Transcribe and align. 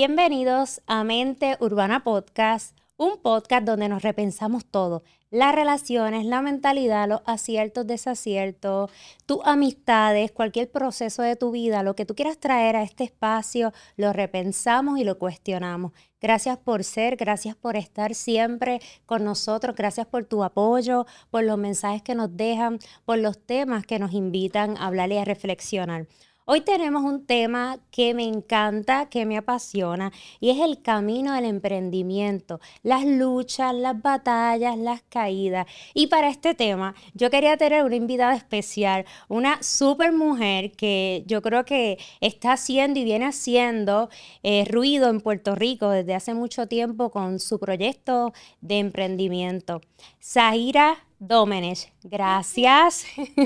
Bienvenidos 0.00 0.80
a 0.86 1.02
Mente 1.02 1.56
Urbana 1.58 2.04
Podcast, 2.04 2.78
un 2.96 3.20
podcast 3.20 3.66
donde 3.66 3.88
nos 3.88 4.02
repensamos 4.02 4.64
todo, 4.64 5.02
las 5.28 5.52
relaciones, 5.52 6.24
la 6.24 6.40
mentalidad, 6.40 7.08
los 7.08 7.22
aciertos, 7.26 7.84
desaciertos, 7.84 8.92
tus 9.26 9.40
amistades, 9.44 10.30
cualquier 10.30 10.70
proceso 10.70 11.22
de 11.22 11.34
tu 11.34 11.50
vida, 11.50 11.82
lo 11.82 11.96
que 11.96 12.06
tú 12.06 12.14
quieras 12.14 12.38
traer 12.38 12.76
a 12.76 12.84
este 12.84 13.02
espacio, 13.02 13.72
lo 13.96 14.12
repensamos 14.12 15.00
y 15.00 15.04
lo 15.04 15.18
cuestionamos. 15.18 15.90
Gracias 16.20 16.58
por 16.58 16.84
ser, 16.84 17.16
gracias 17.16 17.56
por 17.56 17.74
estar 17.74 18.14
siempre 18.14 18.80
con 19.04 19.24
nosotros, 19.24 19.74
gracias 19.74 20.06
por 20.06 20.26
tu 20.26 20.44
apoyo, 20.44 21.06
por 21.28 21.42
los 21.42 21.58
mensajes 21.58 22.02
que 22.02 22.14
nos 22.14 22.36
dejan, 22.36 22.78
por 23.04 23.18
los 23.18 23.44
temas 23.44 23.84
que 23.84 23.98
nos 23.98 24.12
invitan 24.12 24.76
a 24.76 24.86
hablar 24.86 25.10
y 25.10 25.18
a 25.18 25.24
reflexionar. 25.24 26.06
Hoy 26.50 26.62
tenemos 26.62 27.04
un 27.04 27.26
tema 27.26 27.78
que 27.90 28.14
me 28.14 28.24
encanta, 28.24 29.10
que 29.10 29.26
me 29.26 29.36
apasiona, 29.36 30.12
y 30.40 30.48
es 30.48 30.60
el 30.60 30.80
camino 30.80 31.34
del 31.34 31.44
emprendimiento, 31.44 32.58
las 32.82 33.04
luchas, 33.04 33.74
las 33.74 34.00
batallas, 34.00 34.78
las 34.78 35.02
caídas. 35.10 35.66
Y 35.92 36.06
para 36.06 36.30
este 36.30 36.54
tema, 36.54 36.94
yo 37.12 37.28
quería 37.28 37.58
tener 37.58 37.84
una 37.84 37.96
invitada 37.96 38.34
especial, 38.34 39.04
una 39.28 39.62
super 39.62 40.10
mujer 40.10 40.72
que 40.72 41.22
yo 41.26 41.42
creo 41.42 41.66
que 41.66 41.98
está 42.22 42.54
haciendo 42.54 42.98
y 42.98 43.04
viene 43.04 43.26
haciendo 43.26 44.08
eh, 44.42 44.64
ruido 44.70 45.10
en 45.10 45.20
Puerto 45.20 45.54
Rico 45.54 45.90
desde 45.90 46.14
hace 46.14 46.32
mucho 46.32 46.66
tiempo 46.66 47.10
con 47.10 47.40
su 47.40 47.58
proyecto 47.58 48.32
de 48.62 48.78
emprendimiento. 48.78 49.82
Zahira 50.18 51.07
Dómenes, 51.18 51.88
gracias. 52.04 53.04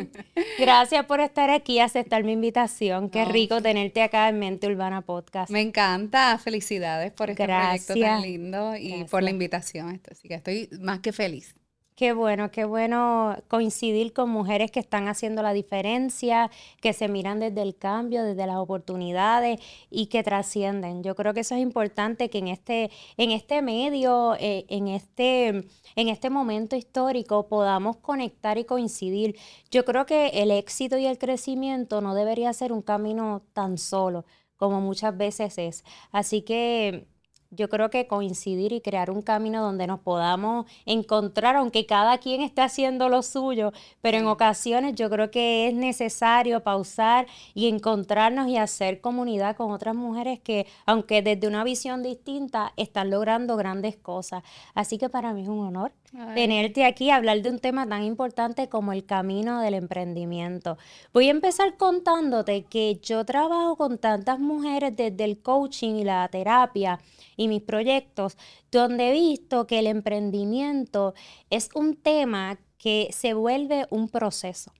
gracias 0.59 1.07
por 1.07 1.21
estar 1.21 1.49
aquí 1.49 1.75
y 1.75 1.79
aceptar 1.81 2.23
mi 2.23 2.33
invitación. 2.33 3.09
Qué 3.09 3.25
rico 3.25 3.63
tenerte 3.63 4.03
acá 4.03 4.29
en 4.29 4.39
Mente 4.39 4.67
Urbana 4.67 5.01
Podcast. 5.01 5.51
Me 5.51 5.63
encanta. 5.63 6.37
Felicidades 6.39 7.13
por 7.13 7.31
este 7.31 7.45
proyecto 7.45 7.95
tan 7.95 8.23
lindo 8.23 8.77
y 8.77 9.05
por 9.05 9.23
la 9.23 9.31
invitación. 9.31 10.01
Así 10.11 10.29
que 10.29 10.35
estoy 10.35 10.69
más 10.81 11.01
que 11.01 11.13
feliz. 11.13 11.55
Qué 11.95 12.15
bueno, 12.15 12.51
qué 12.51 12.65
bueno 12.65 13.37
coincidir 13.49 14.15
con 14.15 14.31
mujeres 14.31 14.71
que 14.71 14.81
están 14.81 15.09
haciendo 15.09 15.43
la 15.43 15.53
diferencia, 15.53 16.51
que 16.81 16.95
se 16.95 17.07
miran 17.07 17.39
desde 17.39 17.61
el 17.61 17.77
cambio, 17.77 18.25
desde 18.25 18.47
las 18.47 18.57
oportunidades 18.57 19.61
y 19.91 20.07
que 20.07 20.23
trascienden. 20.23 21.03
Yo 21.03 21.15
creo 21.15 21.35
que 21.35 21.41
eso 21.41 21.55
es 21.55 21.61
importante 21.61 22.31
que 22.31 22.39
en 22.39 22.49
este, 22.49 22.91
en 23.19 23.31
este 23.31 23.61
medio, 23.61 24.37
eh, 24.41 24.65
en, 24.69 24.89
este, 24.89 25.49
en 25.95 26.09
este 26.09 26.31
momento 26.31 26.77
histórico 26.77 27.47
podamos 27.47 27.99
conectar 27.99 28.57
y 28.57 28.65
coincidir. 28.65 29.37
Yo 29.71 29.85
creo 29.85 30.07
que 30.07 30.29
el 30.29 30.51
éxito 30.51 30.97
y 30.97 31.05
el 31.05 31.19
crecimiento 31.19 32.01
no 32.01 32.15
debería 32.15 32.55
ser 32.55 32.73
un 32.73 32.81
camino 32.81 33.43
tan 33.53 33.77
solo 33.77 34.25
como 34.57 34.81
muchas 34.81 35.17
veces 35.17 35.59
es. 35.59 35.85
Así 36.11 36.43
que 36.43 37.12
yo 37.53 37.69
creo 37.69 37.91
que 37.91 38.07
coincidir 38.07 38.73
y 38.73 38.81
crear 38.81 39.11
un 39.11 39.23
camino 39.23 39.63
donde 39.63 39.87
nos 39.87 40.01
podamos 40.01 40.67
encontrar, 40.87 41.55
aunque 41.57 41.87
cada 41.87 42.19
quien 42.19 42.41
esté 42.41 42.63
haciendo 42.63 43.09
lo 43.09 43.23
suyo, 43.23 43.73
pero 44.01 44.19
en 44.19 44.27
ocasiones 44.27 44.95
yo 44.95 45.09
creo 45.11 45.31
que 45.31 45.69
es 45.69 45.75
necesario 45.75 46.63
pausar 46.63 47.27
y 47.55 47.69
encontrarnos 47.69 48.49
y 48.49 48.57
hacer 48.57 49.01
comunidad 49.01 49.55
con 49.55 49.71
otras 49.71 49.95
mujeres 49.95 50.41
que, 50.41 50.67
aunque 50.87 51.23
desde 51.23 51.47
una 51.47 51.63
visión 51.63 52.03
distinta, 52.03 52.73
están 52.77 53.11
logrando 53.11 53.57
grandes 53.57 53.97
cosas. 53.97 54.43
Así 54.75 54.99
que 54.99 55.09
para 55.09 55.35
mí 55.35 55.43
es 55.43 55.49
un 55.49 55.61
honor 55.61 55.93
tenerte 56.35 56.85
aquí 56.85 57.11
a 57.11 57.17
hablar 57.17 57.41
de 57.43 57.51
un 57.51 57.59
tema 57.59 57.89
tan 57.89 58.03
importante 58.03 58.69
como 58.69 58.93
el 58.93 59.05
camino 59.05 59.61
del 59.61 59.75
emprendimiento. 59.75 60.77
Voy 61.13 61.29
a 61.29 61.31
empezar 61.31 61.77
contándote 61.77 62.65
que 62.65 63.01
yo 63.03 63.25
trabajo 63.25 63.77
con 63.77 63.99
tantas 63.99 64.39
mujeres 64.39 64.95
desde 64.95 65.25
el 65.25 65.41
coaching 65.41 65.95
y 65.97 66.05
la 66.05 66.29
terapia 66.29 67.01
y 67.37 67.49
mis 67.49 67.63
proyectos, 67.63 68.37
donde 68.71 69.11
he 69.11 69.13
visto 69.13 69.67
que 69.67 69.79
el 69.79 69.87
emprendimiento 69.87 71.15
es 71.51 71.71
un 71.75 71.97
tema 71.97 72.59
que 72.77 73.09
se 73.13 73.35
vuelve 73.35 73.87
un 73.91 74.09
proceso. 74.09 74.73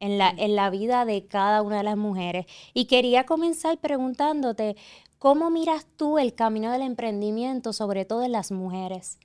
En 0.00 0.16
la, 0.16 0.30
en 0.30 0.56
la 0.56 0.70
vida 0.70 1.04
de 1.04 1.26
cada 1.26 1.60
una 1.60 1.76
de 1.76 1.82
las 1.82 1.98
mujeres. 1.98 2.46
Y 2.72 2.86
quería 2.86 3.26
comenzar 3.26 3.76
preguntándote, 3.76 4.76
¿cómo 5.18 5.50
miras 5.50 5.86
tú 5.98 6.18
el 6.18 6.34
camino 6.34 6.72
del 6.72 6.80
emprendimiento, 6.80 7.74
sobre 7.74 8.06
todo 8.06 8.22
en 8.22 8.32
las 8.32 8.50
mujeres? 8.50 9.18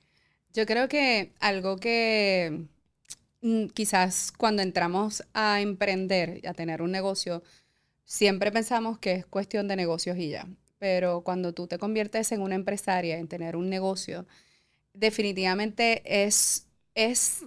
Yo 0.52 0.66
creo 0.66 0.88
que 0.88 1.32
algo 1.40 1.76
que 1.76 2.64
mm, 3.42 3.66
quizás 3.68 4.32
cuando 4.32 4.62
entramos 4.62 5.22
a 5.32 5.60
emprender 5.60 6.40
y 6.42 6.46
a 6.46 6.54
tener 6.54 6.82
un 6.82 6.90
negocio, 6.90 7.42
siempre 8.04 8.50
pensamos 8.52 8.98
que 8.98 9.12
es 9.12 9.26
cuestión 9.26 9.68
de 9.68 9.76
negocios 9.76 10.16
y 10.18 10.30
ya. 10.30 10.48
Pero 10.78 11.22
cuando 11.22 11.52
tú 11.52 11.66
te 11.66 11.78
conviertes 11.78 12.32
en 12.32 12.42
una 12.42 12.56
empresaria, 12.56 13.18
en 13.18 13.28
tener 13.28 13.54
un 13.56 13.68
negocio, 13.70 14.26
definitivamente 14.94 16.02
es, 16.24 16.66
es 16.94 17.44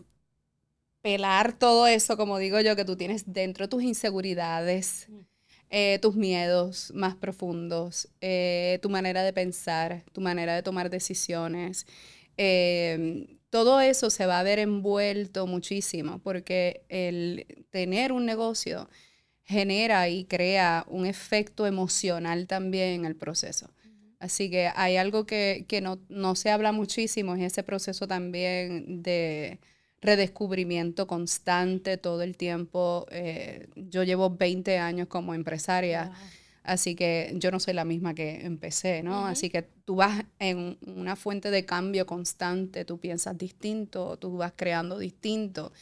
pelar 1.02 1.54
todo 1.60 1.88
eso, 1.88 2.16
como 2.18 2.38
digo 2.38 2.62
yo, 2.62 2.76
que 2.76 2.86
tú 2.86 2.96
tienes 2.96 3.34
dentro, 3.34 3.68
tus 3.68 3.84
inseguridades, 3.84 5.08
mm. 5.10 5.20
eh, 5.70 6.00
tus 6.02 6.16
miedos 6.16 6.92
más 6.96 7.16
profundos, 7.16 8.08
eh, 8.22 8.80
tu 8.82 8.90
manera 8.90 9.24
de 9.24 9.34
pensar, 9.34 10.04
tu 10.14 10.22
manera 10.22 10.56
de 10.56 10.64
tomar 10.64 10.90
decisiones. 10.90 11.86
Em, 12.38 13.40
todo 13.50 13.80
eso 13.82 14.10
se 14.10 14.26
va 14.26 14.40
a 14.40 14.44
ver 14.44 14.60
envuelto 14.60 15.46
muchísimo 15.46 16.20
porque 16.20 16.86
el 16.90 17.66
tener 17.70 18.12
un 18.12 18.26
negocio 18.26 18.90
genera 19.44 20.10
y 20.10 20.26
crea 20.26 20.86
un 20.88 21.06
efecto 21.06 21.68
emocional 21.68 22.48
también 22.48 23.02
en 23.02 23.06
el 23.06 23.16
proceso. 23.16 23.70
Así 24.20 24.50
que 24.50 24.70
hay 24.74 24.96
algo 24.96 25.26
que, 25.26 25.66
no, 26.10 26.36
se 26.36 26.50
habla 26.50 26.72
muchísimo, 26.72 27.36
es 27.36 27.42
ese 27.42 27.62
proceso 27.62 28.08
también 28.08 29.04
de 29.04 29.60
redescubrimiento 30.00 31.08
constante 31.08 31.98
todo 31.98 32.22
el 32.22 32.38
tiempo. 32.38 33.06
Eh, 33.12 33.68
yo 33.76 34.04
llevo 34.04 34.30
20 34.30 34.78
años 34.78 35.08
como 35.10 35.34
empresaria. 35.34 36.12
Así 36.64 36.96
que 36.96 37.34
yo 37.36 37.52
no 37.52 37.60
soy 37.60 37.74
la 37.74 37.86
misma 37.86 38.14
que 38.14 38.46
empecé, 38.46 39.04
¿no? 39.04 39.26
Así 39.26 39.50
que 39.50 39.64
tú 39.64 39.96
vas 39.96 40.24
en 40.40 40.78
una 40.86 41.16
fuente 41.16 41.52
de 41.52 41.66
cambio 41.66 42.06
constante, 42.06 42.86
tú 42.86 43.00
piensas 43.00 43.38
distinto, 43.38 44.18
tú 44.18 44.38
vas 44.38 44.54
creando 44.56 44.98
distinto. 44.98 45.74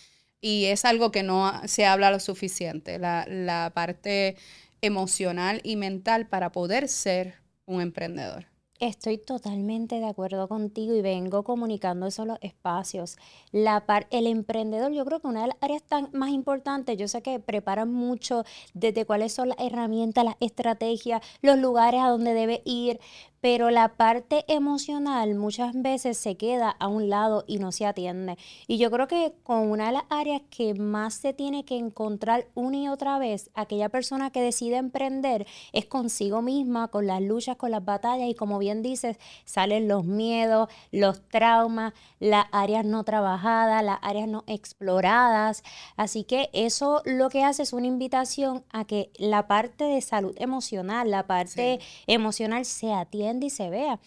Y 0.41 0.65
es 0.65 0.85
algo 0.85 1.11
que 1.11 1.21
no 1.21 1.51
se 1.67 1.85
habla 1.85 2.09
lo 2.09 2.19
suficiente, 2.19 2.97
la, 2.97 3.25
la 3.29 3.71
parte 3.75 4.37
emocional 4.81 5.61
y 5.63 5.75
mental 5.75 6.27
para 6.27 6.51
poder 6.51 6.87
ser 6.87 7.35
un 7.65 7.81
emprendedor. 7.81 8.50
Estoy 8.81 9.19
totalmente 9.19 9.99
de 9.99 10.07
acuerdo 10.07 10.47
contigo 10.47 10.95
y 10.95 11.03
vengo 11.03 11.43
comunicando 11.43 12.07
eso 12.07 12.23
en 12.23 12.29
los 12.29 12.39
espacios. 12.41 13.15
La 13.51 13.85
par, 13.85 14.07
el 14.09 14.25
emprendedor, 14.25 14.91
yo 14.91 15.05
creo 15.05 15.19
que 15.19 15.27
una 15.27 15.41
de 15.41 15.49
las 15.49 15.57
áreas 15.61 15.83
tan 15.83 16.09
más 16.13 16.31
importantes, 16.31 16.97
yo 16.97 17.07
sé 17.07 17.21
que 17.21 17.39
preparan 17.39 17.93
mucho 17.93 18.43
desde 18.73 19.05
cuáles 19.05 19.33
son 19.33 19.49
las 19.49 19.59
herramientas, 19.59 20.25
las 20.25 20.35
estrategias, 20.39 21.21
los 21.43 21.59
lugares 21.59 22.01
a 22.01 22.09
donde 22.09 22.33
debe 22.33 22.63
ir, 22.65 22.99
pero 23.41 23.71
la 23.71 23.89
parte 23.95 24.45
emocional 24.47 25.33
muchas 25.33 25.73
veces 25.73 26.17
se 26.17 26.37
queda 26.37 26.69
a 26.69 26.87
un 26.87 27.09
lado 27.09 27.43
y 27.47 27.57
no 27.57 27.71
se 27.71 27.87
atiende. 27.87 28.37
Y 28.67 28.77
yo 28.77 28.91
creo 28.91 29.07
que 29.07 29.33
con 29.43 29.69
una 29.69 29.87
de 29.87 29.93
las 29.93 30.03
áreas 30.09 30.43
que 30.51 30.75
más 30.75 31.15
se 31.15 31.33
tiene 31.33 31.65
que 31.65 31.77
encontrar 31.77 32.45
una 32.53 32.77
y 32.77 32.87
otra 32.87 33.17
vez 33.17 33.49
aquella 33.55 33.89
persona 33.89 34.29
que 34.29 34.41
decide 34.41 34.77
emprender 34.77 35.47
es 35.73 35.87
consigo 35.87 36.43
misma, 36.43 36.89
con 36.89 37.07
las 37.07 37.21
luchas, 37.21 37.57
con 37.57 37.71
las 37.71 37.83
batallas 37.83 38.29
y 38.29 38.35
como 38.35 38.59
bien 38.59 38.83
dices, 38.83 39.17
salen 39.43 39.87
los 39.87 40.05
miedos, 40.05 40.69
los 40.91 41.27
traumas, 41.27 41.93
las 42.19 42.45
áreas 42.51 42.85
no 42.85 43.03
trabajadas, 43.03 43.83
las 43.83 43.97
áreas 44.03 44.27
no 44.27 44.43
exploradas. 44.45 45.63
Así 45.97 46.23
que 46.23 46.51
eso 46.53 47.01
lo 47.05 47.29
que 47.29 47.43
hace 47.43 47.63
es 47.63 47.73
una 47.73 47.87
invitación 47.87 48.63
a 48.71 48.85
que 48.85 49.09
la 49.17 49.47
parte 49.47 49.85
de 49.85 50.01
salud 50.01 50.35
emocional, 50.37 51.09
la 51.09 51.25
parte 51.25 51.79
emocional 52.05 52.65
se 52.65 52.93
atienda 52.93 53.30
y 53.39 53.49
se 53.49 53.69
vea. 53.69 53.99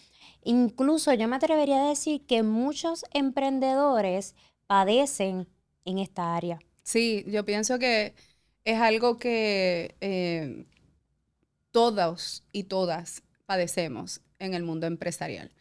Incluso 0.43 1.13
yo 1.13 1.27
me 1.27 1.35
atrevería 1.35 1.83
a 1.83 1.89
decir 1.89 2.25
que 2.25 2.43
muchos 2.43 3.03
emprendedores 3.13 4.35
padecen 4.67 5.47
en 5.85 5.99
esta 5.99 6.35
área. 6.35 6.59
Sí, 6.83 7.23
yo 7.27 7.45
pienso 7.45 7.79
que 7.79 8.13
es 8.63 8.79
algo 8.79 9.17
que 9.17 9.95
eh, 10.01 10.65
todos 11.71 12.43
y 12.51 12.63
todas 12.63 13.23
padecemos 13.45 14.21
en 14.39 14.53
el 14.53 14.63
mundo 14.63 14.87
empresarial. 14.87 15.51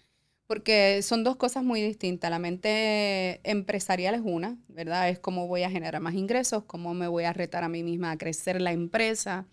Porque 0.46 1.00
son 1.02 1.24
dos 1.24 1.36
cosas 1.36 1.64
muy 1.64 1.80
distintas. 1.80 2.30
La 2.30 2.38
mente 2.38 3.40
empresarial 3.48 4.14
es 4.14 4.20
una, 4.22 4.58
¿verdad? 4.68 5.08
Es 5.08 5.18
cómo 5.18 5.46
voy 5.48 5.62
a 5.62 5.70
generar 5.70 6.00
más 6.02 6.14
ingresos, 6.14 6.64
cómo 6.64 6.92
me 6.92 7.08
voy 7.08 7.24
a 7.24 7.32
retar 7.32 7.64
a 7.64 7.68
mí 7.68 7.82
misma 7.82 8.10
a 8.10 8.18
crecer 8.18 8.60
la 8.60 8.72
empresa, 8.72 9.46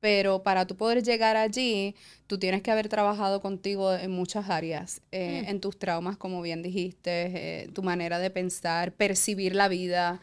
pero 0.00 0.42
para 0.42 0.66
tú 0.66 0.76
poder 0.76 1.02
llegar 1.02 1.36
allí, 1.36 1.94
tú 2.26 2.38
tienes 2.38 2.62
que 2.62 2.70
haber 2.70 2.88
trabajado 2.88 3.40
contigo 3.40 3.94
en 3.94 4.10
muchas 4.10 4.48
áreas, 4.50 5.02
eh, 5.12 5.42
mm. 5.44 5.50
en 5.50 5.60
tus 5.60 5.78
traumas, 5.78 6.16
como 6.16 6.42
bien 6.42 6.62
dijiste, 6.62 7.62
eh, 7.64 7.68
tu 7.74 7.82
manera 7.82 8.18
de 8.18 8.30
pensar, 8.30 8.92
percibir 8.92 9.54
la 9.54 9.68
vida, 9.68 10.20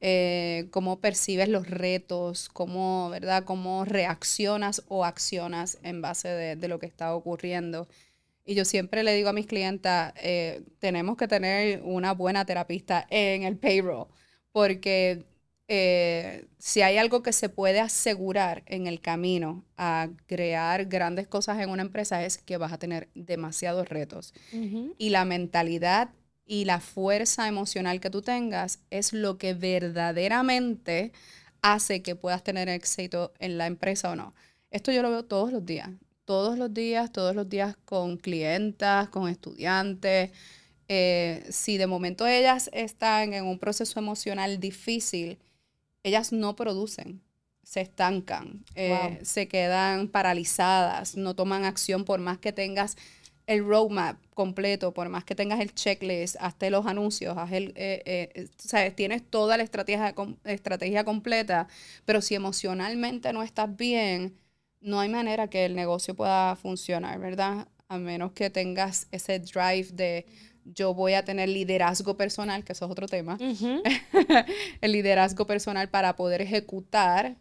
eh, 0.00 0.68
cómo 0.72 1.00
percibes 1.00 1.48
los 1.48 1.68
retos, 1.68 2.48
cómo, 2.50 3.08
¿verdad? 3.10 3.44
cómo 3.44 3.84
reaccionas 3.84 4.82
o 4.88 5.04
accionas 5.04 5.78
en 5.82 6.02
base 6.02 6.28
de, 6.28 6.68
lo 6.68 6.78
que 6.78 6.86
está 6.86 7.14
ocurriendo. 7.14 7.88
Y 8.44 8.54
yo 8.54 8.64
siempre 8.64 9.02
le 9.02 9.14
digo 9.14 9.30
a 9.30 9.32
mis 9.32 9.46
clientas, 9.46 10.12
eh, 10.22 10.62
tenemos 10.78 11.16
que 11.16 11.28
tener 11.28 11.80
una 11.82 12.12
buena 12.12 12.44
terapista 12.44 13.06
en 13.10 13.42
el 13.42 13.56
payroll, 13.56 14.06
porque 14.52 15.24
eh, 15.68 16.46
si 16.58 16.82
hay 16.82 16.96
algo 16.96 17.22
que 17.22 17.32
se 17.32 17.48
puede 17.48 17.80
asegurar 17.80 18.62
en 18.66 18.86
el 18.86 19.00
camino 19.00 19.64
a 19.76 20.08
crear 20.26 20.86
grandes 20.86 21.26
cosas 21.26 21.58
en 21.60 21.70
una 21.70 21.82
empresa 21.82 22.24
es 22.24 22.38
que 22.38 22.56
vas 22.56 22.72
a 22.72 22.78
tener 22.78 23.08
demasiados 23.14 23.88
retos. 23.88 24.32
Y 24.98 25.10
la 25.10 25.24
mentalidad 25.24 26.10
y 26.46 26.64
la 26.64 26.80
fuerza 26.80 27.48
emocional 27.48 28.00
que 28.00 28.10
tú 28.10 28.22
tengas 28.22 28.78
es 28.90 29.12
lo 29.12 29.38
que 29.38 29.54
verdaderamente 29.54 31.12
hace 31.62 32.00
que 32.00 32.14
puedas 32.14 32.44
tener 32.44 32.68
éxito 32.68 33.32
en 33.40 33.58
la 33.58 33.66
empresa 33.66 34.10
o 34.12 34.16
no. 34.16 34.34
Esto 34.70 34.92
yo 34.92 35.02
lo 35.02 35.10
veo 35.10 35.24
todos 35.24 35.52
los 35.52 35.66
días, 35.66 35.90
todos 36.24 36.56
los 36.58 36.72
días, 36.72 37.10
todos 37.10 37.34
los 37.34 37.48
días 37.48 37.76
con 37.84 38.18
clientas, 38.18 39.08
con 39.08 39.28
estudiantes. 39.28 40.30
Eh, 40.88 41.44
si 41.50 41.76
de 41.78 41.88
momento 41.88 42.24
ellas 42.24 42.70
están 42.72 43.34
en 43.34 43.46
un 43.46 43.58
proceso 43.58 43.98
emocional 43.98 44.60
difícil, 44.60 45.38
ellas 46.06 46.32
no 46.32 46.54
producen, 46.54 47.20
se 47.64 47.80
estancan, 47.80 48.64
eh, 48.76 49.18
se 49.22 49.48
quedan 49.48 50.06
paralizadas, 50.06 51.16
no 51.16 51.34
toman 51.34 51.64
acción 51.64 52.04
por 52.04 52.20
más 52.20 52.38
que 52.38 52.52
tengas 52.52 52.96
el 53.48 53.64
roadmap 53.66 54.16
completo, 54.34 54.94
por 54.94 55.08
más 55.08 55.24
que 55.24 55.34
tengas 55.34 55.58
el 55.60 55.74
checklist, 55.74 56.36
hazte 56.38 56.70
los 56.70 56.86
anuncios, 56.86 57.36
haz 57.36 57.50
el, 57.52 57.72
eh, 57.74 58.02
eh, 58.34 58.48
sabes, 58.56 58.94
tienes 58.94 59.28
toda 59.28 59.56
la 59.56 59.64
estrategia, 59.64 60.14
estrategia 60.44 61.04
completa, 61.04 61.66
pero 62.04 62.20
si 62.20 62.36
emocionalmente 62.36 63.32
no 63.32 63.42
estás 63.42 63.76
bien, 63.76 64.36
no 64.80 65.00
hay 65.00 65.08
manera 65.08 65.48
que 65.48 65.64
el 65.64 65.74
negocio 65.74 66.14
pueda 66.14 66.54
funcionar, 66.54 67.18
¿verdad? 67.18 67.66
A 67.88 67.98
menos 67.98 68.30
que 68.32 68.48
tengas 68.50 69.08
ese 69.10 69.40
drive 69.40 69.88
de 69.92 70.26
yo 70.74 70.94
voy 70.94 71.14
a 71.14 71.24
tener 71.24 71.48
liderazgo 71.48 72.16
personal, 72.16 72.64
que 72.64 72.72
eso 72.72 72.84
es 72.84 72.90
otro 72.90 73.06
tema, 73.06 73.38
el 74.80 74.92
liderazgo 74.92 75.46
personal 75.46 75.88
para 75.88 76.16
poder 76.16 76.42
ejecutar 76.42 77.36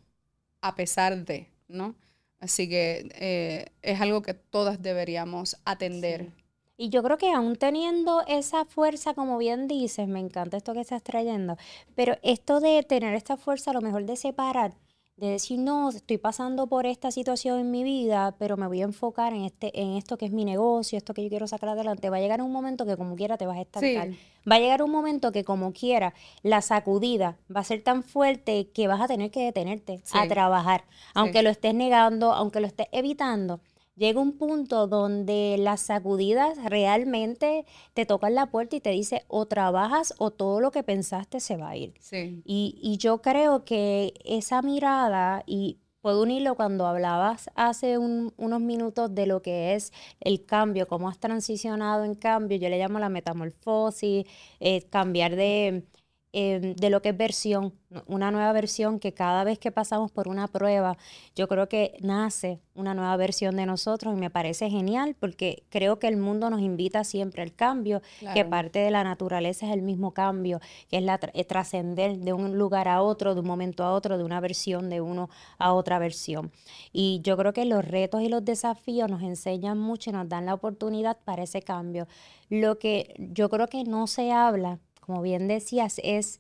a 0.62 0.76
pesar 0.76 1.26
de, 1.26 1.50
¿no? 1.68 1.96
Así 2.40 2.68
que 2.70 3.10
eh, 3.16 3.72
es 3.82 4.02
algo 4.02 4.22
que 4.22 4.34
todas 4.34 4.82
deberíamos 4.82 5.58
atender. 5.66 6.32
Y 6.78 6.90
yo 6.90 7.02
creo 7.04 7.18
que 7.18 7.32
aún 7.32 7.56
teniendo 7.56 8.24
esa 8.28 8.66
fuerza, 8.66 9.14
como 9.14 9.38
bien 9.38 9.68
dices, 9.68 10.08
me 10.08 10.20
encanta 10.20 10.58
esto 10.58 10.74
que 10.74 10.82
estás 10.82 11.02
trayendo, 11.04 11.58
pero 11.96 12.18
esto 12.22 12.60
de 12.60 12.84
tener 12.84 13.16
esta 13.16 13.38
fuerza, 13.38 13.72
a 13.72 13.74
lo 13.74 13.82
mejor 13.82 14.06
de 14.06 14.18
separar 14.18 14.74
de 15.18 15.28
decir, 15.28 15.60
no, 15.60 15.90
estoy 15.90 16.18
pasando 16.18 16.68
por 16.68 16.86
esta 16.86 17.10
situación 17.10 17.60
en 17.60 17.72
mi 17.72 17.84
vida, 17.84 18.36
pero 18.38 18.58
me 18.58 18.68
voy 18.68 18.82
a 18.82 18.84
enfocar 18.84 19.34
en, 19.34 19.46
este, 19.46 19.80
en 19.80 19.94
esto 19.94 20.18
que 20.18 20.26
es 20.26 20.32
mi 20.32 20.44
negocio, 20.44 20.98
esto 20.98 21.14
que 21.14 21.24
yo 21.24 21.30
quiero 21.30 21.48
sacar 21.48 21.70
adelante, 21.70 22.10
va 22.10 22.18
a 22.18 22.20
llegar 22.20 22.42
un 22.42 22.52
momento 22.52 22.86
que 22.86 22.98
como 22.98 23.16
quiera 23.16 23.38
te 23.38 23.46
vas 23.46 23.58
a 23.58 23.62
estancar. 23.62 24.10
Va 24.50 24.56
a 24.56 24.60
llegar 24.60 24.84
un 24.84 24.92
momento 24.92 25.32
que 25.32 25.44
como 25.44 25.72
quiera 25.72 26.14
la 26.44 26.62
sacudida 26.62 27.38
va 27.54 27.62
a 27.62 27.64
ser 27.64 27.82
tan 27.82 28.04
fuerte 28.04 28.68
que 28.74 28.88
vas 28.88 29.02
a 29.02 29.08
tener 29.08 29.32
que 29.32 29.44
detenerte 29.44 30.02
a 30.12 30.28
trabajar, 30.28 30.84
aunque 31.14 31.42
lo 31.42 31.50
estés 31.50 31.74
negando, 31.74 32.34
aunque 32.34 32.60
lo 32.60 32.68
estés 32.68 32.88
evitando 32.92 33.62
llega 33.96 34.20
un 34.20 34.38
punto 34.38 34.88
donde 34.88 35.56
las 35.60 35.82
sacudidas 35.82 36.64
realmente 36.66 37.66
te 37.94 38.06
tocan 38.06 38.36
la 38.36 38.48
puerta 38.48 38.76
y 38.76 38.82
te 38.82 38.92
dice 38.92 39.24
o 39.28 39.46
trabajas 39.46 40.14
o 40.18 40.32
todo 40.32 40.60
lo 40.62 40.72
que 40.72 40.84
pensaste 40.84 41.40
se 41.40 41.58
va 41.58 41.70
a 41.70 41.78
ir. 41.78 41.94
Sí. 42.00 42.42
Y, 42.46 42.78
y 42.82 42.98
yo 42.98 43.22
creo 43.22 43.66
que 43.66 44.14
esa 44.26 44.62
mirada, 44.62 45.44
y 45.46 45.80
puedo 46.06 46.22
unirlo 46.22 46.54
cuando 46.54 46.86
hablabas 46.86 47.50
hace 47.56 47.98
unos 47.98 48.62
minutos 48.62 49.16
de 49.16 49.26
lo 49.26 49.42
que 49.42 49.74
es 49.74 49.92
el 50.20 50.46
cambio, 50.46 50.88
cómo 50.88 51.10
has 51.10 51.20
transicionado 51.20 52.04
en 52.04 52.14
cambio, 52.14 52.60
yo 52.60 52.70
le 52.70 52.78
llamo 52.78 53.00
la 53.00 53.10
metamorfosis, 53.10 54.28
eh, 54.60 54.84
cambiar 54.92 55.36
de 55.36 55.88
Em, 56.38 56.76
de 56.76 56.90
lo 56.90 57.02
que 57.02 57.10
es 57.10 57.18
versión, 57.18 57.72
una 58.08 58.30
nueva 58.30 58.52
versión 58.52 59.00
que 59.00 59.14
cada 59.14 59.46
vez 59.46 59.58
que 59.58 59.72
pasamos 59.72 60.12
por 60.12 60.28
una 60.28 60.50
prueba, 60.50 60.98
yo 61.34 61.48
creo 61.48 61.70
que 61.70 61.96
nace 62.02 62.60
una 62.74 62.94
nueva 62.94 63.16
versión 63.16 63.56
de 63.56 63.66
nosotros 63.66 64.14
y 64.14 64.20
me 64.20 64.30
parece 64.30 64.70
genial 64.70 65.16
porque 65.18 65.64
creo 65.70 65.98
que 65.98 66.10
el 66.10 66.18
mundo 66.18 66.50
nos 66.50 66.60
invita 66.60 67.06
siempre 67.06 67.42
al 67.42 67.56
cambio, 67.56 68.02
que 68.34 68.44
parte 68.44 68.80
de 68.80 68.92
la 68.92 69.06
naturaleza 69.06 69.66
es 69.66 69.72
el 69.72 69.82
mismo 69.82 70.14
cambio, 70.14 70.60
que 70.90 70.98
es 70.98 71.04
la 71.04 71.22
eh, 71.32 71.46
trascender 71.46 72.18
de 72.18 72.34
un 72.34 72.58
lugar 72.58 72.90
a 72.90 73.02
otro, 73.02 73.34
de 73.34 73.40
un 73.40 73.48
momento 73.48 73.86
a 73.86 73.94
otro, 73.94 74.18
de 74.18 74.26
una 74.26 74.42
versión 74.42 74.90
de 74.90 75.00
uno 75.00 75.30
a 75.58 75.72
otra 75.72 76.00
versión. 76.00 76.52
Y 76.92 77.22
yo 77.24 77.38
creo 77.38 77.54
que 77.54 77.64
los 77.64 77.86
retos 77.86 78.22
y 78.22 78.28
los 78.28 78.44
desafíos 78.44 79.10
nos 79.10 79.22
enseñan 79.22 79.80
mucho 79.80 80.10
y 80.10 80.14
nos 80.14 80.28
dan 80.28 80.48
la 80.48 80.54
oportunidad 80.54 81.18
para 81.24 81.44
ese 81.44 81.62
cambio. 81.62 82.10
Lo 82.50 82.78
que 82.78 83.16
yo 83.18 83.50
creo 83.50 83.68
que 83.68 83.86
no 83.86 84.06
se 84.08 84.34
habla 84.34 84.80
como 85.06 85.22
bien 85.22 85.48
decías, 85.48 86.00
es 86.04 86.40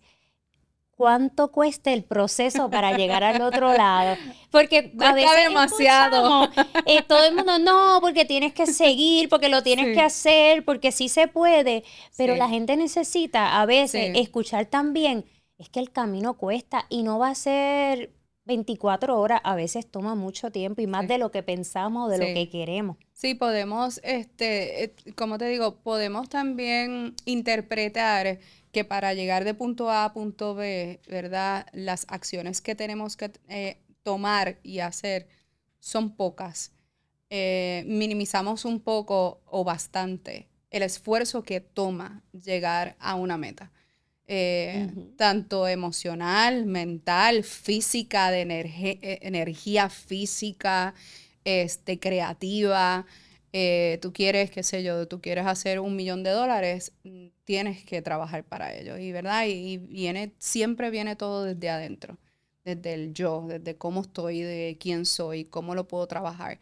cuánto 0.95 1.51
cuesta 1.51 1.91
el 1.91 2.03
proceso 2.03 2.69
para 2.69 2.97
llegar 2.97 3.23
al 3.23 3.41
otro 3.41 3.73
lado. 3.73 4.17
Porque 4.51 4.93
a 4.99 5.13
veces 5.13 5.43
demasiado. 5.47 6.49
Eh, 6.85 7.03
todo 7.07 7.25
el 7.25 7.35
mundo, 7.35 7.59
no, 7.59 7.99
porque 7.99 8.23
tienes 8.23 8.53
que 8.53 8.65
seguir, 8.65 9.27
porque 9.27 9.49
lo 9.49 9.61
tienes 9.63 9.93
que 9.93 9.99
hacer, 9.99 10.63
porque 10.63 10.93
sí 10.93 11.09
se 11.09 11.27
puede. 11.27 11.83
Pero 12.15 12.35
la 12.35 12.47
gente 12.47 12.77
necesita 12.77 13.59
a 13.59 13.65
veces 13.65 14.11
escuchar 14.15 14.67
también, 14.67 15.25
es 15.57 15.67
que 15.67 15.81
el 15.81 15.91
camino 15.91 16.35
cuesta 16.35 16.85
y 16.89 17.03
no 17.03 17.19
va 17.19 17.29
a 17.29 17.35
ser 17.35 18.14
24 18.45 19.19
horas, 19.19 19.41
a 19.43 19.55
veces 19.55 19.89
toma 19.89 20.15
mucho 20.15 20.51
tiempo 20.51 20.81
y 20.81 20.87
más 20.87 21.07
de 21.07 21.17
lo 21.17 21.31
que 21.31 21.43
pensamos 21.43 22.07
o 22.07 22.09
de 22.09 22.17
lo 22.19 22.25
que 22.25 22.49
queremos. 22.49 22.97
Sí, 23.13 23.33
podemos, 23.33 23.99
este, 24.03 24.83
eh, 24.83 24.95
como 25.15 25.37
te 25.37 25.47
digo, 25.47 25.77
podemos 25.77 26.29
también 26.29 27.15
interpretar 27.25 28.39
que 28.71 28.85
para 28.85 29.13
llegar 29.13 29.45
de 29.45 29.53
punto 29.53 29.89
A 29.89 30.05
a 30.05 30.13
punto 30.13 30.53
B, 30.53 30.99
¿verdad? 31.07 31.65
Las 31.73 32.05
acciones 32.09 32.61
que 32.61 32.75
tenemos 32.75 33.17
que 33.17 33.31
eh, 33.47 33.79
tomar 34.03 34.59
y 34.63 34.79
hacer 34.79 35.27
son 35.79 36.15
pocas. 36.15 36.71
Eh, 37.29 37.83
minimizamos 37.87 38.65
un 38.65 38.79
poco 38.79 39.41
o 39.45 39.63
bastante 39.63 40.47
el 40.69 40.83
esfuerzo 40.83 41.43
que 41.43 41.61
toma 41.61 42.21
llegar 42.31 42.95
a 42.99 43.15
una 43.15 43.37
meta. 43.37 43.71
Tanto 45.17 45.67
emocional, 45.67 46.65
mental, 46.65 47.43
física, 47.43 48.31
de 48.31 48.41
energía 49.21 49.89
física, 49.89 50.93
este, 51.43 51.99
creativa, 51.99 53.05
eh, 53.57 53.99
tú 54.01 54.11
quieres, 54.11 54.51
qué 54.51 54.63
sé 54.63 54.83
yo, 54.83 55.07
tú 55.07 55.21
quieres 55.21 55.45
hacer 55.45 55.79
un 55.79 55.95
millón 55.95 56.23
de 56.23 56.31
dólares, 56.31 56.91
tienes 57.45 57.85
que 57.85 58.01
trabajar 58.01 58.43
para 58.43 58.73
ello. 58.73 58.97
Y 58.97 59.13
verdad, 59.13 59.45
y, 59.47 59.77
viene, 59.77 60.33
siempre 60.39 60.89
viene 60.89 61.15
todo 61.15 61.45
desde 61.45 61.69
adentro, 61.69 62.17
desde 62.65 62.93
el 62.93 63.13
yo, 63.13 63.45
desde 63.47 63.77
cómo 63.77 64.01
estoy, 64.01 64.41
de 64.41 64.77
quién 64.77 65.05
soy, 65.05 65.45
cómo 65.45 65.73
lo 65.73 65.87
puedo 65.87 66.05
trabajar. 66.07 66.59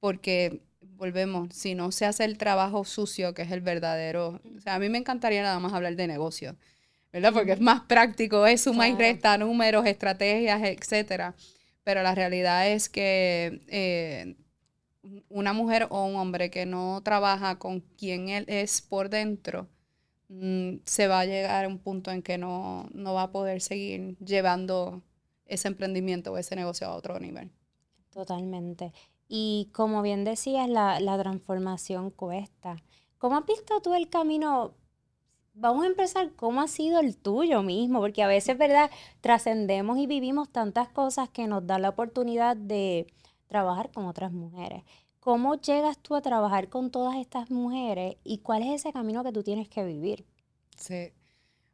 Porque 0.00 0.60
volvemos, 0.80 1.54
si 1.54 1.74
no 1.74 1.90
se 1.92 2.04
hace 2.04 2.24
el 2.24 2.36
trabajo 2.38 2.84
sucio, 2.84 3.32
que 3.32 3.42
es 3.42 3.50
el 3.52 3.62
verdadero, 3.62 4.40
o 4.56 4.60
sea, 4.60 4.74
a 4.74 4.78
mí 4.78 4.90
me 4.90 4.98
encantaría 4.98 5.42
nada 5.42 5.58
más 5.58 5.72
hablar 5.72 5.96
de 5.96 6.06
negocio, 6.06 6.56
¿verdad? 7.16 7.32
Porque 7.32 7.52
es 7.52 7.60
más 7.60 7.82
práctico, 7.82 8.46
es 8.46 8.62
suma 8.62 8.88
y 8.88 8.94
resta, 8.94 9.36
números, 9.38 9.86
estrategias, 9.86 10.62
etcétera 10.62 11.34
pero 11.86 12.02
la 12.02 12.16
realidad 12.16 12.68
es 12.68 12.88
que 12.88 13.60
eh, 13.68 14.34
una 15.28 15.52
mujer 15.52 15.86
o 15.90 16.04
un 16.04 16.16
hombre 16.16 16.50
que 16.50 16.66
no 16.66 17.00
trabaja 17.04 17.60
con 17.60 17.78
quien 17.78 18.28
él 18.28 18.44
es 18.48 18.82
por 18.82 19.08
dentro, 19.08 19.68
mm, 20.28 20.78
se 20.84 21.06
va 21.06 21.20
a 21.20 21.26
llegar 21.26 21.64
a 21.64 21.68
un 21.68 21.78
punto 21.78 22.10
en 22.10 22.22
que 22.22 22.38
no, 22.38 22.88
va 22.92 23.22
a 23.22 23.30
poder 23.30 23.60
seguir 23.60 24.18
llevando 24.18 25.04
ese 25.44 25.68
emprendimiento 25.68 26.32
o 26.32 26.38
ese 26.38 26.56
negocio 26.56 26.88
a 26.88 26.96
otro 26.96 27.20
nivel. 27.20 27.52
Totalmente. 28.10 28.92
Y 29.28 29.70
como 29.72 30.02
bien 30.02 30.24
decías, 30.24 30.68
la, 30.68 30.98
la 30.98 31.16
transformación 31.16 32.10
cuesta. 32.10 32.82
¿Cómo 33.18 33.36
has 33.36 33.46
visto 33.46 33.80
tú 33.80 33.94
el 33.94 34.10
camino 34.10 34.74
vamos 35.56 35.84
a 35.84 35.86
empezar 35.86 36.32
cómo 36.36 36.60
ha 36.60 36.68
sido 36.68 37.00
el 37.00 37.16
tuyo 37.16 37.62
mismo, 37.62 38.00
porque 38.00 38.22
a 38.22 38.28
veces, 38.28 38.56
¿verdad? 38.56 38.90
Trascendemos 39.20 39.98
y 39.98 40.06
vivimos 40.06 40.50
tantas 40.50 40.88
cosas 40.88 41.28
que 41.28 41.46
nos 41.46 41.66
da 41.66 41.78
la 41.78 41.88
oportunidad 41.88 42.56
de 42.56 43.06
trabajar 43.48 43.90
con 43.90 44.06
otras 44.06 44.32
mujeres. 44.32 44.82
¿Cómo 45.20 45.60
llegas 45.60 45.98
tú 45.98 46.14
a 46.14 46.22
trabajar 46.22 46.68
con 46.68 46.90
todas 46.90 47.16
estas 47.16 47.50
mujeres 47.50 48.16
y 48.22 48.38
cuál 48.38 48.62
es 48.62 48.80
ese 48.80 48.92
camino 48.92 49.24
que 49.24 49.32
tú 49.32 49.42
tienes 49.42 49.68
que 49.68 49.84
vivir? 49.84 50.24
Sí. 50.76 51.12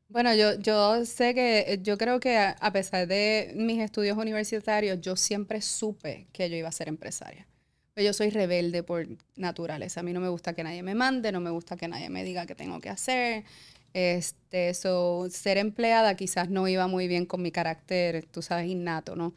Bueno, 0.09 0.35
yo, 0.35 0.55
yo 0.59 1.05
sé 1.05 1.35
que, 1.35 1.81
yo 1.83 1.99
creo 1.99 2.21
que 2.21 2.37
a, 2.39 2.73
pesar 2.73 3.07
de 3.07 3.53
mis 3.57 3.81
estudios 3.81 4.17
universitarios, 4.17 5.01
yo 5.01 5.17
siempre 5.17 5.61
supe 5.61 6.29
que 6.33 6.49
yo 6.51 6.57
iba 6.57 6.69
a 6.69 6.73
ser 6.73 6.89
empresaria. 6.89 7.47
Yo 7.97 8.13
soy 8.15 8.31
rebelde 8.31 8.83
por 8.83 9.07
naturaleza. 9.37 10.01
A 10.01 10.03
mí 10.03 10.13
no 10.13 10.21
me 10.21 10.29
gusta 10.29 10.55
que 10.55 10.65
nadie 10.65 10.83
me 10.83 10.95
mande, 10.95 11.31
no 11.31 11.41
me 11.41 11.51
gusta 11.51 11.77
que 11.77 11.89
nadie 11.89 12.09
me 12.09 12.25
diga 12.25 12.47
qué 12.47 12.55
tengo 12.55 12.81
que 12.81 12.89
hacer. 12.89 13.45
Este, 13.93 14.71
eso, 14.71 15.27
ser 15.31 15.59
empleada 15.59 16.17
quizás 16.17 16.49
no 16.49 16.67
iba 16.69 16.87
muy 16.87 17.07
bien 17.07 17.27
con 17.27 17.43
mi 17.43 17.53
carácter, 17.53 18.25
tú 18.27 18.41
sabes, 18.41 18.67
innato, 18.67 19.15
¿no? 19.17 19.35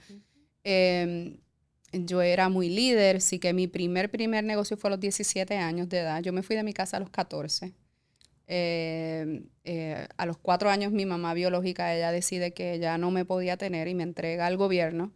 Em, 0.63 1.37
yo 1.91 2.21
era 2.21 2.49
muy 2.49 2.69
líder, 2.69 3.21
sí 3.21 3.39
que 3.39 3.53
mi 3.53 3.67
primer, 3.67 4.09
primer 4.09 4.43
negocio 4.45 4.77
fue 4.77 4.89
a 4.89 4.91
los 4.91 4.99
17 5.01 5.57
años 5.57 5.89
de 5.89 5.99
edad. 5.99 6.21
Yo 6.21 6.31
me 6.33 6.43
fui 6.43 6.55
de 6.55 6.63
mi 6.63 6.73
casa 6.73 6.97
a 6.97 6.99
los 7.01 7.09
14. 7.09 7.73
Em, 8.47 9.49
eh, 9.63 10.07
a 10.17 10.25
los 10.25 10.37
cuatro 10.37 10.69
años 10.69 10.91
mi 10.91 11.05
mamá 11.05 11.33
biológica, 11.33 11.93
ella 11.95 12.11
decide 12.11 12.53
que 12.53 12.79
ya 12.79 12.97
no 12.97 13.11
me 13.11 13.25
podía 13.25 13.57
tener 13.57 13.87
y 13.87 13.95
me 13.95 14.03
entrega 14.03 14.45
al 14.47 14.57
gobierno. 14.57 15.11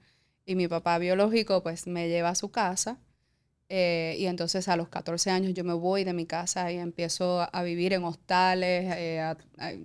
Y 0.45 0.55
mi 0.55 0.67
papá 0.67 0.97
biológico 0.97 1.63
pues 1.63 1.87
me 1.87 2.09
lleva 2.09 2.29
a 2.29 2.35
su 2.35 2.51
casa. 2.51 2.99
Eh, 3.69 4.15
y 4.17 4.25
entonces 4.25 4.67
a 4.67 4.75
los 4.75 4.89
14 4.89 5.29
años 5.29 5.53
yo 5.53 5.63
me 5.63 5.73
voy 5.73 6.03
de 6.03 6.13
mi 6.13 6.25
casa 6.25 6.71
y 6.71 6.77
empiezo 6.77 7.47
a 7.53 7.63
vivir 7.63 7.93
en 7.93 8.03
hostales, 8.03 8.91
eh, 8.97 9.35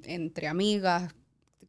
entre 0.05 0.49
amigas, 0.49 1.15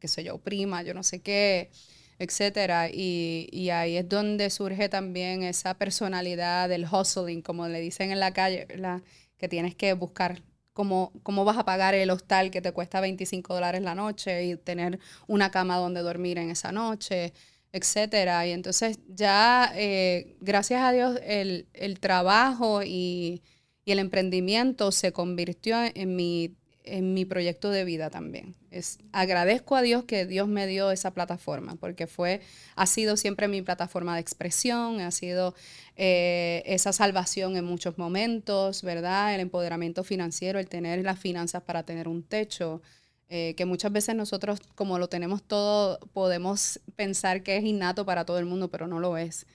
qué 0.00 0.08
sé 0.08 0.24
yo, 0.24 0.38
prima, 0.38 0.82
yo 0.82 0.94
no 0.94 1.02
sé 1.02 1.20
qué, 1.20 1.70
etcétera. 2.18 2.88
Y, 2.90 3.48
y, 3.52 3.70
ahí 3.70 3.96
es 3.96 4.08
donde 4.08 4.48
surge 4.50 4.88
también 4.88 5.42
esa 5.42 5.74
personalidad 5.74 6.68
del 6.70 6.86
hustling, 6.90 7.42
como 7.42 7.68
le 7.68 7.80
dicen 7.80 8.10
en 8.10 8.20
la 8.20 8.32
calle, 8.32 8.66
la, 8.76 9.02
que 9.38 9.48
tienes 9.48 9.74
que 9.74 9.92
buscar 9.92 10.42
cómo, 10.72 11.12
cómo 11.22 11.44
vas 11.44 11.58
a 11.58 11.64
pagar 11.64 11.94
el 11.94 12.10
hostal 12.10 12.50
que 12.50 12.62
te 12.62 12.72
cuesta 12.72 13.00
25 13.00 13.54
dólares 13.54 13.82
la 13.82 13.94
noche 13.94 14.44
y 14.44 14.56
tener 14.56 14.98
una 15.26 15.50
cama 15.50 15.76
donde 15.76 16.02
dormir 16.02 16.38
en 16.38 16.50
esa 16.50 16.72
noche, 16.72 17.32
etcétera. 17.76 18.46
Y 18.46 18.52
entonces 18.52 18.98
ya, 19.08 19.72
eh, 19.74 20.36
gracias 20.40 20.82
a 20.82 20.92
Dios, 20.92 21.20
el, 21.24 21.66
trabajo 22.00 22.82
y, 22.82 23.42
y, 23.84 23.92
el 23.92 23.98
emprendimiento 23.98 24.92
se 24.92 25.12
convirtió 25.12 25.76
en 25.94 26.16
mi 26.16 26.56
en 26.86 27.14
mi 27.14 27.24
proyecto 27.24 27.70
de 27.70 27.84
vida 27.84 28.10
también. 28.10 28.54
Es, 28.70 28.98
agradezco 29.12 29.76
a 29.76 29.82
Dios 29.82 30.04
que 30.04 30.24
Dios 30.24 30.48
me 30.48 30.66
dio 30.66 30.90
esa 30.92 31.12
plataforma, 31.12 31.74
porque 31.76 32.06
fue, 32.06 32.40
ha 32.76 32.86
sido 32.86 33.16
siempre 33.16 33.48
mi 33.48 33.60
plataforma 33.60 34.14
de 34.14 34.20
expresión, 34.20 35.00
ha 35.00 35.10
sido 35.10 35.54
eh, 35.96 36.62
esa 36.64 36.92
salvación 36.92 37.56
en 37.56 37.64
muchos 37.64 37.98
momentos, 37.98 38.82
¿verdad? 38.82 39.34
El 39.34 39.40
empoderamiento 39.40 40.04
financiero, 40.04 40.58
el 40.58 40.68
tener 40.68 41.04
las 41.04 41.18
finanzas 41.18 41.62
para 41.62 41.82
tener 41.82 42.08
un 42.08 42.22
techo, 42.22 42.80
eh, 43.28 43.54
que 43.56 43.64
muchas 43.64 43.92
veces 43.92 44.14
nosotros, 44.14 44.60
como 44.74 44.98
lo 44.98 45.08
tenemos 45.08 45.42
todo, 45.42 45.98
podemos 46.12 46.80
pensar 46.94 47.42
que 47.42 47.56
es 47.56 47.64
innato 47.64 48.06
para 48.06 48.24
todo 48.24 48.38
el 48.38 48.44
mundo, 48.44 48.70
pero 48.70 48.86
no 48.86 49.00
lo 49.00 49.16
es. 49.16 49.46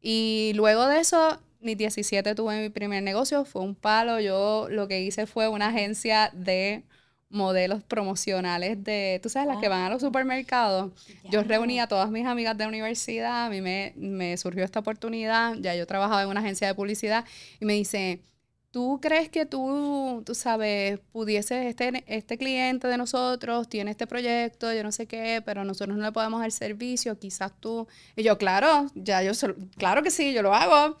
Y 0.00 0.52
luego 0.54 0.86
de 0.86 1.00
eso, 1.00 1.40
ni 1.60 1.74
17 1.74 2.34
tuve 2.34 2.62
mi 2.62 2.68
primer 2.70 3.02
negocio, 3.02 3.44
fue 3.44 3.62
un 3.62 3.74
palo. 3.74 4.20
Yo 4.20 4.68
lo 4.70 4.88
que 4.88 5.02
hice 5.02 5.26
fue 5.26 5.48
una 5.48 5.68
agencia 5.68 6.30
de 6.32 6.84
modelos 7.30 7.82
promocionales 7.84 8.82
de, 8.82 9.20
tú 9.22 9.28
sabes, 9.28 9.48
las 9.48 9.58
que 9.58 9.68
van 9.68 9.82
a 9.82 9.90
los 9.90 10.02
supermercados. 10.02 10.92
Yo 11.30 11.42
reuní 11.42 11.80
a 11.80 11.86
todas 11.86 12.10
mis 12.10 12.26
amigas 12.26 12.58
de 12.58 12.66
universidad, 12.66 13.46
a 13.46 13.50
mí 13.50 13.60
me, 13.60 13.92
me 13.96 14.36
surgió 14.36 14.64
esta 14.64 14.80
oportunidad, 14.80 15.54
ya 15.60 15.74
yo 15.76 15.86
trabajaba 15.86 16.22
en 16.22 16.28
una 16.28 16.40
agencia 16.40 16.66
de 16.66 16.74
publicidad 16.74 17.24
y 17.60 17.64
me 17.64 17.74
dice, 17.74 18.20
¿tú 18.70 19.00
crees 19.02 19.28
que 19.28 19.46
tú, 19.46 20.22
tú 20.24 20.34
sabes, 20.34 21.00
pudieses, 21.12 21.66
este, 21.66 22.04
este 22.06 22.38
cliente 22.38 22.88
de 22.88 22.96
nosotros 22.96 23.68
tiene 23.68 23.90
este 23.90 24.06
proyecto, 24.06 24.72
yo 24.72 24.82
no 24.82 24.92
sé 24.92 25.06
qué, 25.06 25.42
pero 25.44 25.64
nosotros 25.64 25.96
no 25.96 26.04
le 26.04 26.12
podemos 26.12 26.40
dar 26.40 26.52
servicio, 26.52 27.18
quizás 27.18 27.52
tú? 27.60 27.88
Y 28.16 28.22
yo, 28.22 28.38
claro, 28.38 28.86
ya 28.94 29.22
yo, 29.22 29.32
claro 29.76 30.02
que 30.02 30.10
sí, 30.10 30.32
yo 30.32 30.42
lo 30.42 30.54
hago. 30.54 30.96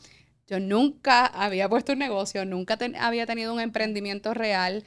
Yo 0.48 0.58
nunca 0.58 1.26
había 1.26 1.68
puesto 1.68 1.92
un 1.92 2.00
negocio, 2.00 2.44
nunca 2.44 2.76
había 2.98 3.24
tenido 3.26 3.54
un 3.54 3.60
emprendimiento 3.60 4.34
real 4.34 4.84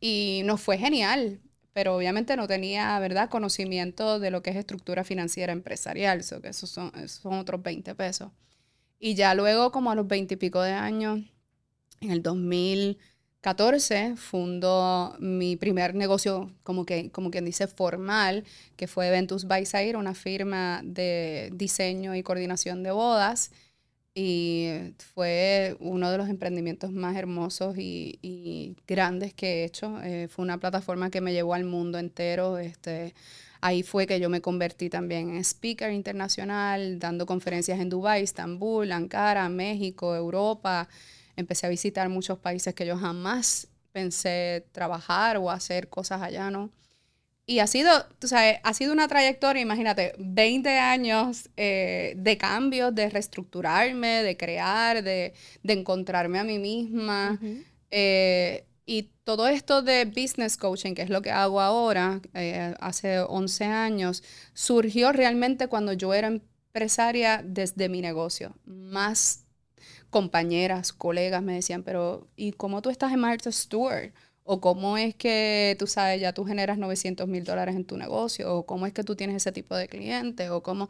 y 0.00 0.42
nos 0.44 0.60
fue 0.60 0.78
genial, 0.78 1.40
pero 1.72 1.96
obviamente 1.96 2.36
no 2.36 2.46
tenía, 2.46 2.96
¿verdad?, 3.00 3.28
conocimiento 3.28 4.20
de 4.20 4.30
lo 4.30 4.42
que 4.42 4.50
es 4.50 4.56
estructura 4.56 5.02
financiera 5.02 5.52
empresarial, 5.52 6.22
so 6.22 6.40
que 6.40 6.48
esos 6.48 6.70
son, 6.70 6.92
son 7.08 7.34
otros 7.34 7.60
20 7.62 7.94
pesos. 7.96 8.30
Y 9.00 9.14
ya 9.14 9.34
luego, 9.34 9.72
como 9.72 9.90
a 9.90 9.96
los 9.96 10.06
20 10.06 10.34
y 10.34 10.36
pico 10.36 10.62
de 10.62 10.72
años, 10.72 11.20
en 12.00 12.10
el 12.10 12.22
2014, 12.22 14.16
fundó 14.16 15.16
mi 15.20 15.56
primer 15.56 15.94
negocio, 15.94 16.52
como, 16.62 16.84
que, 16.84 17.10
como 17.10 17.30
quien 17.30 17.44
dice, 17.44 17.66
formal, 17.66 18.44
que 18.76 18.86
fue 18.86 19.10
Ventus 19.10 19.46
by 19.46 19.66
Zaire, 19.66 19.98
una 19.98 20.14
firma 20.14 20.80
de 20.84 21.50
diseño 21.54 22.14
y 22.14 22.22
coordinación 22.22 22.82
de 22.82 22.90
bodas 22.92 23.50
y 24.14 24.92
fue 25.14 25.76
uno 25.80 26.10
de 26.10 26.18
los 26.18 26.28
emprendimientos 26.28 26.90
más 26.92 27.16
hermosos 27.16 27.76
y, 27.78 28.76
grandes 28.86 29.34
que 29.34 29.62
he 29.62 29.64
hecho. 29.64 30.00
Eh, 30.02 30.28
fue 30.28 30.44
una 30.44 30.58
plataforma 30.58 31.10
que 31.10 31.20
me 31.20 31.32
llevó 31.32 31.54
al 31.54 31.64
mundo 31.64 31.98
entero. 31.98 32.58
Este, 32.58 33.14
ahí 33.60 33.82
fue 33.82 34.06
que 34.06 34.18
yo 34.20 34.28
me 34.28 34.40
convertí 34.40 34.90
también 34.90 35.30
en 35.30 35.38
speaker 35.44 35.92
internacional, 35.92 36.98
dando 36.98 37.24
conferencias 37.26 37.78
en 37.80 37.88
Dubái, 37.88 38.22
Estambul, 38.22 38.90
Ankara, 38.92 39.48
México, 39.48 40.14
Europa. 40.16 40.88
Empecé 41.40 41.66
a 41.66 41.70
visitar 41.70 42.08
muchos 42.08 42.38
países 42.38 42.74
que 42.74 42.86
yo 42.86 42.96
jamás 42.96 43.68
pensé 43.92 44.66
trabajar 44.72 45.36
o 45.38 45.50
hacer 45.50 45.88
cosas 45.88 46.22
allá, 46.22 46.50
¿no? 46.50 46.70
Y 47.46 47.58
ha 47.58 47.66
sido, 47.66 47.90
tú 48.20 48.28
sabes, 48.28 48.58
ha 48.62 48.72
sido 48.74 48.92
una 48.92 49.08
trayectoria, 49.08 49.60
imagínate, 49.60 50.14
20 50.18 50.78
años 50.78 51.50
eh, 51.56 52.14
de 52.16 52.38
cambios, 52.38 52.94
de 52.94 53.10
reestructurarme, 53.10 54.22
de 54.22 54.36
crear, 54.36 55.02
de, 55.02 55.34
encontrarme 55.64 56.38
a 56.38 56.44
mí 56.44 56.60
misma. 56.60 57.40
Eh, 57.90 58.64
y 58.86 59.10
todo 59.24 59.48
esto 59.48 59.82
de 59.82 60.04
business 60.04 60.56
coaching, 60.56 60.94
que 60.94 61.02
es 61.02 61.10
lo 61.10 61.22
que 61.22 61.32
hago 61.32 61.60
ahora, 61.60 62.20
eh, 62.34 62.74
hace 62.78 63.18
11 63.18 63.64
años, 63.64 64.22
surgió 64.52 65.10
realmente 65.10 65.66
cuando 65.66 65.92
yo 65.92 66.14
era 66.14 66.28
empresaria 66.28 67.42
desde 67.44 67.88
mi 67.88 68.00
negocio. 68.00 68.54
Más 68.64 69.44
compañeras, 70.10 70.92
colegas 70.92 71.42
me 71.42 71.54
decían, 71.54 71.82
pero 71.82 72.26
¿y 72.36 72.52
cómo 72.52 72.82
tú 72.82 72.90
estás 72.90 73.12
en 73.12 73.20
Martha 73.20 73.50
Stewart? 73.50 74.12
o 74.52 74.60
cómo 74.60 74.98
es 74.98 75.14
que 75.14 75.76
tú 75.78 75.86
sabes, 75.86 76.20
ya 76.20 76.32
tú 76.32 76.44
generas 76.44 76.76
900 76.76 77.28
mil 77.28 77.44
dólares 77.44 77.76
en 77.76 77.84
tu 77.84 77.96
negocio, 77.96 78.52
o 78.52 78.66
cómo 78.66 78.84
es 78.84 78.92
que 78.92 79.04
tú 79.04 79.14
tienes 79.14 79.36
ese 79.36 79.52
tipo 79.52 79.76
de 79.76 79.86
cliente, 79.86 80.50
o 80.50 80.60
cómo... 80.60 80.88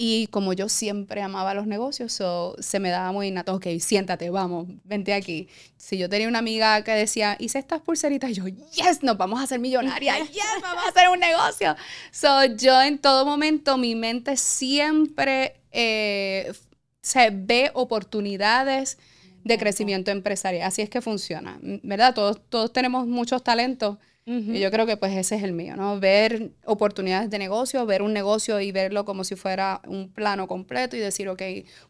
Y 0.00 0.26
como 0.28 0.52
yo 0.52 0.68
siempre 0.68 1.22
amaba 1.22 1.54
los 1.54 1.68
negocios, 1.68 2.20
se 2.58 2.80
me 2.80 2.90
daba 2.90 3.12
muy 3.12 3.28
innato, 3.28 3.54
ok, 3.54 3.66
siéntate, 3.78 4.30
vamos, 4.30 4.66
vente 4.82 5.12
aquí. 5.12 5.48
Si 5.76 5.96
yo 5.96 6.08
tenía 6.08 6.26
una 6.26 6.40
amiga 6.40 6.82
que 6.82 6.90
decía, 6.90 7.36
hice 7.38 7.60
estas 7.60 7.82
pulseritas, 7.82 8.32
yo, 8.32 8.46
yes, 8.46 9.04
nos 9.04 9.16
vamos 9.16 9.38
a 9.38 9.44
hacer 9.44 9.60
millonarias, 9.60 10.18
yes, 10.32 10.42
vamos 10.60 10.84
a 10.84 10.88
hacer 10.88 11.08
un 11.08 11.20
negocio. 11.20 11.76
So, 12.10 12.46
yo 12.46 12.82
en 12.82 12.98
todo 12.98 13.24
momento, 13.24 13.76
mi 13.76 13.94
mente 13.94 14.36
siempre 14.36 15.60
eh, 15.70 16.52
se 17.02 17.30
ve 17.30 17.70
oportunidades 17.74 18.98
de 19.44 19.58
crecimiento 19.58 20.10
empresarial. 20.10 20.66
Así 20.66 20.82
es 20.82 20.90
que 20.90 21.00
funciona, 21.00 21.58
¿verdad? 21.82 22.14
Todos, 22.14 22.40
todos 22.48 22.72
tenemos 22.72 23.06
muchos 23.06 23.42
talentos 23.42 23.98
y 24.30 24.60
yo 24.60 24.70
creo 24.70 24.84
que 24.84 24.98
pues 24.98 25.16
ese 25.16 25.36
es 25.36 25.42
el 25.42 25.54
mío, 25.54 25.74
¿no? 25.74 25.98
Ver 25.98 26.50
oportunidades 26.66 27.30
de 27.30 27.38
negocio, 27.38 27.86
ver 27.86 28.02
un 28.02 28.12
negocio 28.12 28.60
y 28.60 28.72
verlo 28.72 29.06
como 29.06 29.24
si 29.24 29.36
fuera 29.36 29.80
un 29.86 30.10
plano 30.10 30.46
completo 30.46 30.98
y 30.98 31.00
decir, 31.00 31.30
ok, 31.30 31.40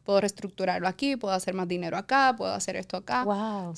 puedo 0.05 0.21
reestructurarlo 0.21 0.87
aquí, 0.87 1.17
puedo 1.17 1.35
hacer 1.35 1.55
más 1.55 1.67
dinero 1.67 1.97
acá, 1.97 2.37
puedo 2.39 2.53
hacer 2.53 2.77
esto 2.77 2.97
acá. 2.97 3.25
Wow. 3.25 3.75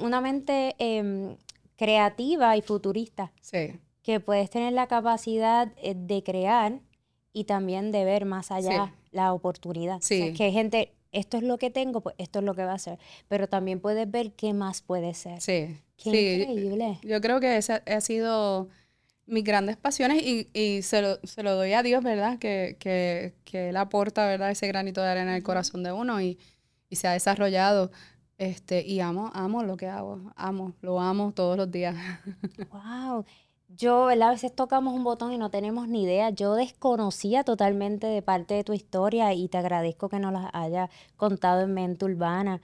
una 0.00 0.20
mente 0.22 0.74
em, 0.78 1.36
creativa 1.76 2.56
y 2.56 2.62
futurista. 2.62 3.32
Sí. 3.42 3.78
Que 4.02 4.18
puedes 4.18 4.48
tener 4.48 4.72
la 4.72 4.86
capacidad 4.86 5.70
eh, 5.76 5.94
de 5.94 6.22
crear 6.22 6.80
y 7.34 7.44
también 7.44 7.92
de 7.92 8.06
ver 8.06 8.24
más 8.24 8.50
allá 8.50 8.94
la 9.14 9.32
oportunidad. 9.32 9.98
Sí. 10.00 10.32
que 10.34 10.44
hay 10.44 10.52
gente 10.52 10.92
esto 11.12 11.36
es 11.36 11.44
lo 11.44 11.58
que 11.58 11.70
tengo, 11.70 12.00
pues 12.00 12.16
esto 12.18 12.40
es 12.40 12.44
lo 12.44 12.54
que 12.54 12.64
va 12.64 12.74
a 12.74 12.78
ser. 12.78 12.98
Pero 13.28 13.48
también 13.48 13.80
puedes 13.80 14.10
ver 14.10 14.32
qué 14.32 14.52
más 14.52 14.82
puede 14.82 15.14
ser. 15.14 15.40
Sí. 15.40 15.80
Qué 15.96 16.42
increíble. 16.42 16.98
Yo 17.02 17.20
creo 17.20 17.38
que 17.38 17.56
esa 17.56 17.82
ha 17.86 18.00
sido 18.00 18.68
mis 19.26 19.44
grandes 19.44 19.76
pasiones 19.76 20.22
y, 20.22 20.48
y 20.52 20.82
se, 20.82 21.00
lo, 21.00 21.18
se, 21.22 21.42
lo, 21.42 21.54
doy 21.54 21.72
a 21.72 21.82
Dios, 21.82 22.02
¿verdad? 22.02 22.38
Que, 22.38 22.76
que, 22.78 23.34
que, 23.44 23.70
Él 23.70 23.76
aporta, 23.76 24.26
¿verdad? 24.26 24.50
Ese 24.50 24.66
granito 24.66 25.00
de 25.00 25.08
arena 25.08 25.30
en 25.30 25.36
el 25.36 25.42
corazón 25.42 25.82
de 25.82 25.92
uno 25.92 26.20
y, 26.20 26.38
y 26.90 26.96
se 26.96 27.06
ha 27.08 27.12
desarrollado. 27.12 27.90
Este, 28.36 28.84
y 28.84 28.98
amo, 28.98 29.30
amo 29.32 29.62
lo 29.62 29.76
que 29.76 29.86
hago, 29.86 30.32
amo, 30.34 30.74
lo 30.82 31.00
amo 31.00 31.32
todos 31.32 31.56
los 31.56 31.70
días. 31.70 31.94
Wow. 32.72 33.24
Yo, 33.76 34.06
¿verdad? 34.06 34.28
A 34.28 34.32
veces 34.32 34.54
tocamos 34.54 34.94
un 34.94 35.04
botón 35.04 35.32
y 35.32 35.38
no 35.38 35.50
tenemos 35.50 35.88
ni 35.88 36.04
idea. 36.04 36.30
Yo 36.30 36.54
desconocía 36.54 37.44
totalmente 37.44 38.06
de 38.06 38.22
parte 38.22 38.54
de 38.54 38.64
tu 38.64 38.72
historia 38.72 39.32
y 39.34 39.48
te 39.48 39.58
agradezco 39.58 40.08
que 40.08 40.20
nos 40.20 40.32
la 40.32 40.50
haya 40.52 40.90
contado 41.16 41.62
en 41.62 41.74
Mente 41.74 42.04
Urbana. 42.04 42.60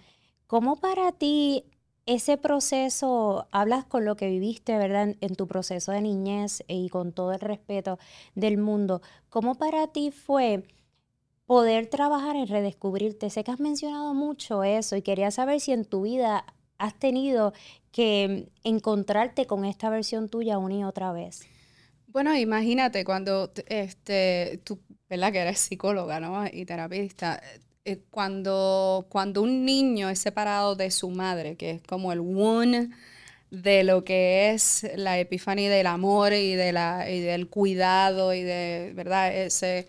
¿Cómo 0.46 0.76
para 0.76 1.12
ti 1.12 1.64
ese 2.06 2.36
proceso, 2.36 3.46
hablas 3.50 3.84
con 3.84 4.04
lo 4.04 4.16
que 4.16 4.28
viviste, 4.28 4.76
¿verdad? 4.78 5.16
En, 5.20 5.34
tu 5.36 5.46
proceso 5.46 5.92
de 5.92 6.00
niñez 6.02 6.62
y 6.68 6.88
con 6.88 7.12
todo 7.12 7.32
el 7.32 7.40
respeto 7.40 7.98
del 8.34 8.58
mundo, 8.58 9.00
¿cómo 9.28 9.54
para 9.54 9.86
ti 9.88 10.10
fue 10.10 10.64
poder 11.46 11.86
trabajar 11.88 12.36
en 12.36 12.48
redescubrirte? 12.48 13.30
Sé 13.30 13.44
que 13.44 13.52
has 13.52 13.60
mencionado 13.60 14.14
mucho 14.14 14.64
eso 14.64 14.96
y 14.96 15.02
quería 15.02 15.30
saber 15.30 15.60
si 15.60 15.72
en 15.72 15.84
tu 15.84 16.02
vida 16.02 16.44
has 16.80 16.98
tenido 16.98 17.52
que 17.92 18.48
encontrarte 18.64 19.46
con 19.46 19.64
esta 19.64 19.90
versión 19.90 20.28
tuya 20.28 20.58
una 20.58 20.74
y 20.74 20.84
otra 20.84 21.12
vez? 21.12 21.46
Bueno, 22.08 22.36
imagínate 22.36 23.04
cuando 23.04 23.52
este, 23.66 24.60
tú, 24.64 24.80
¿verdad? 25.08 25.30
Que 25.30 25.38
eres 25.38 25.60
psicóloga, 25.60 26.18
¿no? 26.18 26.44
Y 26.52 26.64
terapista. 26.64 27.40
Eh, 27.84 28.00
cuando, 28.10 29.06
cuando 29.08 29.42
un 29.42 29.64
niño 29.64 30.08
es 30.08 30.18
separado 30.18 30.74
de 30.74 30.90
su 30.90 31.10
madre, 31.10 31.56
que 31.56 31.70
es 31.70 31.82
como 31.82 32.12
el 32.12 32.20
one 32.20 32.90
de 33.50 33.84
lo 33.84 34.04
que 34.04 34.50
es 34.50 34.86
la 34.96 35.18
epifanía 35.18 35.70
del 35.70 35.86
amor 35.86 36.32
y, 36.32 36.54
de 36.54 36.72
la, 36.72 37.10
y 37.10 37.20
del 37.20 37.48
cuidado 37.48 38.34
y 38.34 38.42
de, 38.42 38.92
¿verdad? 38.94 39.36
Ese 39.36 39.88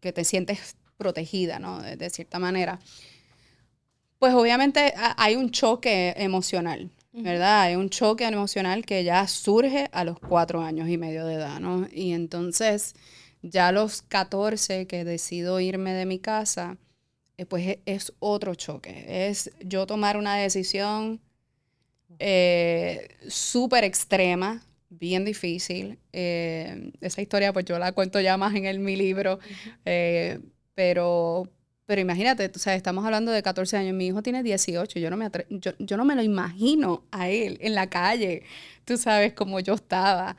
que 0.00 0.12
te 0.12 0.24
sientes 0.24 0.76
protegida, 0.96 1.58
¿no? 1.58 1.82
De, 1.82 2.10
cierta 2.10 2.38
manera. 2.38 2.78
Pues 4.24 4.32
obviamente 4.32 4.94
hay 5.18 5.36
un 5.36 5.50
choque 5.50 6.14
emocional, 6.16 6.90
¿verdad? 7.12 7.60
Hay 7.60 7.76
un 7.76 7.90
choque 7.90 8.24
emocional 8.24 8.86
que 8.86 9.04
ya 9.04 9.28
surge 9.28 9.90
a 9.92 10.02
los 10.02 10.18
cuatro 10.18 10.62
años 10.62 10.88
y 10.88 10.96
medio 10.96 11.26
de 11.26 11.34
edad, 11.34 11.60
¿no? 11.60 11.86
Y 11.92 12.14
entonces, 12.14 12.94
ya 13.42 13.68
a 13.68 13.72
los 13.72 14.00
14 14.00 14.86
que 14.86 15.04
decido 15.04 15.60
irme 15.60 15.92
de 15.92 16.06
mi 16.06 16.20
casa, 16.20 16.78
eh, 17.36 17.44
pues 17.44 17.66
e, 17.66 17.82
es, 17.84 18.14
otro 18.18 18.54
choque. 18.54 19.28
Es 19.28 19.50
yo 19.60 19.86
tomar 19.86 20.16
una 20.16 20.36
decisión 20.36 21.20
eh, 22.18 23.08
súper 23.28 23.84
extrema, 23.84 24.62
bien 24.88 25.26
difícil. 25.26 25.98
Eh, 26.14 26.92
esa 27.02 27.20
historia 27.20 27.52
pues 27.52 27.66
yo 27.66 27.78
la 27.78 27.92
cuento 27.92 28.22
ya 28.22 28.38
más 28.38 28.54
en 28.54 28.64
el, 28.64 28.78
mi 28.78 28.96
libro, 28.96 29.38
pero, 30.74 31.46
pero 31.86 32.00
imagínate, 32.00 32.50
o 32.54 32.58
sea, 32.58 32.74
estamos 32.74 33.04
hablando 33.04 33.30
de 33.32 33.42
14 33.42 33.76
años, 33.76 33.94
mi 33.94 34.06
hijo 34.06 34.22
tiene 34.22 34.42
18, 34.42 34.98
yo 34.98 35.10
no 35.10 35.16
me, 35.16 35.30
yo, 35.50 35.72
yo 35.78 35.96
no 35.96 36.04
me 36.04 36.14
lo 36.14 36.22
imagino 36.22 37.04
a 37.10 37.28
él 37.28 37.58
en 37.60 37.74
la 37.74 37.88
calle, 37.88 38.42
tú 38.84 38.96
sabes 38.96 39.34
cómo 39.34 39.60
yo 39.60 39.74
estaba. 39.74 40.36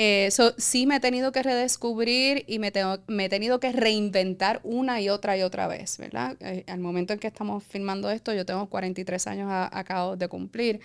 Eh, 0.00 0.30
sí 0.58 0.86
me 0.86 0.96
he 0.96 1.00
tenido 1.00 1.32
que 1.32 1.42
redescubrir 1.42 2.44
y 2.46 2.60
me, 2.60 2.70
tengo, 2.70 2.98
me 3.08 3.24
he 3.24 3.28
tenido 3.28 3.58
que 3.58 3.72
reinventar 3.72 4.60
una 4.62 5.00
y 5.00 5.08
otra 5.08 5.36
y 5.36 5.42
otra 5.42 5.66
vez, 5.66 5.98
¿verdad? 5.98 6.36
Eh, 6.40 6.64
al 6.68 6.78
momento 6.78 7.12
en 7.12 7.18
que 7.18 7.26
estamos 7.26 7.64
filmando 7.64 8.08
esto, 8.10 8.32
yo 8.32 8.46
tengo 8.46 8.68
43 8.70 9.26
años 9.26 9.48
acabo 9.50 10.16
de 10.16 10.28
cumplir, 10.28 10.80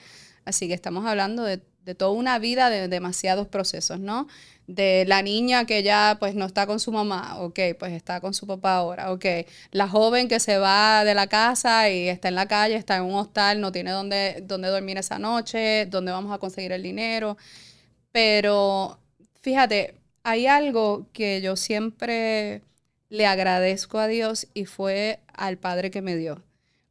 así 0.45 0.67
que 0.67 0.73
estamos 0.73 1.05
hablando 1.05 1.43
de, 1.43 1.62
de, 1.85 1.95
toda 1.95 2.12
una 2.12 2.39
vida 2.39 2.69
de 2.69 2.88
demasiados 2.88 3.47
procesos, 3.47 4.00
¿no? 4.00 4.27
De 4.67 5.05
la 5.07 5.21
niña 5.21 5.65
que 5.65 5.83
ya 5.83 6.17
pues 6.19 6.35
no 6.35 6.45
está 6.45 6.67
con 6.67 6.79
su 6.79 6.91
mamá, 6.91 7.39
ok, 7.39 7.59
pues 7.79 7.93
está 7.93 8.21
con 8.21 8.33
su 8.33 8.47
papá 8.47 8.77
ahora, 8.77 9.12
ok. 9.12 9.25
La 9.71 9.88
joven 9.88 10.27
que 10.27 10.39
se 10.39 10.57
va 10.57 11.03
de 11.03 11.15
la 11.15 11.27
casa 11.27 11.89
y 11.89 12.07
está 12.09 12.29
en 12.29 12.35
la 12.35 12.47
calle, 12.47 12.75
está 12.75 12.97
en 12.97 13.03
un 13.03 13.15
hostal, 13.15 13.62
no 13.62 13.71
tiene 13.71 13.91
dónde, 13.91 14.43
dónde 14.43 14.69
dormir 14.69 14.97
esa 14.97 15.19
noche, 15.19 15.85
dónde 15.88 16.12
vamos 16.12 16.31
a 16.33 16.38
conseguir 16.39 16.71
el 16.71 16.83
dinero. 16.83 17.38
Pero 18.12 19.00
Fíjate, 19.43 19.95
hay 20.23 20.47
algo 20.47 21.07
que 21.12 21.41
yo 21.41 21.57
siempre 21.57 22.62
le 23.09 23.25
agradezco 23.25 24.00
a 24.00 24.07
Dios 24.07 24.47
y 24.53 24.63
fue 24.65 25.19
al 25.33 25.57
padre 25.57 25.91
que 25.91 26.01
me 26.01 26.15
dio. 26.15 26.41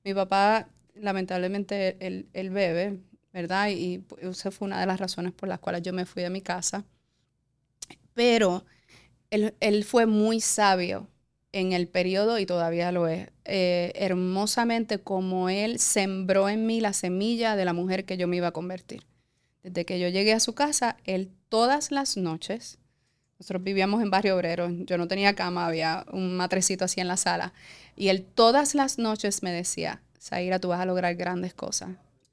Mi 0.05 0.13
papá, 0.13 0.69
lamentablemente, 0.95 1.97
él, 2.01 2.51
bebe, 2.51 2.99
¿verdad? 3.33 3.71
Y 3.71 4.05
esa 4.21 4.51
fue 4.51 4.67
una 4.67 4.81
de 4.81 4.87
las 4.87 5.01
razones 5.01 5.33
por 5.33 5.49
las 5.49 5.59
cuales 5.59 5.83
yo 5.83 5.93
me 5.93 6.07
fui 6.07 6.23
de 6.23 6.31
mi 6.31 6.43
casa. 6.43 6.85
Pero 8.15 8.65
él, 9.31 9.85
fue 9.85 10.07
muy 10.07 10.41
sabio 10.41 11.09
en 11.53 11.73
el 11.73 11.89
periodo 11.89 12.39
y 12.39 12.47
todavía 12.47 12.93
lo 12.93 13.09
es. 13.09 13.31
Eh, 13.45 13.93
hermosamente 13.95 14.99
como 14.99 15.49
él 15.49 15.79
sembró 15.79 16.49
en 16.49 16.67
mí 16.67 16.81
la 16.81 16.93
semilla 16.93 17.57
de 17.57 17.65
la 17.65 17.73
mujer 17.73 18.05
que 18.05 18.17
yo 18.17 18.29
me 18.29 18.37
iba 18.37 18.49
a 18.49 18.53
convertir. 18.53 19.07
Desde 19.63 19.85
que 19.85 19.99
yo 19.99 20.09
llegué 20.09 20.33
a 20.33 20.41
su 20.41 20.55
casa, 20.55 20.97
él 21.05 21.31
todas 21.49 21.91
las 21.91 22.17
noches, 22.17 22.79
nosotros 23.39 23.63
vivíamos 23.63 24.03
en 24.03 24.11
Barrio 24.11 24.37
Obrero, 24.37 24.69
yo 24.71 24.99
no 24.99 25.09
tenía 25.09 25.35
cama, 25.35 25.67
había 25.67 26.05
un 26.13 26.37
matrecito 26.37 26.85
así 26.85 27.01
en 27.01 27.09
la 27.09 27.17
sala, 27.17 27.53
y 27.97 28.09
él 28.09 28.25
todas 28.25 28.75
las 28.75 28.99
noches 28.99 29.43
me 29.43 29.53
decía, 29.53 30.03
Zaira, 30.21 30.59
tú 30.59 30.69
vas 30.69 30.81
a 30.81 30.87
lograr 30.87 31.15
grandes 31.15 31.55
cosas. 31.55 31.91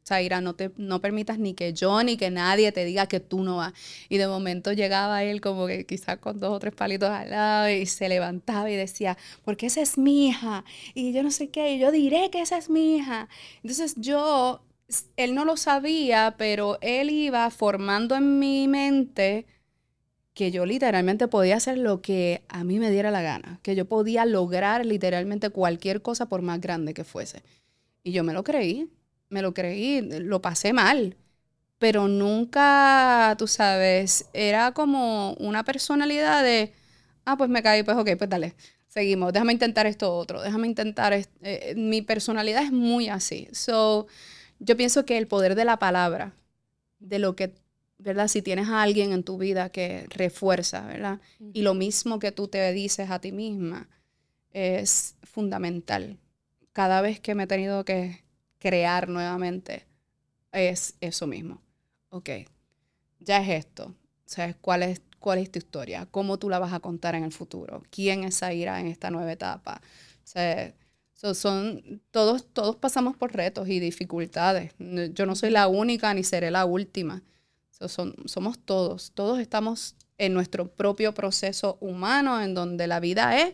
Zaira, 0.10 0.42
no, 0.42 0.56
te, 0.56 0.72
no 0.78 1.02
permitas 1.02 1.40
ni 1.40 1.54
que 1.54 1.74
yo 1.74 2.04
ni 2.04 2.18
que 2.18 2.32
nadie 2.32 2.72
te 2.72 2.84
diga 2.86 3.08
que 3.08 3.20
tú 3.20 3.44
no 3.44 3.58
vas. 3.58 3.74
Y 4.10 4.18
de 4.18 4.28
momento 4.28 4.74
llegaba 4.74 5.24
él 5.24 5.42
como 5.42 5.68
que 5.68 5.86
quizás 5.86 6.18
con 6.18 6.40
dos 6.40 6.52
o 6.54 6.60
tres 6.60 6.74
palitos 6.76 7.10
al 7.10 7.30
lado 7.30 7.70
y 7.70 7.86
se 7.86 8.10
levantaba 8.10 8.70
y 8.70 8.76
decía, 8.76 9.18
porque 9.46 9.68
esa 9.68 9.82
es 9.82 9.98
mi 9.98 10.28
hija. 10.28 10.66
Y 10.94 11.14
yo 11.14 11.24
no 11.24 11.32
sé 11.32 11.50
qué, 11.50 11.74
y 11.74 11.80
yo 11.80 11.92
diré 11.92 12.30
que 12.32 12.42
esa 12.42 12.58
es 12.58 12.70
mi 12.70 12.98
hija. 12.98 13.30
Entonces 13.64 13.96
yo 13.98 14.62
él 15.18 15.36
no 15.36 15.46
lo 15.46 15.58
sabía, 15.58 16.36
pero 16.38 16.78
él 16.82 17.10
iba 17.12 17.50
formando 17.52 18.16
en 18.16 18.40
mi 18.40 18.68
mente 18.68 19.46
que 20.34 20.52
yo 20.52 20.66
literalmente 20.66 21.28
podía 21.28 21.58
hacer 21.58 21.78
lo 21.78 22.02
que 22.02 22.44
a 22.48 22.64
mí 22.64 22.80
me 22.80 22.92
diera 22.92 23.12
la 23.12 23.22
gana, 23.22 23.60
que 23.62 23.76
yo 23.76 23.86
podía 23.86 24.26
lograr 24.26 24.86
literalmente 24.86 25.50
cualquier 25.50 26.02
cosa 26.02 26.28
por 26.30 26.42
más 26.42 26.62
grande 26.62 26.94
que 26.94 27.04
fuese. 27.04 27.44
Y 28.04 28.14
yo 28.14 28.24
me 28.24 28.34
lo 28.34 28.44
creí, 28.44 28.90
me 29.30 29.42
lo 29.42 29.54
creí, 29.54 30.02
lo 30.02 30.42
pasé 30.42 30.74
mal, 30.74 31.16
pero 31.78 32.08
nunca, 32.08 33.36
tú 33.38 33.48
sabes, 33.48 34.30
era 34.34 34.74
como 34.74 35.34
una 35.36 35.64
personalidad 35.64 36.44
de, 36.44 36.74
ah, 37.26 37.38
pues 37.38 37.50
me 37.50 37.64
caí, 37.64 37.84
pues 37.84 37.98
ok, 37.98 38.10
pues 38.18 38.30
dale, 38.30 38.56
seguimos, 38.88 39.32
déjame 39.32 39.54
intentar 39.54 39.88
esto 39.88 40.14
otro, 40.14 40.42
déjame 40.42 40.68
intentar, 40.68 41.14
eh, 41.14 41.74
mi 41.78 42.02
personalidad 42.02 42.64
es 42.64 42.72
muy 42.72 43.08
así. 43.08 43.48
So, 43.54 44.08
yo 44.60 44.76
pienso 44.76 45.06
que 45.06 45.18
el 45.18 45.28
poder 45.28 45.56
de 45.56 45.66
la 45.66 45.78
palabra, 45.80 46.34
de 47.00 47.20
lo 47.20 47.36
que, 47.36 47.56
¿verdad? 47.98 48.28
Si 48.28 48.42
tienes 48.42 48.68
a 48.68 48.82
alguien 48.82 49.14
en 49.14 49.24
tu 49.24 49.38
vida 49.38 49.70
que 49.70 50.06
refuerza, 50.10 50.86
¿verdad? 50.86 51.22
Y 51.54 51.62
lo 51.62 51.74
mismo 51.74 52.20
que 52.20 52.32
tú 52.32 52.48
te 52.48 52.74
dices 52.74 53.10
a 53.10 53.20
ti 53.20 53.32
misma, 53.32 53.88
es 54.52 55.16
fundamental. 55.24 56.18
Cada 56.74 57.02
vez 57.02 57.20
que 57.20 57.36
me 57.36 57.44
he 57.44 57.48
tenido 57.48 57.86
que 57.86 58.24
crear 58.60 59.10
nuevamente, 59.10 59.88
es 60.52 60.96
eso 61.02 61.28
mismo. 61.28 61.62
Ok, 62.10 62.30
ya 63.20 63.42
es 63.42 63.66
esto. 63.66 63.96
¿Sabes 64.26 64.56
cuál 64.62 64.84
es, 64.84 65.02
cuál 65.20 65.40
es 65.40 65.52
tu 65.52 65.60
historia? 65.60 66.08
¿Cómo 66.12 66.38
tú 66.38 66.50
la 66.50 66.60
vas 66.60 66.74
a 66.74 66.80
contar 66.80 67.16
en 67.16 67.24
el 67.24 67.32
futuro? 67.32 67.84
¿Quién 67.90 68.24
es 68.24 68.40
Zaira 68.40 68.80
en 68.80 68.88
esta 68.88 69.10
nueva 69.10 69.32
etapa? 69.32 69.82
O 71.22 71.34
son, 71.34 72.02
todos, 72.12 72.46
todos 72.54 72.76
pasamos 72.76 73.18
por 73.18 73.34
retos 73.34 73.68
y 73.68 73.80
dificultades. 73.80 74.74
Yo 75.14 75.26
no 75.26 75.36
soy 75.36 75.50
la 75.50 75.68
única 75.68 76.14
ni 76.14 76.24
seré 76.24 76.52
la 76.52 76.66
última. 76.66 77.24
son, 77.72 78.16
somos 78.26 78.60
todos. 78.60 79.12
Todos 79.14 79.40
estamos 79.40 79.96
en 80.18 80.34
nuestro 80.34 80.68
propio 80.68 81.14
proceso 81.14 81.78
humano 81.82 82.42
en 82.42 82.54
donde 82.54 82.88
la 82.88 83.00
vida 83.00 83.38
es 83.38 83.54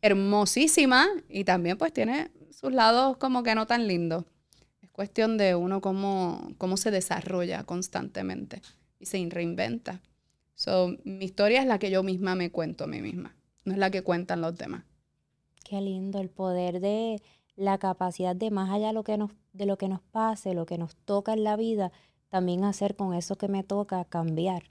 hermosísima 0.00 1.06
y 1.28 1.44
también 1.44 1.78
pues 1.78 1.92
tiene 1.92 2.30
sus 2.50 2.72
lados 2.72 3.16
como 3.18 3.42
que 3.42 3.54
no 3.54 3.66
tan 3.66 3.86
lindos. 3.86 4.24
Es 4.94 4.96
cuestión 4.96 5.38
de 5.38 5.56
uno 5.56 5.80
cómo, 5.80 6.52
cómo 6.56 6.76
se 6.76 6.92
desarrolla 6.92 7.64
constantemente 7.64 8.62
y 9.00 9.06
se 9.06 9.26
reinventa. 9.28 10.00
So, 10.54 10.96
mi 11.02 11.24
historia 11.24 11.60
es 11.60 11.66
la 11.66 11.80
que 11.80 11.90
yo 11.90 12.04
misma 12.04 12.36
me 12.36 12.52
cuento 12.52 12.84
a 12.84 12.86
mí 12.86 13.00
misma, 13.00 13.34
no 13.64 13.72
es 13.72 13.78
la 13.78 13.90
que 13.90 14.02
cuentan 14.02 14.40
los 14.40 14.56
demás. 14.56 14.84
Qué 15.64 15.80
lindo 15.80 16.20
el 16.20 16.30
poder 16.30 16.78
de 16.78 17.20
la 17.56 17.78
capacidad 17.78 18.36
de 18.36 18.52
más 18.52 18.70
allá 18.70 18.86
de 18.86 18.92
lo 18.92 19.02
que 19.02 19.18
nos, 19.18 19.32
de 19.52 19.66
lo 19.66 19.78
que 19.78 19.88
nos 19.88 20.00
pase, 20.00 20.54
lo 20.54 20.64
que 20.64 20.78
nos 20.78 20.94
toca 20.94 21.32
en 21.32 21.42
la 21.42 21.56
vida, 21.56 21.90
también 22.28 22.62
hacer 22.62 22.94
con 22.94 23.14
eso 23.14 23.34
que 23.36 23.48
me 23.48 23.64
toca 23.64 24.04
cambiar 24.04 24.70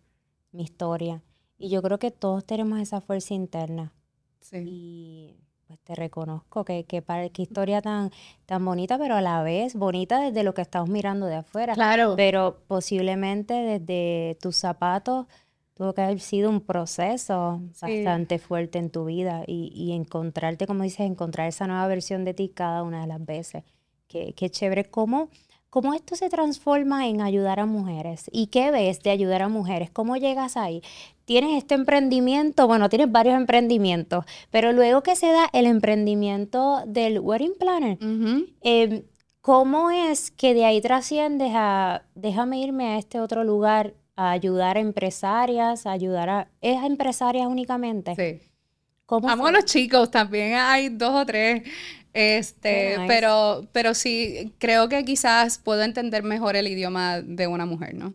mi 0.54 0.64
historia. 0.64 1.22
Y 1.58 1.68
yo 1.68 1.82
creo 1.82 2.00
que 2.00 2.12
todos 2.12 2.46
tenemos 2.46 2.80
esa 2.80 3.02
fuerza 3.02 3.34
interna. 3.34 3.92
Sí. 4.40 4.58
Y 4.66 5.36
pues 5.68 5.80
te 5.82 5.96
reconozco 5.96 6.66
que, 6.66 6.86
que, 6.86 7.04
qué 7.34 7.42
historia 7.42 7.82
tan, 7.82 8.12
tan 8.46 8.64
bonita, 8.64 8.98
pero 8.98 9.16
a 9.16 9.22
la 9.22 9.42
vez 9.44 9.76
bonita 9.76 10.20
desde 10.20 10.44
lo 10.44 10.54
que 10.54 10.62
estamos 10.62 10.90
mirando 10.90 11.26
de 11.26 11.36
afuera. 11.36 11.74
Claro. 11.74 12.16
Pero 12.16 12.60
posiblemente 12.68 13.54
desde 13.54 14.38
tus 14.42 14.56
zapatos 14.56 15.28
tuvo 15.74 15.94
que 15.94 16.02
haber 16.02 16.20
sido 16.20 16.50
un 16.50 16.62
proceso 16.62 17.62
bastante 17.82 18.40
fuerte 18.40 18.78
en 18.78 18.90
tu 18.90 19.06
vida 19.06 19.44
y, 19.48 19.92
encontrarte, 19.94 20.68
como 20.68 20.84
dices, 20.84 21.02
encontrar 21.02 21.48
esa 21.48 21.68
nueva 21.68 21.88
versión 21.88 22.26
de 22.26 22.34
ti 22.34 22.50
cada 22.50 22.84
una 22.84 23.02
de 23.02 23.08
las 23.08 23.26
veces. 23.26 23.64
Qué, 24.08 24.34
qué 24.34 24.50
chévere. 24.50 24.86
¿Cómo, 24.86 25.30
¿Cómo 25.74 25.96
esto 25.96 26.16
se 26.16 26.30
transforma 26.30 27.08
en 27.08 27.20
ayudar 27.20 27.60
a 27.60 27.66
mujeres? 27.66 28.30
¿Y 28.32 28.46
qué 28.48 28.70
ves 28.70 29.02
de 29.02 29.10
ayudar 29.10 29.42
a 29.42 29.48
mujeres? 29.48 29.90
¿Cómo 29.90 30.18
llegas 30.18 30.56
ahí? 30.56 30.84
Tienes 31.26 31.58
este 31.58 31.76
emprendimiento, 31.76 32.68
bueno, 32.68 32.90
tienes 32.90 33.12
varios 33.12 33.36
emprendimientos, 33.36 34.26
pero 34.52 34.74
luego 34.74 35.04
que 35.04 35.16
se 35.16 35.28
da 35.28 35.50
el 35.54 35.66
emprendimiento 35.66 36.84
del 36.86 37.20
Wedding 37.20 37.56
Planner, 37.58 37.98
em, 38.62 39.04
¿cómo 39.42 39.90
es 39.90 40.32
que 40.32 40.54
de 40.54 40.66
ahí 40.66 40.82
trasciendes 40.82 41.52
a, 41.54 42.04
déjame 42.16 42.60
irme 42.60 42.88
a 42.88 42.98
este 42.98 43.20
otro 43.20 43.44
lugar 43.44 43.94
a 44.16 44.32
ayudar 44.32 44.78
a 44.78 44.82
empresarias, 44.82 45.86
a 45.86 45.92
ayudar 45.92 46.30
a... 46.30 46.48
¿Es 46.62 46.84
empresarias 46.84 47.48
únicamente? 47.48 48.16
Sí. 48.16 48.48
¿Cómo 49.06 49.30
a 49.30 49.52
los 49.52 49.66
chicos, 49.66 50.10
también 50.12 50.54
hay 50.54 50.90
dos 50.90 51.22
o 51.22 51.26
tres 51.26 51.64
Este, 52.14 52.98
pero, 53.08 53.68
pero 53.72 53.94
sí, 53.94 54.54
creo 54.60 54.88
que 54.88 55.04
quizás 55.04 55.58
puedo 55.58 55.82
entender 55.82 56.24
mejor 56.24 56.56
el 56.56 56.68
idioma 56.68 57.22
de 57.22 57.48
una 57.48 57.66
mujer, 57.66 57.96
¿no? 57.96 58.14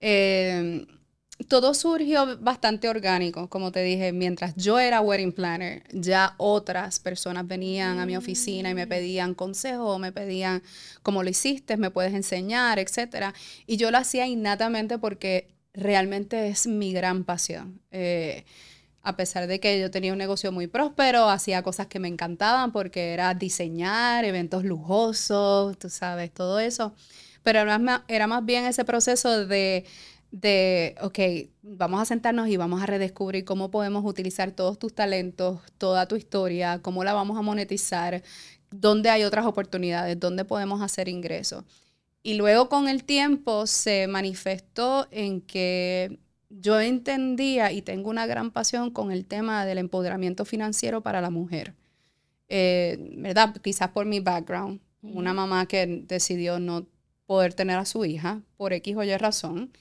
Eh, 0.00 0.86
todo 1.44 1.74
surgió 1.74 2.38
bastante 2.38 2.88
orgánico, 2.88 3.48
como 3.48 3.72
te 3.72 3.82
dije, 3.82 4.12
mientras 4.12 4.54
yo 4.56 4.78
era 4.78 5.00
wedding 5.00 5.32
planner, 5.32 5.82
ya 5.92 6.34
otras 6.36 7.00
personas 7.00 7.46
venían 7.46 8.00
a 8.00 8.06
mi 8.06 8.16
oficina 8.16 8.70
y 8.70 8.74
me 8.74 8.86
mm. 8.86 8.88
pedían 8.88 9.34
consejo, 9.34 9.98
me 9.98 10.12
pedían 10.12 10.62
cómo 11.02 11.22
lo 11.22 11.30
hiciste, 11.30 11.76
me 11.76 11.90
puedes 11.90 12.14
enseñar, 12.14 12.78
etcétera. 12.78 13.34
Y 13.66 13.76
yo 13.76 13.90
lo 13.90 13.98
hacía 13.98 14.26
innatamente 14.26 14.98
porque 14.98 15.48
realmente 15.74 16.48
es 16.48 16.66
mi 16.66 16.92
gran 16.92 17.24
pasión. 17.24 17.80
Eh, 17.90 18.44
a 19.02 19.16
pesar 19.16 19.46
de 19.46 19.58
que 19.58 19.80
yo 19.80 19.90
tenía 19.90 20.12
un 20.12 20.18
negocio 20.18 20.52
muy 20.52 20.68
próspero, 20.68 21.28
hacía 21.28 21.62
cosas 21.62 21.88
que 21.88 21.98
me 21.98 22.08
encantaban 22.08 22.72
porque 22.72 23.12
era 23.12 23.34
diseñar 23.34 24.24
eventos 24.24 24.64
lujosos, 24.64 25.78
tú 25.78 25.90
sabes, 25.90 26.32
todo 26.32 26.60
eso. 26.60 26.94
Pero 27.42 27.60
era 27.60 27.78
más, 27.78 28.02
era 28.06 28.28
más 28.28 28.44
bien 28.44 28.64
ese 28.64 28.84
proceso 28.84 29.46
de 29.46 29.84
de, 30.32 30.96
ok, 31.02 31.18
vamos 31.62 32.00
a 32.00 32.06
sentarnos 32.06 32.48
y 32.48 32.56
vamos 32.56 32.82
a 32.82 32.86
redescubrir 32.86 33.44
cómo 33.44 33.70
podemos 33.70 34.04
utilizar 34.04 34.50
todos 34.50 34.78
tus 34.78 34.94
talentos, 34.94 35.60
toda 35.78 36.08
tu 36.08 36.16
historia, 36.16 36.80
cómo 36.80 37.04
la 37.04 37.12
vamos 37.12 37.38
a 37.38 37.42
monetizar, 37.42 38.22
dónde 38.70 39.10
hay 39.10 39.24
otras 39.24 39.44
oportunidades, 39.44 40.18
dónde 40.18 40.44
podemos 40.46 40.80
hacer 40.80 41.08
ingresos. 41.08 41.64
Y 42.22 42.34
luego 42.34 42.68
con 42.70 42.88
el 42.88 43.04
tiempo 43.04 43.66
se 43.66 44.06
manifestó 44.06 45.06
en 45.10 45.42
que 45.42 46.18
yo 46.48 46.80
entendía 46.80 47.70
y 47.70 47.82
tengo 47.82 48.08
una 48.08 48.26
gran 48.26 48.50
pasión 48.50 48.90
con 48.90 49.12
el 49.12 49.26
tema 49.26 49.66
del 49.66 49.78
empoderamiento 49.78 50.44
financiero 50.46 51.02
para 51.02 51.20
la 51.20 51.30
mujer. 51.30 51.74
Eh, 52.48 52.96
¿Verdad? 53.18 53.54
Quizás 53.62 53.90
por 53.90 54.06
mi 54.06 54.20
background. 54.20 54.80
Una 55.02 55.34
mamá 55.34 55.66
que 55.66 56.04
decidió 56.06 56.60
no 56.60 56.86
poder 57.26 57.54
tener 57.54 57.76
a 57.76 57.84
su 57.84 58.04
hija 58.04 58.40
por 58.56 58.72
X 58.72 58.96
o 58.96 59.02
Y 59.02 59.16
razón 59.16 59.72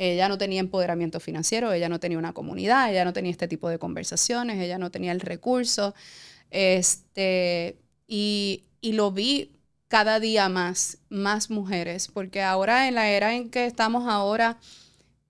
ella 0.00 0.28
no 0.30 0.38
tenía 0.38 0.60
empoderamiento 0.60 1.20
financiero, 1.20 1.72
ella 1.72 1.90
no 1.90 2.00
tenía 2.00 2.16
una 2.16 2.32
comunidad, 2.32 2.90
ella 2.90 3.04
no 3.04 3.12
tenía 3.12 3.30
este 3.30 3.48
tipo 3.48 3.68
de 3.68 3.78
conversaciones, 3.78 4.58
ella 4.58 4.78
no 4.78 4.90
tenía 4.90 5.12
el 5.12 5.20
recurso. 5.20 5.94
Este, 6.50 7.78
y, 8.06 8.64
lo 8.82 9.12
vi 9.12 9.52
cada 9.88 10.18
día 10.18 10.48
más, 10.48 10.98
más 11.10 11.50
mujeres, 11.50 12.08
porque 12.08 12.42
ahora 12.42 12.88
en 12.88 12.94
la 12.94 13.10
era 13.10 13.34
en 13.34 13.50
que 13.50 13.66
estamos 13.66 14.08
ahora, 14.08 14.58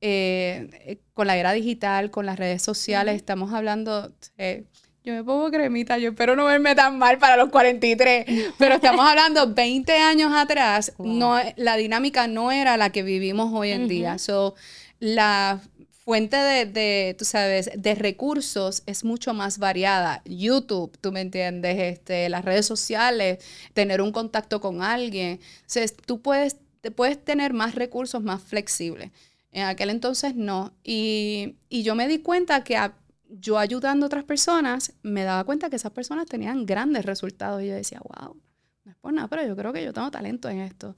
eh, 0.00 1.00
con 1.14 1.26
la 1.26 1.36
era 1.36 1.52
digital, 1.52 2.12
con 2.12 2.24
las 2.24 2.38
redes 2.38 2.62
sociales, 2.62 3.16
estamos 3.16 3.52
hablando, 3.52 4.12
eh, 4.38 4.66
yo 5.02 5.14
me 5.14 5.24
pongo 5.24 5.50
cremita, 5.50 5.96
yo 5.98 6.10
espero 6.10 6.36
no 6.36 6.44
verme 6.44 6.74
tan 6.74 6.98
mal 6.98 7.18
para 7.18 7.36
los 7.36 7.48
43, 7.48 8.26
pero 8.58 8.74
estamos 8.74 9.06
hablando 9.06 9.54
20 9.54 9.92
años 9.96 10.32
atrás, 10.34 10.92
no, 10.98 11.38
la 11.56 11.76
dinámica 11.76 12.26
no 12.26 12.52
era 12.52 12.76
la 12.76 12.90
que 12.90 13.02
vivimos 13.02 13.50
hoy 13.52 13.70
en 13.70 13.88
día. 13.88 14.18
So, 14.18 14.54
la 14.98 15.60
fuente 16.04 16.36
de, 16.36 17.14
tú 17.18 17.24
sabes, 17.24 17.70
de 17.74 17.94
recursos 17.94 18.82
es 18.86 19.04
mucho 19.04 19.32
más 19.32 19.58
variada. 19.58 20.22
YouTube, 20.24 20.96
tú 21.00 21.12
me 21.12 21.20
entiendes, 21.20 21.78
este, 21.78 22.28
las 22.28 22.44
redes 22.44 22.66
sociales, 22.66 23.38
tener 23.72 24.02
un 24.02 24.12
contacto 24.12 24.60
con 24.60 24.82
alguien. 24.82 25.40
O 25.66 26.04
tú 26.04 26.20
puedes, 26.20 26.56
puedes 26.94 27.24
tener 27.24 27.54
más 27.54 27.74
recursos 27.74 28.22
más 28.22 28.42
flexibles. 28.42 29.10
En 29.52 29.64
aquel 29.64 29.88
entonces 29.88 30.34
no. 30.34 30.72
Y, 30.84 31.54
y 31.68 31.84
yo 31.84 31.94
me 31.94 32.06
di 32.06 32.18
cuenta 32.18 32.64
que 32.64 32.76
a, 32.76 32.94
yo 33.30 33.58
ayudando 33.58 34.06
a 34.06 34.08
otras 34.08 34.24
personas, 34.24 34.92
me 35.02 35.24
daba 35.24 35.44
cuenta 35.44 35.70
que 35.70 35.76
esas 35.76 35.92
personas 35.92 36.26
tenían 36.26 36.66
grandes 36.66 37.04
resultados. 37.04 37.62
Y 37.62 37.68
yo 37.68 37.74
decía, 37.74 38.00
wow, 38.02 38.36
no 38.84 38.92
es 38.92 38.96
por 38.98 39.12
nada, 39.12 39.28
pero 39.28 39.46
yo 39.46 39.56
creo 39.56 39.72
que 39.72 39.84
yo 39.84 39.92
tengo 39.92 40.10
talento 40.10 40.48
en 40.48 40.60
esto. 40.60 40.96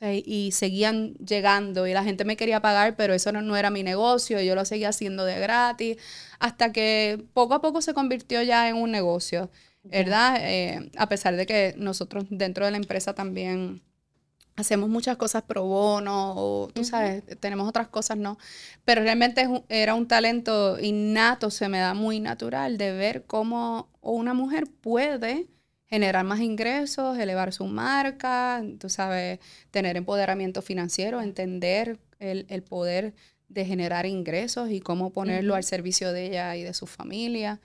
y 0.00 0.50
seguían 0.52 1.14
llegando 1.14 1.86
y 1.86 1.92
la 1.92 2.04
gente 2.04 2.24
me 2.24 2.36
quería 2.36 2.60
pagar, 2.60 2.96
pero 2.96 3.14
eso 3.14 3.32
no, 3.32 3.56
era 3.56 3.70
mi 3.70 3.82
negocio 3.82 4.40
y 4.40 4.46
yo 4.46 4.54
lo 4.54 4.64
seguía 4.64 4.88
haciendo 4.88 5.24
de 5.24 5.38
gratis, 5.38 5.98
hasta 6.40 6.72
que 6.72 7.24
poco 7.32 7.54
a 7.54 7.60
poco 7.62 7.80
se 7.80 7.94
convirtió 7.94 8.42
ya 8.42 8.68
en 8.68 8.76
un 8.76 8.90
negocio, 8.90 9.50
¿verdad? 9.84 10.36
Eh, 10.40 10.90
a 10.96 11.08
pesar 11.08 11.36
de 11.36 11.46
que 11.46 11.74
nosotros 11.78 12.24
dentro 12.30 12.64
de 12.64 12.72
la 12.72 12.76
empresa 12.78 13.14
también 13.14 13.82
hacemos 14.56 14.88
muchas 14.88 15.16
cosas 15.16 15.42
pro 15.42 15.64
bono, 15.64 16.34
o 16.36 16.68
tú 16.68 16.84
sabes, 16.84 17.24
tenemos 17.40 17.68
otras 17.68 17.88
cosas, 17.88 18.16
no. 18.16 18.38
Pero 18.84 19.02
realmente 19.02 19.48
era 19.68 19.94
un 19.94 20.06
talento 20.06 20.78
innato, 20.80 21.50
se 21.50 21.68
me 21.68 21.78
da 21.78 21.94
muy 21.94 22.20
natural 22.20 22.78
de 22.78 22.92
ver 22.92 23.24
cómo 23.24 23.88
una 24.00 24.34
mujer 24.34 24.66
puede 24.80 25.48
generar 25.86 26.24
más 26.24 26.40
ingresos, 26.40 27.18
elevar 27.18 27.52
su 27.52 27.66
marca, 27.66 28.62
tú 28.78 28.88
sabes, 28.88 29.38
tener 29.70 29.96
empoderamiento 29.96 30.62
financiero, 30.62 31.20
entender 31.20 31.98
el, 32.18 32.62
poder 32.62 33.14
de 33.48 33.64
generar 33.64 34.06
ingresos 34.06 34.70
y 34.70 34.80
cómo 34.80 35.12
ponerlo 35.12 35.54
al 35.54 35.62
servicio 35.62 36.12
de 36.12 36.26
ella 36.26 36.56
y 36.56 36.62
de 36.62 36.74
su 36.74 36.86
familia. 36.86 37.60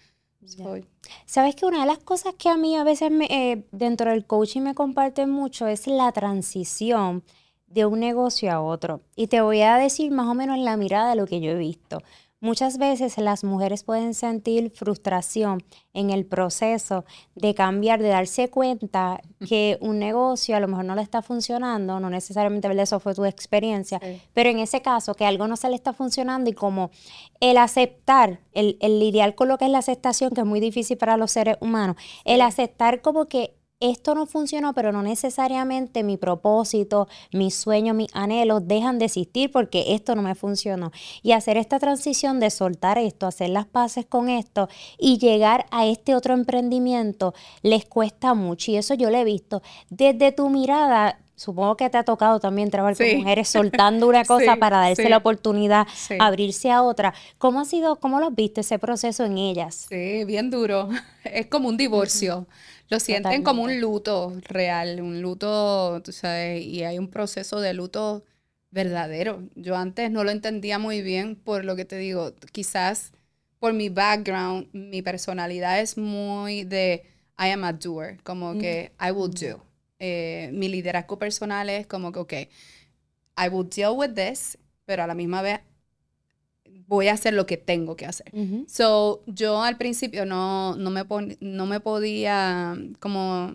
Sabes 1.25 1.55
que 1.55 1.65
una 1.65 1.81
de 1.81 1.85
las 1.85 1.99
cosas 1.99 2.33
que 2.37 2.49
a 2.49 2.57
mí 2.57 2.75
a 2.75 2.83
veces 2.83 3.11
me, 3.11 3.25
eh, 3.25 3.67
dentro 3.71 4.11
del 4.11 4.25
coaching 4.25 4.61
me 4.61 4.75
comparten 4.75 5.29
mucho 5.29 5.67
es 5.67 5.87
la 5.87 6.11
transición 6.11 7.23
de 7.67 7.85
un 7.85 7.99
negocio 7.99 8.51
a 8.51 8.61
otro. 8.61 9.01
Y 9.15 9.27
te 9.27 9.41
voy 9.41 9.61
a 9.61 9.77
decir 9.77 10.11
más 10.11 10.27
o 10.27 10.33
menos 10.33 10.57
la 10.57 10.77
mirada 10.77 11.11
de 11.11 11.15
lo 11.15 11.27
que 11.27 11.41
yo 11.41 11.51
he 11.51 11.55
visto. 11.55 12.01
Muchas 12.41 12.77
veces 12.77 13.17
las 13.17 13.43
mujeres 13.43 13.83
pueden 13.83 14.13
sentir 14.13 14.71
frustración 14.71 15.61
en 15.93 16.09
el 16.09 16.25
proceso 16.25 17.03
de 17.35 17.53
cambiar, 17.53 18.01
de 18.01 18.07
darse 18.07 18.49
cuenta 18.49 19.19
que 19.47 19.77
un 19.81 19.99
negocio 19.99 20.55
a 20.55 20.61
lo 20.61 20.69
mejor 20.69 20.85
no 20.85 20.95
le 20.95 21.01
está 21.01 21.21
funcionando, 21.21 21.99
no 21.99 22.09
necesariamente 22.09 22.69
eso 22.81 23.01
fue 23.01 23.13
tu 23.13 23.25
experiencia, 23.25 23.99
pero 24.33 24.49
en 24.49 24.59
ese 24.59 24.81
caso 24.81 25.15
que 25.15 25.25
algo 25.25 25.47
no 25.47 25.57
se 25.57 25.67
le 25.67 25.75
está 25.75 25.91
funcionando 25.91 26.49
y 26.49 26.53
como 26.53 26.91
el 27.41 27.57
aceptar, 27.57 28.39
el, 28.53 28.77
el 28.79 28.99
lidiar 28.99 29.35
con 29.35 29.49
lo 29.49 29.57
que 29.57 29.65
es 29.65 29.71
la 29.71 29.79
aceptación, 29.79 30.31
que 30.31 30.41
es 30.41 30.47
muy 30.47 30.61
difícil 30.61 30.97
para 30.97 31.17
los 31.17 31.31
seres 31.31 31.57
humanos, 31.59 31.97
el 32.23 32.39
aceptar 32.39 33.01
como 33.01 33.25
que 33.25 33.58
esto 33.79 34.13
no 34.13 34.25
funcionó, 34.25 34.73
pero 34.73 34.91
no 34.91 35.01
necesariamente 35.01 36.03
mi 36.03 36.17
propósito, 36.17 37.07
mis 37.31 37.55
sueños, 37.55 37.95
mis 37.95 38.09
anhelos 38.13 38.67
dejan 38.67 38.99
de 38.99 39.05
existir 39.05 39.51
porque 39.51 39.93
esto 39.93 40.15
no 40.15 40.21
me 40.21 40.35
funcionó. 40.35 40.91
Y 41.23 41.31
hacer 41.31 41.57
esta 41.57 41.79
transición 41.79 42.39
de 42.39 42.49
soltar 42.49 42.97
esto, 42.97 43.27
hacer 43.27 43.49
las 43.49 43.65
paces 43.65 44.05
con 44.05 44.29
esto 44.29 44.67
y 44.97 45.17
llegar 45.17 45.65
a 45.71 45.85
este 45.85 46.15
otro 46.15 46.33
emprendimiento 46.33 47.33
les 47.61 47.85
cuesta 47.85 48.33
mucho. 48.33 48.71
Y 48.71 48.77
eso 48.77 48.93
yo 48.93 49.09
lo 49.09 49.17
he 49.17 49.23
visto. 49.23 49.61
Desde 49.89 50.31
tu 50.31 50.49
mirada, 50.49 51.19
supongo 51.39 51.77
que 51.77 51.89
te 51.89 51.97
ha 51.97 52.03
tocado 52.03 52.41
también 52.41 52.69
trabajar 52.69 52.97
con 52.97 53.17
mujeres 53.19 53.47
soltando 53.47 54.09
una 54.09 54.25
cosa 54.25 54.57
para 54.57 54.79
darse 54.79 55.07
la 55.07 55.17
oportunidad, 55.17 55.87
abrirse 56.19 56.69
a 56.69 56.83
otra. 56.83 57.13
¿Cómo 57.37 57.61
ha 57.61 57.65
sido, 57.65 57.95
cómo 57.95 58.19
lo 58.19 58.27
has 58.27 58.35
visto 58.35 58.59
ese 58.59 58.77
proceso 58.77 59.23
en 59.23 59.37
ellas? 59.37 59.85
Sí, 59.89 60.25
bien 60.25 60.49
duro. 60.49 60.89
Es 61.23 61.47
como 61.47 61.67
un 61.69 61.77
divorcio. 61.77 62.47
Lo 62.89 62.99
sienten 62.99 63.43
como 63.43 63.63
un 63.63 63.79
luto 63.79 64.33
real, 64.47 64.99
un 65.01 65.21
luto, 65.21 66.01
tú 66.03 66.11
sabes, 66.11 66.65
y 66.65 66.83
hay 66.83 66.97
un 66.97 67.07
proceso 67.07 67.61
de 67.61 67.73
luto 67.73 68.23
verdadero. 68.71 69.43
Yo 69.55 69.75
antes 69.75 70.09
no 70.09 70.23
lo 70.23 70.31
entendía 70.31 70.79
muy 70.79 71.01
bien 71.01 71.35
por 71.35 71.65
lo 71.65 71.75
que 71.75 71.85
te 71.85 71.97
digo, 71.97 72.33
quizás 72.51 73.11
por 73.59 73.73
mi 73.73 73.89
background, 73.89 74.69
mi 74.73 75.01
personalidad 75.01 75.79
es 75.79 75.97
muy 75.97 76.63
de 76.63 77.03
I 77.37 77.51
am 77.51 77.63
a 77.63 77.73
doer, 77.73 78.17
como 78.23 78.55
mm. 78.55 78.59
que 78.59 78.91
I 78.99 79.11
will 79.11 79.31
do. 79.31 79.63
Eh, 79.99 80.49
mi 80.53 80.67
liderazgo 80.67 81.19
personal 81.19 81.69
es 81.69 81.85
como 81.85 82.11
que, 82.11 82.19
ok, 82.19 82.33
I 83.37 83.49
will 83.49 83.69
deal 83.69 83.93
with 83.95 84.13
this, 84.13 84.57
pero 84.85 85.03
a 85.03 85.07
la 85.07 85.13
misma 85.13 85.41
vez 85.41 85.59
voy 86.89 87.07
a 87.07 87.13
hacer 87.13 87.35
lo 87.35 87.45
que 87.45 87.55
tengo 87.55 87.95
que 87.95 88.07
hacer. 88.07 88.31
So, 88.67 89.21
yo 89.27 89.61
al 89.61 89.77
principio 89.77 90.25
no, 90.25 90.75
no, 90.75 90.89
me 90.89 91.05
no 91.39 91.65
me 91.67 91.79
podía 91.79 92.75
como 92.99 93.53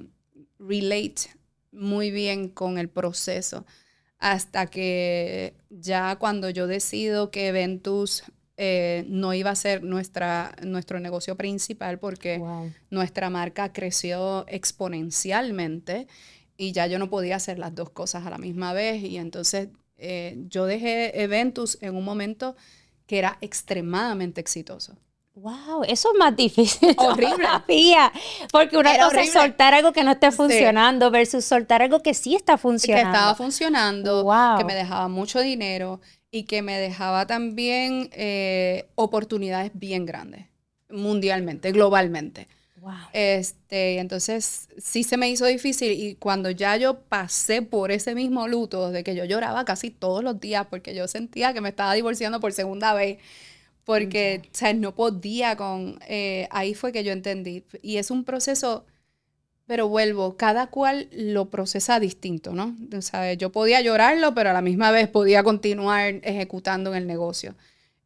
relate 0.60 1.34
muy 1.72 2.12
bien 2.12 2.48
con 2.48 2.78
el 2.78 2.88
proceso 2.88 3.66
hasta 4.20 4.66
que 4.66 5.54
ya 5.68 6.16
cuando 6.16 6.48
yo 6.48 6.68
decido 6.68 7.32
que 7.32 7.50
Ventus 7.50 8.22
eh, 8.56 9.04
no 9.08 9.34
iba 9.34 9.50
a 9.50 9.56
ser 9.56 9.82
nuestra, 9.82 10.54
nuestro 10.62 11.00
negocio 11.00 11.36
principal 11.36 11.98
porque 11.98 12.40
nuestra 12.88 13.30
marca 13.30 13.72
creció 13.72 14.46
exponencialmente 14.46 16.06
y 16.56 16.70
ya 16.70 16.86
yo 16.86 17.00
no 17.00 17.10
podía 17.10 17.34
hacer 17.34 17.58
las 17.58 17.74
dos 17.74 17.90
cosas 17.90 18.26
a 18.26 18.30
la 18.30 18.38
misma 18.38 18.72
vez. 18.72 19.02
Y 19.02 19.16
entonces 19.16 19.70
eh, 19.96 20.36
yo 20.48 20.66
dejé 20.66 21.20
Eventus 21.20 21.78
en 21.80 21.96
un 21.96 22.04
momento 22.04 22.54
que 23.06 23.18
era 23.18 23.38
extremadamente 23.40 24.40
exitoso. 24.40 24.96
Wow, 25.36 25.82
eso 25.88 26.12
es 26.12 26.18
más 26.18 26.36
difícil. 26.36 26.94
Horrible. 26.98 27.48
porque 28.52 28.76
una 28.76 28.96
cosa 28.96 29.20
es 29.20 29.32
soltar 29.32 29.74
algo 29.74 29.92
que 29.92 30.04
no 30.04 30.12
esté 30.12 30.30
funcionando 30.30 31.10
versus 31.10 31.44
soltar 31.44 31.82
algo 31.82 32.00
que 32.00 32.14
sí 32.14 32.36
está 32.36 32.56
funcionando. 32.56 33.10
Que 33.10 33.16
estaba 33.16 33.34
funcionando, 33.34 34.32
que 34.56 34.64
me 34.64 34.74
dejaba 34.74 35.08
mucho 35.08 35.40
dinero 35.40 36.00
y 36.30 36.44
que 36.44 36.62
me 36.62 36.78
dejaba 36.78 37.26
también 37.26 38.10
eh, 38.12 38.88
oportunidades 38.94 39.72
bien 39.74 40.06
grandes, 40.06 40.46
mundialmente, 40.88 41.72
globalmente. 41.72 42.46
Este, 43.12 43.98
entonces 43.98 44.68
sí 44.78 45.04
se 45.04 45.16
me 45.16 45.30
hizo 45.30 45.46
difícil 45.46 45.92
y 45.92 46.14
cuando 46.16 46.50
ya 46.50 46.76
yo 46.76 47.00
pasé 47.00 47.62
por 47.62 47.90
ese 47.90 48.14
mismo 48.14 48.48
luto 48.48 48.90
de 48.90 49.04
que 49.04 49.14
yo 49.14 49.24
lloraba 49.24 49.64
casi 49.64 49.90
todos 49.90 50.22
los 50.22 50.40
días 50.40 50.66
porque 50.68 50.94
yo 50.94 51.08
sentía 51.08 51.52
que 51.54 51.60
me 51.60 51.70
estaba 51.70 51.94
divorciando 51.94 52.40
por 52.40 52.52
segunda 52.52 52.94
vez 52.94 53.18
porque, 53.84 54.42
no 54.76 54.94
podía 54.94 55.56
con, 55.56 55.98
eh, 56.08 56.48
ahí 56.50 56.74
fue 56.74 56.92
que 56.92 57.04
yo 57.04 57.12
entendí. 57.12 57.64
Y 57.82 57.98
es 57.98 58.10
un 58.10 58.24
proceso, 58.24 58.86
pero 59.66 59.88
vuelvo, 59.88 60.36
cada 60.36 60.68
cual 60.68 61.08
lo 61.12 61.50
procesa 61.50 62.00
distinto, 62.00 62.52
¿no? 62.52 62.74
O 62.96 63.02
sea, 63.02 63.34
yo 63.34 63.52
podía 63.52 63.80
llorarlo, 63.82 64.34
pero 64.34 64.50
a 64.50 64.52
la 64.52 64.62
misma 64.62 64.90
vez 64.90 65.08
podía 65.08 65.42
continuar 65.42 66.20
ejecutando 66.22 66.90
en 66.90 66.96
el 66.96 67.06
negocio. 67.06 67.54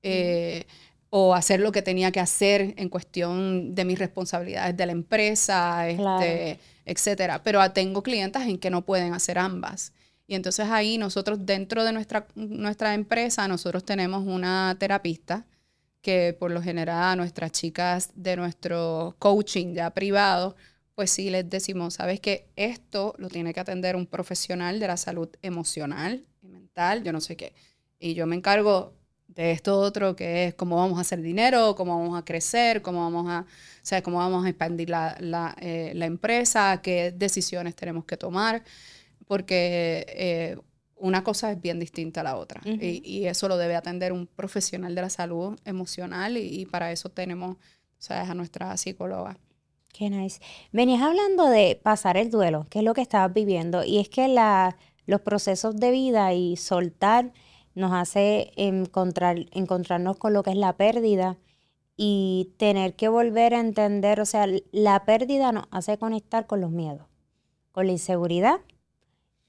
Eh, 0.02 0.66
o 1.10 1.34
hacer 1.34 1.60
lo 1.60 1.72
que 1.72 1.82
tenía 1.82 2.12
que 2.12 2.20
hacer 2.20 2.74
en 2.76 2.88
cuestión 2.88 3.74
de 3.74 3.84
mis 3.84 3.98
responsabilidades 3.98 4.76
de 4.76 4.86
la 4.86 4.92
empresa, 4.92 5.88
este, 5.88 6.58
etcétera. 6.84 7.42
Pero 7.42 7.70
tengo 7.72 8.02
clientes 8.02 8.42
en 8.42 8.58
que 8.58 8.70
no 8.70 8.84
pueden 8.84 9.14
hacer 9.14 9.38
ambas. 9.38 9.92
Y 10.26 10.34
entonces 10.34 10.68
ahí 10.68 10.98
nosotros 10.98 11.46
dentro 11.46 11.84
de 11.84 11.92
nuestra, 11.92 12.26
nuestra 12.34 12.92
empresa, 12.92 13.48
nosotros 13.48 13.84
tenemos 13.84 14.26
una 14.26 14.76
terapista 14.78 15.46
que 16.02 16.36
por 16.38 16.50
lo 16.50 16.62
general 16.62 17.12
a 17.12 17.16
nuestras 17.16 17.52
chicas 17.52 18.10
de 18.14 18.36
nuestro 18.36 19.16
coaching 19.18 19.74
ya 19.74 19.90
privado, 19.90 20.56
pues 20.94 21.10
sí 21.10 21.30
les 21.30 21.48
decimos, 21.48 21.94
sabes 21.94 22.20
que 22.20 22.48
esto 22.56 23.14
lo 23.18 23.28
tiene 23.28 23.54
que 23.54 23.60
atender 23.60 23.96
un 23.96 24.06
profesional 24.06 24.80
de 24.80 24.86
la 24.86 24.96
salud 24.96 25.28
emocional 25.42 26.24
y 26.42 26.48
mental, 26.48 27.02
yo 27.02 27.12
no 27.12 27.20
sé 27.20 27.36
qué. 27.36 27.54
Y 27.98 28.14
yo 28.14 28.26
me 28.26 28.36
encargo 28.36 28.97
de 29.38 29.52
esto 29.52 29.78
otro 29.78 30.16
que 30.16 30.46
es 30.46 30.54
cómo 30.54 30.74
vamos 30.74 30.98
a 30.98 31.02
hacer 31.02 31.22
dinero, 31.22 31.76
cómo 31.76 31.96
vamos 31.96 32.18
a 32.18 32.24
crecer, 32.24 32.82
cómo 32.82 33.02
vamos 33.02 33.30
a, 33.30 33.42
o 33.42 33.46
sea, 33.82 34.02
cómo 34.02 34.18
vamos 34.18 34.44
a 34.44 34.48
expandir 34.48 34.90
la, 34.90 35.16
la, 35.20 35.54
eh, 35.60 35.92
la 35.94 36.06
empresa, 36.06 36.80
qué 36.82 37.12
decisiones 37.12 37.76
tenemos 37.76 38.04
que 38.04 38.16
tomar, 38.16 38.64
porque 39.28 40.04
eh, 40.08 40.56
una 40.96 41.22
cosa 41.22 41.52
es 41.52 41.60
bien 41.60 41.78
distinta 41.78 42.22
a 42.22 42.24
la 42.24 42.36
otra. 42.36 42.60
y, 42.64 43.26
eso 43.26 43.46
lo 43.46 43.56
debe 43.56 43.76
atender 43.76 44.12
un 44.12 44.26
profesional 44.26 44.96
de 44.96 45.02
la 45.02 45.10
salud 45.10 45.56
emocional 45.64 46.36
y, 46.36 46.66
para 46.66 46.90
eso 46.90 47.08
tenemos 47.08 47.58
¿sabes? 47.96 48.28
a 48.28 48.34
nuestra 48.34 48.76
psicóloga. 48.76 49.38
Qué 49.92 50.10
nice. 50.10 50.40
Venías 50.72 51.00
hablando 51.00 51.48
de 51.48 51.78
pasar 51.80 52.16
el 52.16 52.32
duelo, 52.32 52.66
que 52.70 52.80
es 52.80 52.84
lo 52.84 52.92
que 52.92 53.02
estabas 53.02 53.32
viviendo, 53.32 53.84
y 53.84 53.98
es 53.98 54.08
que 54.08 54.26
la, 54.26 54.76
los 55.06 55.20
procesos 55.20 55.76
de 55.76 55.92
vida 55.92 56.34
y 56.34 56.56
soltar 56.56 57.30
nos 57.78 57.92
hace 57.92 58.52
encontrar, 58.56 59.46
encontrarnos 59.52 60.16
con 60.18 60.32
lo 60.32 60.42
que 60.42 60.50
es 60.50 60.56
la 60.56 60.76
pérdida 60.76 61.36
y 61.96 62.52
tener 62.58 62.94
que 62.94 63.08
volver 63.08 63.54
a 63.54 63.60
entender, 63.60 64.20
o 64.20 64.26
sea, 64.26 64.46
la 64.72 65.04
pérdida 65.04 65.52
nos 65.52 65.64
hace 65.70 65.98
conectar 65.98 66.46
con 66.46 66.60
los 66.60 66.70
miedos, 66.70 67.06
con 67.72 67.86
la 67.86 67.92
inseguridad 67.92 68.60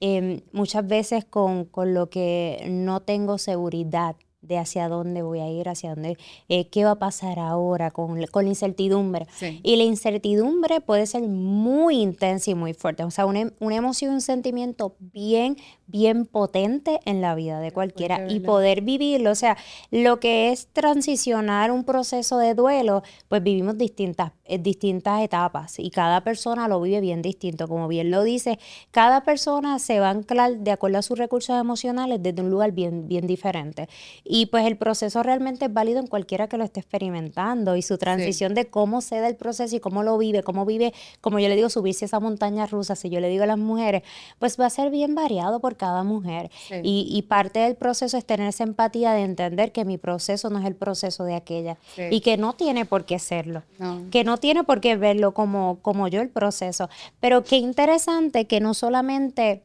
Em, 0.00 0.40
muchas 0.52 0.86
veces 0.86 1.26
con, 1.26 1.66
con, 1.66 1.92
lo 1.92 2.08
que 2.08 2.64
no 2.70 3.00
tengo 3.00 3.36
seguridad 3.36 4.16
de 4.40 4.56
hacia 4.56 4.88
dónde 4.88 5.20
voy 5.20 5.40
a 5.40 5.50
ir, 5.50 5.68
hacia 5.68 5.90
dónde, 5.90 6.16
eh, 6.48 6.68
qué 6.68 6.86
va 6.86 6.92
a 6.92 6.98
pasar 6.98 7.38
ahora 7.38 7.90
con, 7.90 8.24
con 8.28 8.44
la 8.44 8.48
incertidumbre. 8.48 9.26
Y 9.62 9.76
la 9.76 9.84
incertidumbre 9.84 10.80
puede 10.80 11.06
ser 11.06 11.20
muy 11.24 12.00
intensa 12.00 12.50
y 12.50 12.54
muy 12.54 12.72
fuerte. 12.72 13.04
O 13.04 13.10
sea, 13.10 13.26
una, 13.26 13.52
una 13.60 13.76
emoción, 13.76 14.14
un 14.14 14.22
sentimiento 14.22 14.96
bien, 14.98 15.58
bien 15.90 16.26
potente 16.26 17.00
en 17.04 17.20
la 17.20 17.34
vida 17.34 17.60
de 17.60 17.72
cualquiera 17.72 18.26
y 18.28 18.40
poder 18.40 18.82
vivirlo. 18.82 19.30
O 19.30 19.34
sea, 19.34 19.56
lo 19.90 20.20
que 20.20 20.52
es 20.52 20.68
transicionar 20.72 21.70
un 21.70 21.84
proceso 21.84 22.38
de 22.38 22.54
duelo, 22.54 23.02
pues 23.28 23.42
vivimos 23.42 23.76
distintas, 23.78 24.32
eh, 24.44 24.58
distintas 24.58 25.22
etapas 25.22 25.78
y 25.78 25.90
cada 25.90 26.22
persona 26.22 26.68
lo 26.68 26.80
vive 26.80 27.00
bien 27.00 27.22
distinto. 27.22 27.68
Como 27.68 27.88
bien 27.88 28.10
lo 28.10 28.22
dice, 28.22 28.58
cada 28.90 29.22
persona 29.24 29.78
se 29.78 30.00
va 30.00 30.08
a 30.08 30.10
anclar 30.10 30.58
de 30.58 30.70
acuerdo 30.70 30.98
a 30.98 31.02
sus 31.02 31.18
recursos 31.18 31.58
emocionales 31.58 32.22
desde 32.22 32.42
un 32.42 32.50
lugar 32.50 32.72
bien, 32.72 33.08
bien 33.08 33.26
diferente. 33.26 33.88
Y 34.24 34.46
pues 34.46 34.66
el 34.66 34.76
proceso 34.76 35.22
realmente 35.22 35.66
es 35.66 35.72
válido 35.72 36.00
en 36.00 36.06
cualquiera 36.06 36.48
que 36.48 36.56
lo 36.56 36.64
esté 36.64 36.80
experimentando 36.80 37.76
y 37.76 37.82
su 37.82 37.98
transición 37.98 38.54
de 38.54 38.66
cómo 38.66 39.00
se 39.00 39.20
da 39.20 39.28
el 39.28 39.36
proceso 39.36 39.76
y 39.76 39.80
cómo 39.80 40.02
lo 40.02 40.16
vive, 40.18 40.42
cómo 40.42 40.64
vive, 40.64 40.92
como 41.20 41.38
yo 41.38 41.48
le 41.48 41.56
digo, 41.56 41.68
subirse 41.68 42.04
a 42.04 42.06
esa 42.06 42.20
montaña 42.20 42.66
rusa, 42.66 42.96
si 42.96 43.10
yo 43.10 43.20
le 43.20 43.28
digo 43.28 43.44
a 43.44 43.46
las 43.46 43.58
mujeres, 43.58 44.02
pues 44.38 44.58
va 44.58 44.66
a 44.66 44.70
ser 44.70 44.90
bien 44.90 45.14
variado 45.14 45.60
por 45.60 45.76
cada 45.80 46.04
mujer. 46.04 46.50
Y, 46.82 47.22
parte 47.22 47.60
del 47.60 47.74
proceso 47.74 48.18
es 48.18 48.26
tener 48.26 48.48
esa 48.48 48.64
empatía 48.64 49.12
de 49.12 49.22
entender 49.22 49.72
que 49.72 49.86
mi 49.86 49.96
proceso 49.96 50.50
no 50.50 50.58
es 50.58 50.66
el 50.66 50.74
proceso 50.74 51.24
de 51.24 51.34
aquella 51.34 51.78
y 51.96 52.20
que 52.20 52.36
no 52.36 52.52
tiene 52.52 52.84
por 52.84 53.06
qué 53.06 53.18
serlo, 53.18 53.62
que 54.10 54.22
no 54.22 54.36
tiene 54.36 54.62
por 54.62 54.82
qué 54.82 54.96
verlo 54.96 55.32
como, 55.32 55.78
como 55.80 56.06
yo 56.06 56.20
el 56.20 56.28
proceso. 56.28 56.90
Pero 57.18 57.42
qué 57.44 57.56
interesante 57.56 58.46
que 58.46 58.60
no 58.60 58.74
solamente 58.74 59.62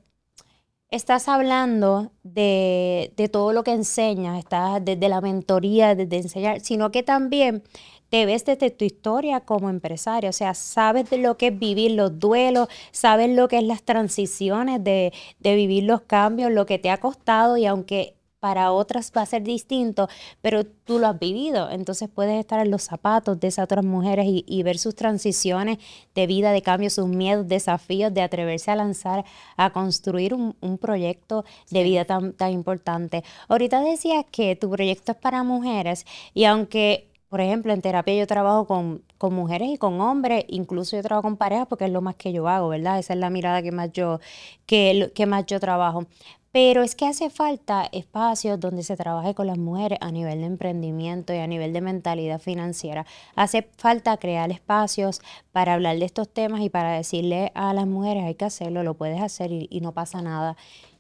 estás 0.90 1.28
hablando 1.28 2.12
de, 2.24 3.12
todo 3.32 3.52
lo 3.52 3.64
que 3.64 3.72
enseñas, 3.72 4.40
estás 4.40 4.84
desde 4.84 5.10
la 5.10 5.20
mentoría, 5.20 5.96
desde 5.96 6.18
enseñar, 6.18 6.62
sino 6.62 6.92
que 6.92 7.04
también 7.04 7.64
te 8.16 8.26
ves 8.26 8.46
desde 8.46 8.72
tu 8.72 8.86
historia 8.86 9.42
como 9.42 9.70
empresario, 9.70 10.30
o 10.30 10.34
sea, 10.34 10.54
sabes 10.54 11.10
de 11.10 11.18
lo 11.18 11.36
que 11.36 11.48
es 11.48 11.60
vivir 11.60 11.92
los 11.92 12.18
duelos, 12.18 12.70
sabes 12.94 13.30
lo 13.30 13.50
que 13.50 13.58
es 13.58 13.64
las 13.66 13.84
transiciones 13.84 14.82
de, 14.82 15.12
de 15.40 15.56
vivir 15.56 15.84
los 15.84 16.00
cambios, 16.00 16.50
lo 16.50 16.66
que 16.66 16.80
te 16.80 16.90
ha 16.90 16.98
costado 17.02 17.58
y 17.58 17.66
aunque 17.66 18.16
para 18.40 18.72
otras 18.72 19.12
va 19.18 19.24
a 19.24 19.26
ser 19.26 19.44
distinto, 19.44 20.08
pero 20.42 20.66
tú 20.66 20.98
lo 20.98 21.08
has 21.08 21.20
vivido, 21.20 21.70
entonces 21.70 22.08
puedes 22.08 22.40
estar 22.40 22.62
en 22.62 22.72
los 22.72 22.84
zapatos 22.84 23.38
de 23.38 23.50
esas 23.50 23.66
otras 23.66 23.84
mujeres 23.84 24.28
y, 24.30 24.64
ver 24.64 24.78
sus 24.78 24.96
transiciones 24.96 25.78
de 26.14 26.26
vida, 26.26 26.54
de 26.54 26.62
cambio, 26.62 26.90
sus 26.90 27.10
miedos, 27.10 27.50
desafíos, 27.50 28.14
de 28.14 28.22
atreverse 28.22 28.72
a 28.72 28.78
lanzar, 28.78 29.26
a 29.58 29.72
construir 29.72 30.34
un, 30.34 30.78
proyecto 30.78 31.44
de 31.70 31.84
vida 31.84 32.06
tan, 32.06 32.32
tan 32.32 32.54
importante. 32.54 33.26
Ahorita 33.50 33.82
decías 33.82 34.24
que 34.32 34.56
tu 34.56 34.70
proyecto 34.70 35.12
es 35.12 35.18
para 35.18 35.44
mujeres 35.44 36.06
y 36.34 36.46
aunque 36.46 37.10
por 37.30 37.42
ejemplo, 37.42 37.74
en 37.74 37.82
terapia 37.82 38.16
yo 38.16 38.28
trabajo 38.28 38.66
con, 38.68 39.04
con, 39.18 39.34
mujeres 39.34 39.70
y 39.70 39.78
con 39.78 40.00
hombres, 40.02 40.46
incluso 40.48 40.96
yo 40.96 41.04
trabajo 41.04 41.24
con 41.24 41.38
parejas 41.38 41.68
porque 41.68 41.86
es 41.86 41.92
lo 41.92 42.02
más 42.02 42.16
que 42.16 42.32
yo 42.32 42.48
hago, 42.48 42.70
¿verdad? 42.70 43.00
Esa 43.00 43.14
es 43.14 43.20
la 43.20 43.30
mirada 43.30 43.62
que 43.62 43.72
más 43.72 43.92
yo, 43.92 44.20
que, 44.66 45.12
que 45.16 45.26
más 45.26 45.46
yo 45.46 45.60
trabajo. 45.60 46.06
Pero 46.52 46.84
es 46.84 46.96
que 46.96 47.06
hace 47.06 47.30
falta 47.30 47.90
espacios 47.92 48.60
donde 48.62 48.82
se 48.84 48.96
trabaje 48.96 49.34
con 49.36 49.48
las 49.48 49.58
mujeres 49.58 50.00
a 50.02 50.10
nivel 50.12 50.40
de 50.40 50.46
emprendimiento 50.46 51.34
y 51.34 51.38
a 51.40 51.48
nivel 51.48 51.74
de 51.74 51.82
mentalidad 51.82 52.40
financiera. 52.40 53.06
Hace 53.36 53.68
falta 53.78 54.16
crear 54.16 54.50
espacios 54.52 55.20
para 55.52 55.74
hablar 55.74 56.00
de 56.00 56.06
estos 56.06 56.30
temas 56.30 56.62
y 56.62 56.70
para 56.70 56.94
decirle 56.94 57.52
a 57.56 57.74
las 57.74 57.88
mujeres 57.88 58.24
hay 58.24 58.36
que 58.36 58.46
hacerlo, 58.46 58.84
lo 58.84 58.94
puedes 58.94 59.22
hacer 59.22 59.52
y, 59.52 59.68
y 59.70 59.82
no 59.82 59.92
pasa 59.92 60.22
nada. 60.22 60.56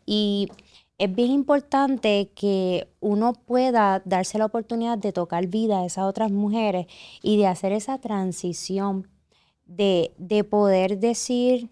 Y 0.05 0.49
es 0.97 1.13
bien 1.13 1.31
importante 1.31 2.31
que 2.35 2.87
uno 3.01 3.33
pueda 3.33 4.01
darse 4.05 4.37
la 4.37 4.45
oportunidad 4.45 4.97
de 4.97 5.11
tocar 5.11 5.47
vida 5.47 5.79
a 5.79 5.85
esas 5.85 6.05
otras 6.05 6.31
mujeres 6.31 6.87
y 7.21 7.37
de 7.37 7.47
hacer 7.47 7.71
esa 7.71 7.97
transición 7.99 9.07
de, 9.65 10.13
de 10.17 10.43
poder 10.43 10.99
decir 10.99 11.69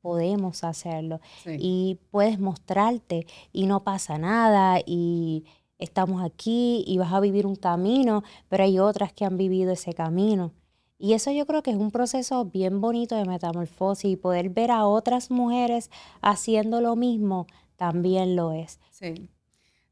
podemos 0.00 0.62
hacerlo 0.62 1.20
y 1.44 1.98
puedes 2.12 2.38
mostrarte 2.38 3.26
y 3.52 3.66
no 3.66 3.82
pasa 3.82 4.18
nada 4.18 4.78
y 4.86 5.44
estamos 5.78 6.24
aquí 6.24 6.84
y 6.86 6.98
vas 6.98 7.12
a 7.12 7.18
vivir 7.18 7.44
un 7.44 7.56
camino, 7.56 8.22
pero 8.48 8.62
hay 8.62 8.78
otras 8.78 9.12
que 9.12 9.24
han 9.24 9.36
vivido 9.36 9.72
ese 9.72 9.94
camino. 9.94 10.52
Y 10.96 11.14
eso 11.14 11.30
yo 11.32 11.44
creo 11.44 11.62
que 11.62 11.72
es 11.72 11.76
un 11.76 11.90
proceso 11.90 12.44
bien 12.44 12.80
bonito 12.80 13.16
de 13.16 13.24
metamorfosis 13.24 14.12
y 14.12 14.16
poder 14.16 14.48
ver 14.48 14.70
a 14.70 14.86
otras 14.86 15.30
mujeres 15.30 15.90
haciendo 16.22 16.80
lo 16.80 16.94
mismo 16.94 17.48
también 17.76 18.36
lo 18.36 18.52
es. 18.52 18.80
Sí. 18.90 19.30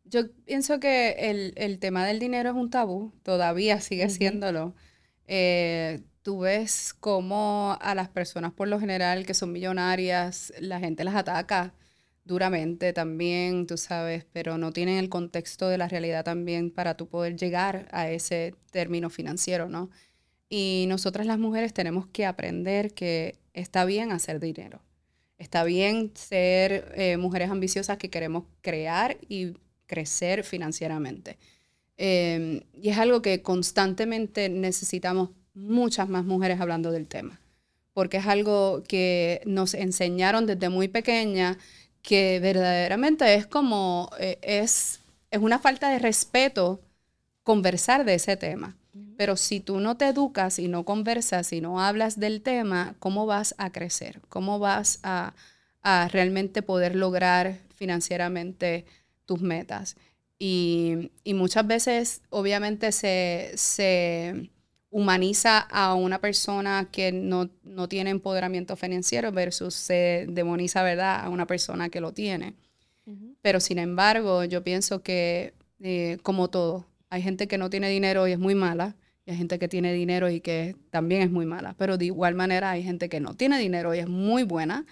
Yo 0.04 0.30
pienso 0.44 0.80
que 0.80 1.52
el, 1.56 1.78
tema 1.78 2.06
del 2.06 2.18
dinero 2.18 2.50
es 2.50 2.56
un 2.56 2.70
tabú, 2.70 3.12
todavía 3.22 3.80
sigue 3.80 4.08
siéndolo. 4.10 4.74
Eh, 5.26 6.02
tú 6.22 6.40
ves 6.40 6.94
cómo 6.94 7.76
a 7.80 7.94
las 7.94 8.08
personas 8.08 8.52
por 8.52 8.68
lo 8.68 8.80
general 8.80 9.26
que 9.26 9.34
son 9.34 9.52
millonarias, 9.52 10.52
la 10.60 10.80
gente 10.80 11.04
las 11.04 11.14
ataca 11.14 11.74
duramente 12.24 12.92
también, 12.92 13.66
tú 13.66 13.76
sabes, 13.76 14.26
pero 14.32 14.58
no 14.58 14.72
tienen 14.72 14.98
el 14.98 15.08
contexto 15.08 15.68
de 15.68 15.78
la 15.78 15.88
realidad 15.88 16.24
también 16.24 16.70
para 16.70 16.96
tú 16.96 17.08
poder 17.08 17.36
llegar 17.36 17.88
a 17.92 18.10
ese 18.10 18.54
término 18.70 19.10
financiero, 19.10 19.68
¿no? 19.68 19.90
Y 20.48 20.86
nosotras 20.88 21.26
las 21.26 21.38
mujeres 21.38 21.74
tenemos 21.74 22.06
que 22.06 22.26
aprender 22.26 22.94
que 22.94 23.38
está 23.52 23.84
bien 23.84 24.12
hacer 24.12 24.40
dinero. 24.40 24.82
Está 25.44 25.62
bien 25.62 26.10
ser 26.14 26.94
eh, 26.96 27.18
mujeres 27.18 27.50
ambiciosas 27.50 27.98
que 27.98 28.08
queremos 28.08 28.44
crear 28.62 29.18
y 29.28 29.52
crecer 29.86 30.42
financieramente. 30.42 31.36
Em, 31.98 32.62
y 32.72 32.88
es 32.88 32.96
algo 32.96 33.20
que 33.20 33.42
constantemente 33.42 34.48
necesitamos 34.48 35.28
muchas 35.52 36.08
más 36.08 36.24
mujeres 36.24 36.62
hablando 36.62 36.90
del 36.92 37.06
tema, 37.06 37.42
porque 37.92 38.16
es 38.16 38.26
algo 38.26 38.82
que 38.88 39.42
nos 39.44 39.74
enseñaron 39.74 40.46
desde 40.46 40.70
muy 40.70 40.88
pequeña, 40.88 41.58
que 42.00 42.40
verdaderamente 42.40 43.34
es 43.34 43.46
como, 43.46 44.08
eh, 44.18 44.38
es, 44.40 45.00
es 45.30 45.40
una 45.40 45.58
falta 45.58 45.90
de 45.90 45.98
respeto 45.98 46.80
conversar 47.42 48.06
de 48.06 48.14
ese 48.14 48.38
tema. 48.38 48.78
Pero 49.16 49.36
si 49.36 49.60
tú 49.60 49.80
no 49.80 49.96
te 49.96 50.08
educas 50.08 50.58
y 50.58 50.68
no 50.68 50.84
conversas 50.84 51.52
y 51.52 51.60
no 51.60 51.80
hablas 51.80 52.18
del 52.18 52.42
tema, 52.42 52.94
¿cómo 52.98 53.26
vas 53.26 53.54
a 53.58 53.70
crecer? 53.70 54.20
¿Cómo 54.28 54.58
vas 54.58 55.00
a, 55.02 55.34
realmente 56.10 56.62
poder 56.62 56.94
lograr 56.96 57.58
financieramente 57.74 58.86
tus 59.26 59.40
metas? 59.40 59.96
Y, 60.38 61.10
muchas 61.26 61.66
veces, 61.66 62.22
obviamente, 62.30 62.92
se, 62.92 64.50
humaniza 64.90 65.58
a 65.58 65.94
una 65.94 66.20
persona 66.20 66.88
que 66.92 67.10
no, 67.10 67.48
tiene 67.88 68.10
empoderamiento 68.10 68.76
financiero 68.76 69.32
versus 69.32 69.74
se 69.74 70.26
demoniza, 70.28 70.84
¿verdad?, 70.84 71.24
a 71.24 71.28
una 71.30 71.46
persona 71.46 71.88
que 71.88 72.00
lo 72.00 72.12
tiene. 72.12 72.54
Pero 73.42 73.60
sin 73.60 73.78
embargo, 73.78 74.44
yo 74.44 74.62
pienso 74.62 75.02
que, 75.02 75.52
eh, 75.80 76.18
como 76.22 76.48
todo, 76.48 76.86
hay 77.14 77.22
gente 77.22 77.46
que 77.46 77.58
no 77.58 77.70
tiene 77.70 77.88
dinero 77.88 78.26
y 78.26 78.32
es 78.32 78.40
muy 78.40 78.56
mala, 78.56 78.96
y 79.24 79.30
hay 79.30 79.36
gente 79.36 79.60
que 79.60 79.68
tiene 79.68 79.92
dinero 79.92 80.28
y 80.28 80.40
que 80.40 80.74
también 80.90 81.22
es 81.22 81.30
muy 81.30 81.46
mala. 81.46 81.74
Pero 81.78 81.96
de 81.96 82.06
igual 82.06 82.34
manera 82.34 82.72
hay 82.72 82.82
gente 82.82 83.08
que 83.08 83.20
no 83.20 83.34
tiene 83.34 83.56
dinero 83.58 83.94
y 83.94 84.00
es 84.00 84.08
muy 84.08 84.42
buena, 84.42 84.84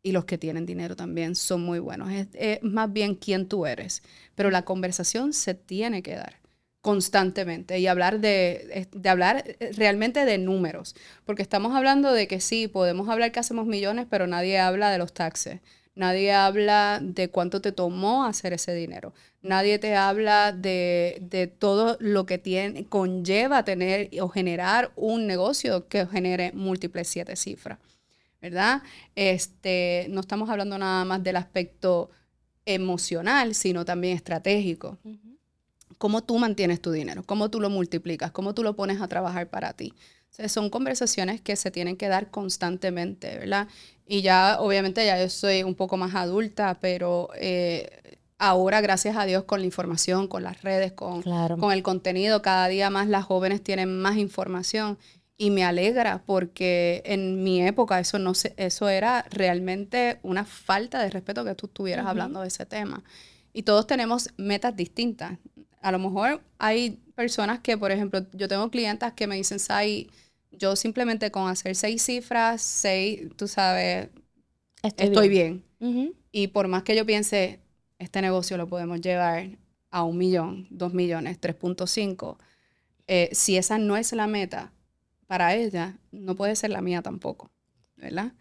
y 0.00 0.12
los 0.12 0.24
que 0.24 0.38
tienen 0.38 0.64
dinero 0.64 0.94
también 0.94 1.34
son 1.34 1.62
muy 1.62 1.80
buenos. 1.80 2.10
Es, 2.34 2.62
más 2.62 2.92
bien 2.92 3.16
quién 3.16 3.48
tú 3.48 3.66
eres. 3.66 4.04
Pero 4.36 4.52
la 4.52 4.64
conversación 4.64 5.32
se 5.32 5.54
tiene 5.54 6.04
que 6.04 6.14
dar 6.14 6.36
constantemente 6.82 7.80
y 7.80 7.88
hablar 7.88 8.20
de, 8.20 8.86
de, 8.92 9.08
hablar 9.08 9.42
realmente 9.76 10.24
de 10.24 10.38
números, 10.38 10.94
porque 11.24 11.42
estamos 11.42 11.74
hablando 11.74 12.12
de 12.12 12.28
que 12.28 12.40
sí, 12.40 12.68
podemos 12.68 13.08
hablar 13.08 13.32
que 13.32 13.40
hacemos 13.40 13.66
millones, 13.66 14.06
pero 14.08 14.28
nadie 14.28 14.60
habla 14.60 14.92
de 14.92 14.98
los 14.98 15.12
taxes, 15.12 15.58
Nadie 15.96 16.30
habla 16.30 17.00
de 17.02 17.30
cuánto 17.30 17.62
te 17.62 17.72
tomó 17.72 18.26
hacer 18.26 18.52
ese 18.52 18.74
dinero. 18.74 19.14
Nadie 19.40 19.78
te 19.78 19.96
habla 19.96 20.52
de, 20.52 21.50
todo 21.58 21.96
lo 22.00 22.26
que 22.26 22.36
tiene, 22.36 22.84
conlleva 22.84 23.64
tener 23.64 24.10
o 24.20 24.28
generar 24.28 24.92
un 24.94 25.26
negocio 25.26 25.88
que 25.88 26.06
genere 26.06 26.52
múltiples 26.52 27.08
siete 27.08 27.34
cifras. 27.34 27.78
¿Verdad? 28.42 28.82
Este, 29.14 30.06
no 30.10 30.20
estamos 30.20 30.50
hablando 30.50 30.76
nada 30.76 31.06
más 31.06 31.22
del 31.24 31.36
aspecto 31.36 32.10
emocional, 32.66 33.54
sino 33.54 33.86
también 33.86 34.16
estratégico. 34.16 34.98
¿Cómo 35.96 36.22
tú 36.22 36.36
mantienes 36.38 36.82
tu 36.82 36.92
dinero? 36.92 37.22
¿Cómo 37.24 37.48
tú 37.48 37.58
lo 37.58 37.70
multiplicas? 37.70 38.32
¿Cómo 38.32 38.52
tú 38.52 38.62
lo 38.62 38.76
pones 38.76 39.00
a 39.00 39.08
trabajar 39.08 39.48
para 39.48 39.72
ti? 39.72 39.94
Son 40.48 40.70
conversaciones 40.70 41.40
que 41.40 41.56
se 41.56 41.70
tienen 41.70 41.96
que 41.96 42.08
dar 42.08 42.30
constantemente, 42.30 43.38
¿verdad? 43.38 43.68
Y 44.06 44.22
ya, 44.22 44.58
obviamente, 44.60 45.04
ya 45.04 45.20
yo 45.20 45.28
soy 45.28 45.62
un 45.62 45.74
poco 45.74 45.96
más 45.96 46.14
adulta, 46.14 46.78
pero 46.80 47.30
eh, 47.36 48.18
ahora, 48.38 48.80
gracias 48.80 49.16
a 49.16 49.24
Dios, 49.24 49.44
con 49.44 49.60
la 49.60 49.66
información, 49.66 50.28
con 50.28 50.42
las 50.42 50.62
redes, 50.62 50.92
con, 50.92 51.22
con 51.22 51.72
el 51.72 51.82
contenido, 51.82 52.42
cada 52.42 52.68
día 52.68 52.90
más 52.90 53.08
las 53.08 53.24
jóvenes 53.24 53.62
tienen 53.62 53.98
más 53.98 54.16
información. 54.16 54.98
Y 55.38 55.50
me 55.50 55.64
alegra 55.64 56.22
porque 56.24 57.02
en 57.04 57.44
mi 57.44 57.60
época 57.60 58.00
eso 58.00 58.18
no 58.18 58.32
eso 58.56 58.88
era 58.88 59.26
realmente 59.28 60.18
una 60.22 60.46
falta 60.46 61.02
de 61.02 61.10
respeto 61.10 61.44
que 61.44 61.54
tú 61.54 61.66
estuvieras 61.66 62.06
hablando 62.06 62.40
de 62.40 62.48
ese 62.48 62.64
tema. 62.64 63.04
Y 63.52 63.62
todos 63.62 63.86
tenemos 63.86 64.30
metas 64.38 64.74
distintas. 64.76 65.38
A 65.82 65.92
lo 65.92 65.98
mejor 65.98 66.42
hay 66.58 67.02
personas 67.14 67.60
que, 67.60 67.76
por 67.76 67.90
ejemplo, 67.92 68.24
yo 68.32 68.48
tengo 68.48 68.70
clientas 68.70 69.12
que 69.12 69.26
me 69.26 69.36
dicen, 69.36 69.58
Sai, 69.58 70.08
yo 70.50 70.76
simplemente 70.76 71.30
con 71.30 71.48
hacer 71.48 71.74
seis 71.74 72.02
cifras, 72.02 72.62
seis, 72.62 73.28
tú 73.36 73.48
sabes, 73.48 74.08
estoy, 74.82 75.28
bien. 75.28 75.64
Y 76.32 76.48
por 76.48 76.68
más 76.68 76.82
que 76.82 76.96
yo 76.96 77.04
piense, 77.06 77.60
este 77.98 78.20
negocio 78.20 78.56
lo 78.56 78.68
podemos 78.68 79.00
llevar 79.00 79.58
a 79.90 80.02
un 80.02 80.18
millón, 80.18 80.66
dos 80.70 80.92
millones, 80.92 81.40
3.5, 81.40 82.36
eh, 83.06 83.28
si 83.32 83.56
esa 83.56 83.78
no 83.78 83.96
es 83.96 84.12
la 84.12 84.26
meta 84.26 84.72
para 85.26 85.54
ella, 85.54 85.98
no 86.12 86.34
puede 86.34 86.56
ser 86.56 86.70
la 86.70 86.80
mía 86.80 87.02
tampoco, 87.02 87.50
¿verdad? 87.96 88.32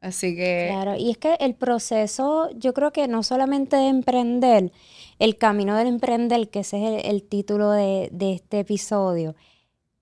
Así 0.00 0.34
que... 0.34 0.68
Claro, 0.70 0.96
y 0.96 1.10
es 1.10 1.18
que 1.18 1.34
el 1.40 1.54
proceso, 1.54 2.50
yo 2.56 2.72
creo 2.72 2.92
que 2.92 3.06
no 3.06 3.22
solamente 3.22 3.76
de 3.76 3.88
emprender, 3.88 4.72
el 5.18 5.36
camino 5.36 5.76
del 5.76 5.88
emprender, 5.88 6.48
que 6.48 6.60
ese 6.60 6.98
es 6.98 7.04
el, 7.04 7.22
título 7.22 7.70
de, 7.70 8.08
de, 8.12 8.32
este 8.32 8.60
episodio, 8.60 9.36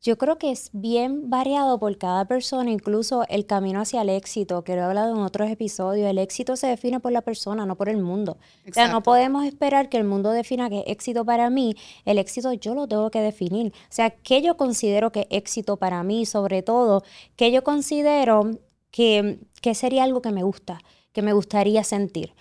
yo 0.00 0.16
creo 0.16 0.38
que 0.38 0.52
es 0.52 0.70
bien 0.72 1.28
variado 1.28 1.78
por 1.78 1.98
cada 1.98 2.24
persona, 2.26 2.70
incluso 2.70 3.24
el 3.28 3.46
camino 3.46 3.80
hacia 3.80 4.02
el 4.02 4.10
éxito, 4.10 4.62
que 4.62 4.76
lo 4.76 4.82
he 4.82 4.84
hablado 4.84 5.14
en 5.14 5.22
otros 5.22 5.50
episodios. 5.50 6.08
El 6.08 6.18
éxito 6.18 6.54
se 6.54 6.68
define 6.68 7.00
por 7.00 7.10
la 7.10 7.22
persona, 7.22 7.66
no 7.66 7.76
por 7.76 7.88
el 7.88 7.96
mundo. 7.96 8.38
O 8.68 8.72
sea, 8.72 8.88
no 8.88 9.02
podemos 9.02 9.44
esperar 9.44 9.88
que 9.88 9.96
el 9.96 10.04
mundo 10.04 10.30
defina 10.30 10.70
qué 10.70 10.80
es 10.80 10.84
éxito 10.86 11.24
para 11.24 11.50
mí. 11.50 11.74
El 12.04 12.18
éxito 12.18 12.52
yo 12.52 12.74
lo 12.74 12.86
tengo 12.86 13.10
que 13.10 13.20
definir. 13.20 13.72
O 13.74 13.86
sea, 13.90 14.10
¿qué 14.10 14.40
yo 14.40 14.56
considero 14.56 15.10
que 15.10 15.20
es 15.22 15.26
éxito 15.30 15.78
para 15.78 16.02
mí? 16.04 16.26
Sobre 16.26 16.62
todo, 16.62 17.02
¿qué 17.34 17.50
yo 17.50 17.64
considero 17.64 18.52
que, 18.92 19.40
que 19.60 19.74
sería 19.74 20.04
algo 20.04 20.22
que 20.22 20.30
me 20.30 20.44
gusta, 20.44 20.78
que 21.12 21.22
me 21.22 21.32
gustaría 21.32 21.82
sentir? 21.82 22.34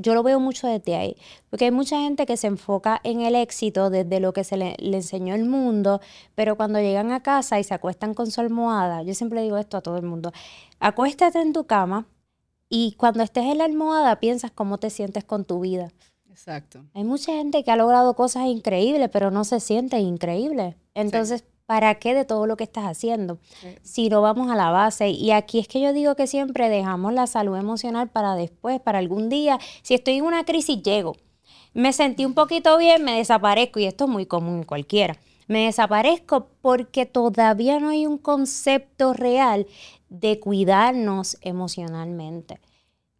Yo, 0.00 0.14
lo 0.14 0.22
veo 0.22 0.40
mucho 0.40 0.66
desde 0.66 0.96
ahí, 0.96 1.16
porque 1.50 1.66
hay 1.66 1.70
mucha 1.70 2.00
gente 2.00 2.26
que 2.26 2.36
se 2.36 2.46
enfoca 2.46 3.00
en 3.04 3.20
el 3.20 3.34
éxito 3.34 3.90
desde 3.90 4.20
lo 4.20 4.32
que 4.32 4.44
se 4.44 4.56
le, 4.56 4.76
enseñó 4.78 5.34
el 5.34 5.44
mundo, 5.44 6.00
pero 6.34 6.56
cuando 6.56 6.80
llegan 6.80 7.12
a 7.12 7.22
casa 7.22 7.58
y 7.58 7.64
se 7.64 7.74
acuestan 7.74 8.14
con 8.14 8.30
su 8.30 8.40
almohada, 8.40 9.02
yo 9.02 9.14
siempre 9.14 9.42
digo 9.42 9.56
esto 9.56 9.76
a 9.76 9.80
todo 9.80 9.96
el 9.96 10.04
mundo, 10.04 10.32
acuéstate 10.80 11.40
en 11.40 11.52
tu 11.52 11.66
cama 11.66 12.06
y 12.68 12.92
cuando 12.98 13.22
estés 13.22 13.44
en 13.44 13.58
la 13.58 13.64
almohada 13.64 14.20
piensas 14.20 14.50
cómo 14.50 14.78
te 14.78 14.90
sientes 14.90 15.24
con 15.24 15.44
tu 15.44 15.60
vida. 15.60 15.92
Exacto. 16.30 16.84
Hay 16.92 17.04
mucha 17.04 17.32
gente 17.32 17.64
que 17.64 17.70
ha 17.70 17.76
logrado 17.76 18.14
cosas 18.14 18.46
increíbles, 18.46 19.08
pero 19.10 19.30
no 19.30 19.44
se 19.44 19.58
siente 19.58 19.98
increíble. 20.00 20.76
Entonces, 20.92 21.44
¿para 21.66 21.96
qué 21.96 22.14
de 22.14 22.24
todo 22.24 22.46
lo 22.46 22.56
que 22.56 22.64
estás 22.64 22.84
haciendo? 22.84 23.38
Si 23.82 24.08
no 24.08 24.22
vamos 24.22 24.50
a 24.50 24.56
la 24.56 24.70
base. 24.70 25.10
Y 25.10 25.32
aquí 25.32 25.58
es 25.58 25.68
que 25.68 25.80
yo 25.80 25.92
digo 25.92 26.14
que 26.14 26.26
siempre 26.26 26.68
dejamos 26.68 27.12
la 27.12 27.26
salud 27.26 27.56
emocional 27.56 28.08
para 28.08 28.34
después, 28.34 28.80
para 28.80 28.98
algún 28.98 29.28
día. 29.28 29.58
Si 29.82 29.94
estoy 29.94 30.14
en 30.14 30.24
una 30.24 30.44
crisis, 30.44 30.82
llego. 30.82 31.16
Me 31.74 31.92
sentí 31.92 32.24
un 32.24 32.34
poquito 32.34 32.78
bien, 32.78 33.04
me 33.04 33.18
desaparezco. 33.18 33.80
Y 33.80 33.84
esto 33.84 34.04
es 34.04 34.10
muy 34.10 34.26
común 34.26 34.58
en 34.58 34.64
cualquiera. 34.64 35.18
Me 35.48 35.66
desaparezco 35.66 36.48
porque 36.60 37.06
todavía 37.06 37.78
no 37.78 37.90
hay 37.90 38.06
un 38.06 38.18
concepto 38.18 39.12
real 39.12 39.66
de 40.08 40.40
cuidarnos 40.40 41.36
emocionalmente. 41.40 42.60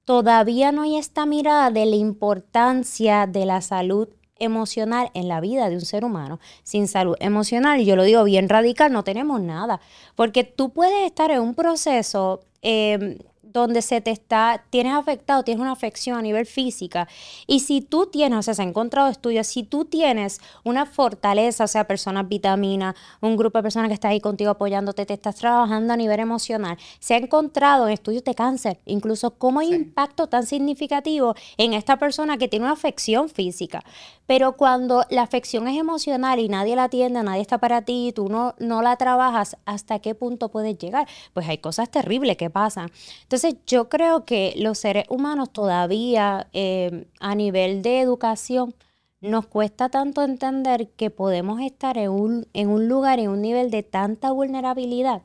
Todavía 0.04 0.70
no 0.70 0.82
hay 0.82 0.96
esta 0.96 1.26
mirada 1.26 1.70
de 1.70 1.84
la 1.84 1.96
importancia 1.96 3.26
de 3.26 3.44
la 3.44 3.60
salud 3.60 4.08
emocional 4.38 5.10
en 5.14 5.28
la 5.28 5.40
vida 5.40 5.68
de 5.68 5.76
un 5.76 5.82
ser 5.82 6.04
humano. 6.04 6.38
Sin 6.62 6.88
salud 6.88 7.16
emocional, 7.20 7.84
yo 7.84 7.96
lo 7.96 8.04
digo 8.04 8.24
bien 8.24 8.48
radical, 8.48 8.92
no 8.92 9.04
tenemos 9.04 9.40
nada. 9.40 9.80
Porque 10.14 10.44
tú 10.44 10.70
puedes 10.70 11.06
estar 11.06 11.30
en 11.30 11.40
un 11.40 11.54
proceso 11.54 12.42
eh, 12.62 13.18
donde 13.60 13.82
se 13.82 14.00
te 14.00 14.10
está, 14.10 14.64
tienes 14.70 14.94
afectado, 14.94 15.42
tienes 15.42 15.60
una 15.60 15.72
afección 15.72 16.18
a 16.18 16.22
nivel 16.22 16.46
física. 16.46 17.08
Y 17.46 17.60
si 17.60 17.80
tú 17.80 18.06
tienes, 18.06 18.38
o 18.38 18.42
sea, 18.42 18.54
se 18.54 18.62
han 18.62 18.68
encontrado 18.68 19.08
estudios, 19.08 19.46
si 19.46 19.62
tú 19.62 19.84
tienes 19.84 20.40
una 20.64 20.86
fortaleza, 20.86 21.64
o 21.64 21.68
sea, 21.68 21.86
personas 21.86 22.28
vitamina, 22.28 22.94
un 23.20 23.36
grupo 23.36 23.58
de 23.58 23.62
personas 23.62 23.88
que 23.88 23.94
está 23.94 24.08
ahí 24.08 24.20
contigo 24.20 24.50
apoyándote, 24.50 25.06
te 25.06 25.14
estás 25.14 25.36
trabajando 25.36 25.92
a 25.92 25.96
nivel 25.96 26.20
emocional, 26.20 26.76
se 26.98 27.14
ha 27.14 27.18
encontrado 27.18 27.86
en 27.86 27.94
estudios 27.94 28.24
de 28.24 28.34
cáncer, 28.34 28.80
incluso 28.84 29.32
cómo 29.32 29.60
hay 29.60 29.74
impacto 29.74 30.26
tan 30.26 30.46
significativo 30.46 31.34
en 31.56 31.74
esta 31.74 31.98
persona 31.98 32.38
que 32.38 32.48
tiene 32.48 32.64
una 32.64 32.74
afección 32.74 33.28
física. 33.28 33.82
Pero 34.26 34.56
cuando 34.56 35.04
la 35.10 35.22
afección 35.22 35.68
es 35.68 35.78
emocional 35.78 36.40
y 36.40 36.48
nadie 36.48 36.74
la 36.74 36.84
atiende, 36.84 37.22
nadie 37.22 37.42
está 37.42 37.58
para 37.58 37.82
ti, 37.82 38.12
tú 38.14 38.28
no, 38.28 38.54
no 38.58 38.82
la 38.82 38.96
trabajas, 38.96 39.56
¿hasta 39.64 40.00
qué 40.00 40.14
punto 40.14 40.48
puedes 40.48 40.76
llegar? 40.78 41.06
Pues 41.32 41.48
hay 41.48 41.58
cosas 41.58 41.90
terribles 41.90 42.36
que 42.36 42.50
pasan. 42.50 42.90
Entonces, 43.22 43.45
yo 43.66 43.88
creo 43.88 44.24
que 44.24 44.54
los 44.56 44.78
seres 44.78 45.04
humanos 45.08 45.50
todavía 45.52 46.48
eh, 46.52 47.06
a 47.20 47.34
nivel 47.34 47.82
de 47.82 48.00
educación 48.00 48.74
nos 49.20 49.46
cuesta 49.46 49.88
tanto 49.88 50.22
entender 50.22 50.90
que 50.90 51.10
podemos 51.10 51.60
estar 51.60 51.98
en 51.98 52.10
un, 52.10 52.48
en 52.52 52.68
un 52.68 52.88
lugar, 52.88 53.18
en 53.18 53.30
un 53.30 53.42
nivel 53.42 53.70
de 53.70 53.82
tanta 53.82 54.30
vulnerabilidad, 54.30 55.22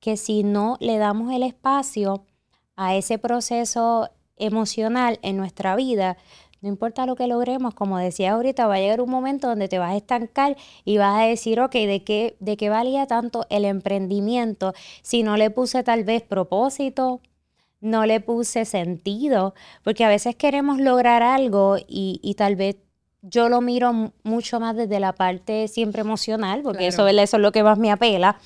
que 0.00 0.16
si 0.16 0.42
no 0.42 0.76
le 0.80 0.98
damos 0.98 1.32
el 1.32 1.42
espacio 1.42 2.24
a 2.76 2.94
ese 2.94 3.18
proceso 3.18 4.10
emocional 4.36 5.18
en 5.22 5.36
nuestra 5.36 5.76
vida, 5.76 6.16
no 6.64 6.68
importa 6.68 7.04
lo 7.04 7.14
que 7.14 7.26
logremos, 7.26 7.74
como 7.74 7.98
decía 7.98 8.32
ahorita, 8.32 8.66
va 8.66 8.76
a 8.76 8.78
llegar 8.78 9.02
un 9.02 9.10
momento 9.10 9.48
donde 9.48 9.68
te 9.68 9.78
vas 9.78 9.92
a 9.92 9.96
estancar 9.96 10.56
y 10.84 10.96
vas 10.96 11.20
a 11.20 11.26
decir, 11.26 11.60
ok, 11.60 11.72
¿de 11.72 12.02
qué, 12.04 12.36
de 12.40 12.56
qué 12.56 12.70
valía 12.70 13.06
tanto 13.06 13.46
el 13.50 13.66
emprendimiento 13.66 14.72
si 15.02 15.22
no 15.22 15.36
le 15.36 15.50
puse 15.50 15.82
tal 15.82 16.04
vez 16.04 16.22
propósito, 16.22 17.20
no 17.84 18.06
le 18.06 18.20
puse 18.20 18.64
sentido, 18.64 19.54
porque 19.82 20.04
a 20.04 20.08
veces 20.08 20.34
queremos 20.34 20.80
lograr 20.80 21.22
algo 21.22 21.76
y, 21.86 22.34
tal 22.36 22.56
vez 22.56 22.76
yo 23.22 23.48
lo 23.48 23.60
miro 23.60 24.12
mucho 24.22 24.58
más 24.58 24.74
desde 24.74 25.00
la 25.00 25.12
parte 25.12 25.68
siempre 25.68 26.00
emocional, 26.00 26.62
porque 26.62 26.88
eso, 26.88 27.06
eso 27.06 27.36
es 27.36 27.42
lo 27.42 27.52
que 27.52 27.62
más 27.62 27.78
me 27.78 27.90
apela. 27.90 28.38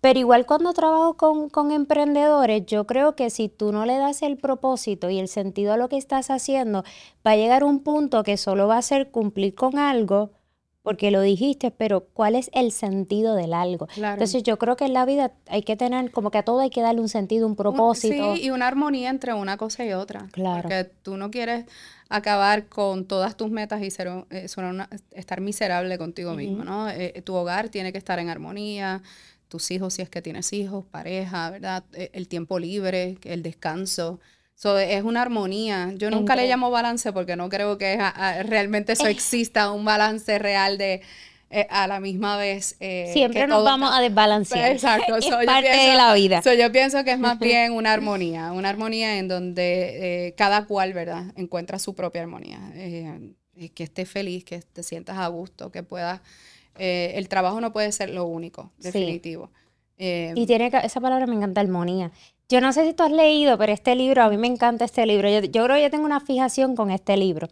Pero 0.00 0.18
igual 0.20 0.46
cuando 0.46 0.72
trabajo 0.72 1.16
con, 1.16 1.48
con, 1.48 1.72
emprendedores, 1.72 2.64
yo 2.66 2.86
creo 2.86 3.16
que 3.16 3.28
si 3.30 3.48
tú 3.48 3.72
no 3.72 3.86
le 3.86 3.96
das 3.96 4.22
el 4.22 4.36
propósito 4.36 5.10
y 5.10 5.18
el 5.18 5.26
sentido 5.26 5.72
a 5.72 5.76
lo 5.76 5.88
que 5.88 5.96
estás 5.96 6.30
haciendo, 6.30 6.84
va 7.26 7.32
a 7.32 7.36
llegar 7.36 7.64
un 7.64 7.80
punto 7.80 8.22
que 8.22 8.36
solo 8.36 8.68
va 8.68 8.78
a 8.78 8.82
ser 8.82 9.10
cumplir 9.10 9.54
con 9.54 9.78
algo 9.78 10.30
porque 10.86 11.10
lo 11.10 11.20
dijiste, 11.20 11.72
pero 11.72 12.06
¿cuál 12.12 12.36
es 12.36 12.48
el 12.52 12.70
sentido 12.70 13.34
del 13.34 13.54
algo? 13.54 13.88
Entonces 13.96 14.44
yo 14.44 14.56
creo 14.56 14.76
que 14.76 14.84
en 14.84 14.92
la 14.92 15.04
vida 15.04 15.32
hay 15.48 15.64
que 15.64 15.74
tener, 15.74 16.12
como 16.12 16.30
que 16.30 16.38
a 16.38 16.44
todo 16.44 16.60
hay 16.60 16.70
que 16.70 16.80
darle 16.80 17.00
un 17.00 17.08
sentido, 17.08 17.48
un 17.48 17.56
propósito. 17.56 18.36
Sí, 18.36 18.44
y 18.44 18.50
una 18.50 18.68
armonía 18.68 19.10
entre 19.10 19.34
una 19.34 19.56
cosa 19.56 19.84
y 19.84 19.92
otra. 19.92 20.28
Claro. 20.30 20.62
Porque 20.62 20.84
tú 21.02 21.16
no 21.16 21.32
quieres 21.32 21.64
acabar 22.08 22.66
con 22.66 23.04
todas 23.04 23.36
tus 23.36 23.50
metas 23.50 23.82
y 23.82 23.90
ser, 23.90 24.26
eh, 24.30 24.46
estar 25.10 25.40
miserable 25.40 25.98
contigo 25.98 26.34
mismo, 26.34 26.62
¿no? 26.62 26.88
Eh, 26.88 27.20
tu 27.24 27.34
hogar 27.34 27.68
tiene 27.68 27.90
que 27.90 27.98
estar 27.98 28.20
en 28.20 28.28
armonía, 28.28 29.02
tus 29.48 29.68
hijos 29.72 29.94
si 29.94 30.02
es 30.02 30.08
que 30.08 30.22
tienes 30.22 30.52
hijos, 30.52 30.84
pareja, 30.84 31.50
¿verdad? 31.50 31.82
E, 31.94 32.10
el 32.12 32.28
tiempo 32.28 32.60
libre, 32.60 33.18
el 33.24 33.42
descanso. 33.42 34.20
So, 34.56 34.78
es 34.78 35.04
una 35.04 35.20
armonía. 35.20 35.92
Yo 35.96 36.10
nunca 36.10 36.34
le 36.34 36.48
llamo 36.48 36.70
balance 36.70 37.12
porque 37.12 37.36
no 37.36 37.50
creo 37.50 37.76
que 37.76 37.98
realmente 38.44 38.94
eso 38.94 39.06
exista, 39.06 39.70
un 39.70 39.84
balance 39.84 40.38
real 40.38 40.78
de 40.78 41.02
eh, 41.48 41.66
a 41.70 41.86
la 41.86 42.00
misma 42.00 42.36
vez. 42.36 42.74
Eh, 42.80 43.10
Siempre 43.12 43.46
nos 43.46 43.62
vamos 43.62 43.90
a 43.92 44.00
desbalancear. 44.00 44.72
Exacto. 44.72 45.14
es 45.16 45.26
parte 45.26 45.68
de 45.68 45.94
la 45.94 46.12
vida. 46.14 46.40
yo 46.42 46.72
pienso 46.72 47.04
que 47.04 47.12
es 47.12 47.18
más 47.18 47.38
bien 47.40 47.72
una 47.72 47.92
armonía, 47.92 48.50
una 48.50 48.68
armonía 48.68 49.18
en 49.18 49.28
donde 49.28 50.26
eh, 50.26 50.34
cada 50.34 50.64
cual, 50.64 50.92
¿verdad?, 50.92 51.32
encuentra 51.36 51.78
su 51.78 51.94
propia 51.94 52.22
armonía. 52.22 52.58
que 53.74 53.84
esté 53.84 54.06
feliz, 54.06 54.44
que 54.44 54.60
te 54.60 54.82
sientas 54.82 55.18
a 55.18 55.28
gusto, 55.28 55.70
que 55.70 55.82
puedas... 55.82 56.20
el 56.76 57.28
trabajo 57.28 57.60
no 57.60 57.72
puede 57.72 57.92
ser 57.92 58.10
lo 58.10 58.24
único, 58.24 58.72
definitivo. 58.78 59.50
y 59.98 60.46
tiene 60.46 60.70
que, 60.70 60.78
esa 60.78 61.00
palabra 61.00 61.26
me 61.26 61.36
encanta, 61.36 61.60
armonía. 61.60 62.10
Yo 62.48 62.60
no 62.60 62.72
sé 62.72 62.86
si 62.86 62.94
tú 62.94 63.02
has 63.02 63.10
leído, 63.10 63.58
pero 63.58 63.72
este 63.72 63.96
libro, 63.96 64.22
a 64.22 64.28
mí 64.28 64.36
me 64.36 64.46
encanta 64.46 64.84
este 64.84 65.04
libro. 65.04 65.28
Yo, 65.28 65.40
creo 65.40 65.76
que 65.76 65.82
yo 65.82 65.90
tengo 65.90 66.04
una 66.04 66.20
fijación 66.20 66.76
con 66.76 66.92
este 66.92 67.16
libro. 67.16 67.48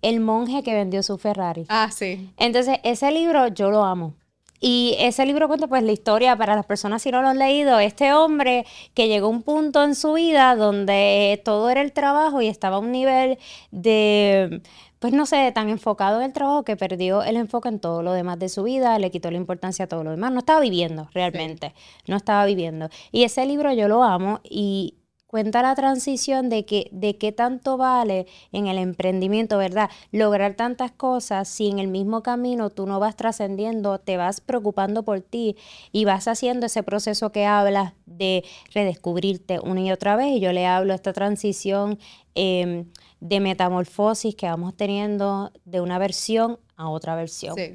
El 0.00 0.20
monje 0.20 0.62
que 0.62 0.72
vendió 0.72 1.02
su 1.02 1.18
Ferrari. 1.18 1.66
Ah, 1.68 1.90
sí. 1.92 2.30
Entonces, 2.38 2.78
ese 2.82 3.12
libro 3.12 3.48
yo 3.48 3.70
lo 3.70 3.84
amo. 3.84 4.14
Y 4.60 4.96
ese 4.98 5.24
libro 5.26 5.48
cuenta 5.48 5.68
pues 5.68 5.82
la 5.82 5.92
historia 5.92 6.36
para 6.36 6.56
las 6.56 6.66
personas 6.66 7.02
si 7.02 7.10
no 7.10 7.22
lo 7.22 7.28
han 7.28 7.38
leído, 7.38 7.78
este 7.78 8.12
hombre 8.12 8.66
que 8.94 9.08
llegó 9.08 9.26
a 9.28 9.30
un 9.30 9.42
punto 9.42 9.84
en 9.84 9.94
su 9.94 10.14
vida 10.14 10.56
donde 10.56 11.40
todo 11.44 11.70
era 11.70 11.80
el 11.80 11.92
trabajo 11.92 12.42
y 12.42 12.48
estaba 12.48 12.76
a 12.76 12.80
un 12.80 12.92
nivel 12.92 13.38
de 13.70 14.62
pues 14.98 15.12
no 15.12 15.26
sé, 15.26 15.52
tan 15.52 15.68
enfocado 15.68 16.18
en 16.18 16.26
el 16.26 16.32
trabajo 16.32 16.64
que 16.64 16.76
perdió 16.76 17.22
el 17.22 17.36
enfoque 17.36 17.68
en 17.68 17.78
todo 17.80 18.02
lo 18.02 18.12
demás 18.12 18.38
de 18.38 18.48
su 18.48 18.64
vida, 18.64 18.98
le 18.98 19.10
quitó 19.10 19.30
la 19.30 19.36
importancia 19.36 19.84
a 19.84 19.88
todo 19.88 20.02
lo 20.04 20.10
demás. 20.10 20.32
No 20.32 20.40
estaba 20.40 20.60
viviendo 20.60 21.08
realmente, 21.12 21.74
no 22.06 22.16
estaba 22.16 22.44
viviendo. 22.46 22.88
Y 23.12 23.24
ese 23.24 23.46
libro 23.46 23.72
yo 23.72 23.88
lo 23.88 24.02
amo 24.02 24.40
y 24.42 24.96
cuenta 25.28 25.62
la 25.62 25.76
transición 25.76 26.48
de 26.48 26.64
que 26.64 26.88
de 26.90 27.16
qué 27.16 27.30
tanto 27.30 27.76
vale 27.76 28.26
en 28.50 28.66
el 28.66 28.78
emprendimiento, 28.78 29.58
¿verdad? 29.58 29.90
Lograr 30.10 30.54
tantas 30.54 30.90
cosas 30.90 31.48
si 31.48 31.68
en 31.68 31.78
el 31.78 31.86
mismo 31.86 32.24
camino 32.24 32.70
tú 32.70 32.86
no 32.86 32.98
vas 32.98 33.14
trascendiendo, 33.14 34.00
te 34.00 34.16
vas 34.16 34.40
preocupando 34.40 35.04
por 35.04 35.20
ti 35.20 35.56
y 35.92 36.04
vas 36.04 36.26
haciendo 36.26 36.66
ese 36.66 36.82
proceso 36.82 37.30
que 37.30 37.46
hablas 37.46 37.92
de 38.06 38.42
redescubrirte 38.74 39.60
una 39.60 39.82
y 39.82 39.92
otra 39.92 40.16
vez. 40.16 40.28
Y 40.28 40.40
yo 40.40 40.52
le 40.52 40.66
hablo 40.66 40.94
esta 40.94 41.12
transición. 41.12 42.00
Eh, 42.34 42.84
de 43.20 43.40
metamorfosis 43.40 44.34
que 44.34 44.46
vamos 44.46 44.76
teniendo 44.76 45.52
de 45.64 45.80
una 45.80 45.98
versión 45.98 46.58
a 46.76 46.88
otra 46.88 47.16
versión. 47.16 47.56
Sí, 47.56 47.72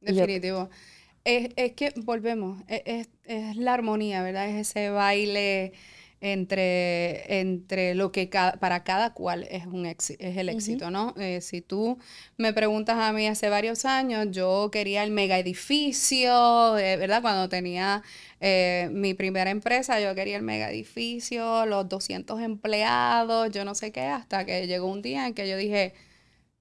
definitivo. 0.00 0.68
es, 1.24 1.50
es, 1.56 1.72
que 1.72 1.92
volvemos, 1.96 2.62
e, 2.68 2.82
es, 2.86 3.08
es, 3.24 3.56
la 3.56 3.74
armonía, 3.74 4.22
¿verdad? 4.22 4.48
Es 4.48 4.68
ese 4.68 4.90
baile 4.90 5.72
entre, 6.20 7.40
entre 7.40 7.94
lo 7.94 8.12
que 8.12 8.28
para 8.28 8.84
cada 8.84 9.14
cual 9.14 9.46
es, 9.50 9.64
un 9.66 9.86
es 9.86 10.10
el 10.18 10.50
éxito, 10.50 10.90
¿no? 10.90 11.14
Eh, 11.16 11.40
si 11.40 11.62
tú 11.62 11.98
me 12.36 12.52
preguntas 12.52 12.98
a 12.98 13.12
mí 13.12 13.26
hace 13.26 13.48
varios 13.48 13.86
años, 13.86 14.26
yo 14.30 14.68
quería 14.70 15.02
el 15.02 15.12
mega 15.12 15.38
edificio, 15.38 16.76
eh, 16.76 16.96
¿verdad? 16.98 17.22
Cuando 17.22 17.48
tenía 17.48 18.02
eh, 18.40 18.90
mi 18.92 19.14
primera 19.14 19.50
empresa, 19.50 19.98
yo 19.98 20.14
quería 20.14 20.36
el 20.36 20.42
mega 20.42 20.70
edificio, 20.70 21.64
los 21.64 21.88
200 21.88 22.40
empleados, 22.42 23.50
yo 23.50 23.64
no 23.64 23.74
sé 23.74 23.90
qué, 23.90 24.02
hasta 24.02 24.44
que 24.44 24.66
llegó 24.66 24.88
un 24.88 25.00
día 25.00 25.26
en 25.26 25.32
que 25.34 25.48
yo 25.48 25.56
dije, 25.56 25.94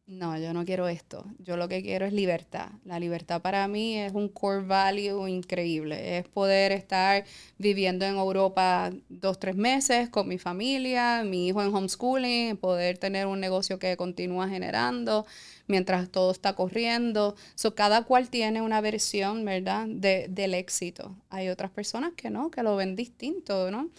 no, 0.10 0.36
yo 0.40 0.54
no 0.54 0.66
quiero 0.66 0.88
esto. 0.88 1.24
Yo 1.38 1.56
lo 1.56 1.68
que 1.70 1.84
quiero 1.84 2.04
es 2.04 2.14
libertad. 2.14 2.70
La 2.84 3.00
libertad 3.00 3.44
para 3.44 3.68
mí 3.68 3.96
es 3.96 4.12
un 4.14 4.28
core 4.28 4.64
value 4.64 5.28
increíble. 5.28 6.18
Es 6.18 6.28
poder 6.28 6.72
estar 6.72 7.26
viviendo 7.60 8.06
en 8.06 8.16
Europa 8.16 8.92
dos, 9.08 9.40
tres 9.40 9.56
meses 9.56 10.10
con 10.10 10.28
mi 10.28 10.40
familia, 10.40 11.24
mi 11.24 11.48
hijo 11.48 11.62
en 11.62 11.74
homeschooling, 11.74 12.58
poder 12.58 12.98
tener 12.98 13.28
un 13.28 13.40
negocio 13.40 13.78
que 13.78 13.96
continúa 13.98 14.50
generando 14.50 15.28
mientras 15.68 16.10
todo 16.10 16.32
está 16.32 16.54
corriendo. 16.54 17.36
So, 17.54 17.76
cada 17.76 18.04
cual 18.04 18.30
tiene 18.30 18.64
una 18.64 18.82
versión, 18.82 19.46
¿verdad?, 19.46 19.86
de, 19.88 20.26
del 20.28 20.56
éxito. 20.56 21.16
Hay 21.30 21.50
otras 21.50 21.70
personas 21.70 22.14
que 22.16 22.32
no, 22.32 22.50
que 22.50 22.64
lo 22.64 22.76
ven 22.76 22.96
distinto, 22.96 23.70
¿no? 23.70 23.92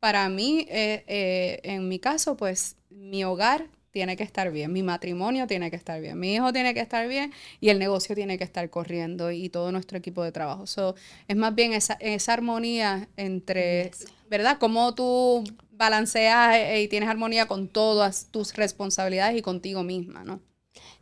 Para 0.00 0.30
mí, 0.30 0.66
eh, 0.70 1.04
eh, 1.06 1.60
en 1.64 1.88
mi 1.88 1.98
caso, 1.98 2.38
pues 2.38 2.76
mi 2.88 3.22
hogar 3.24 3.66
tiene 3.90 4.16
que 4.16 4.22
estar 4.22 4.50
bien, 4.50 4.72
mi 4.72 4.82
matrimonio 4.82 5.46
tiene 5.46 5.70
que 5.70 5.76
estar 5.76 6.00
bien, 6.00 6.18
mi 6.18 6.34
hijo 6.34 6.52
tiene 6.52 6.74
que 6.74 6.80
estar 6.80 7.08
bien 7.08 7.32
y 7.60 7.70
el 7.70 7.78
negocio 7.78 8.14
tiene 8.14 8.38
que 8.38 8.44
estar 8.44 8.68
corriendo 8.70 9.30
y 9.30 9.48
todo 9.48 9.72
nuestro 9.72 9.98
equipo 9.98 10.22
de 10.22 10.32
trabajo. 10.32 10.66
So, 10.66 10.94
es 11.26 11.36
más 11.36 11.54
bien 11.54 11.72
esa, 11.72 11.94
esa 11.94 12.32
armonía 12.32 13.08
entre, 13.16 13.90
¿verdad? 14.30 14.58
Cómo 14.58 14.94
tú 14.94 15.44
balanceas 15.72 16.56
eh, 16.56 16.82
y 16.82 16.88
tienes 16.88 17.08
armonía 17.08 17.46
con 17.46 17.68
todas 17.68 18.28
tus 18.30 18.54
responsabilidades 18.54 19.38
y 19.38 19.42
contigo 19.42 19.82
misma, 19.82 20.24
¿no? 20.24 20.40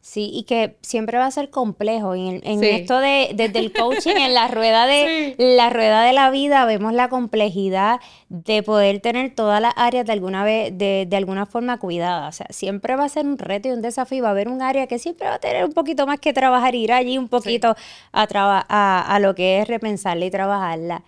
Sí, 0.07 0.31
y 0.33 0.45
que 0.45 0.77
siempre 0.83 1.19
va 1.19 1.27
a 1.27 1.31
ser 1.33 1.51
complejo. 1.51 2.15
En, 2.15 2.41
en 2.45 2.63
esto 2.63 3.01
de, 3.01 3.33
desde 3.35 3.59
el 3.59 3.73
coaching, 3.73 4.15
en 4.15 4.35
la 4.35 4.47
rueda 4.47 4.87
de 4.87 5.35
la 5.37 5.69
rueda 5.69 6.05
de 6.05 6.13
la 6.13 6.31
vida, 6.31 6.65
vemos 6.65 6.93
la 6.93 7.09
complejidad 7.09 7.99
de 8.29 8.63
poder 8.63 9.01
tener 9.01 9.35
todas 9.35 9.61
las 9.61 9.73
áreas 9.75 10.07
de 10.07 10.13
alguna 10.13 10.45
vez, 10.45 10.79
de, 10.79 11.07
de 11.09 11.17
alguna 11.17 11.45
forma 11.45 11.81
cuidadas. 11.81 12.37
O 12.37 12.37
sea, 12.37 12.47
siempre 12.51 12.95
va 12.95 13.03
a 13.03 13.09
ser 13.09 13.27
un 13.27 13.37
reto 13.37 13.67
y 13.67 13.73
un 13.73 13.83
desafío. 13.83 14.23
Va 14.23 14.29
a 14.29 14.31
haber 14.31 14.47
un 14.47 14.63
área 14.63 14.87
que 14.87 15.01
siempre 15.01 15.27
va 15.27 15.35
a 15.35 15.39
tener 15.41 15.65
un 15.65 15.73
poquito 15.73 16.07
más 16.07 16.21
que 16.21 16.33
trabajar, 16.33 16.77
ir 16.77 16.93
allí 16.93 17.19
un 17.19 17.29
poquito 17.29 17.75
a, 18.13 18.27
a, 18.33 19.01
a 19.13 19.19
lo 19.19 19.35
que 19.35 19.59
es 19.59 19.67
repensarla 19.67 20.25
y 20.25 20.31
trabajarla. 20.31 21.03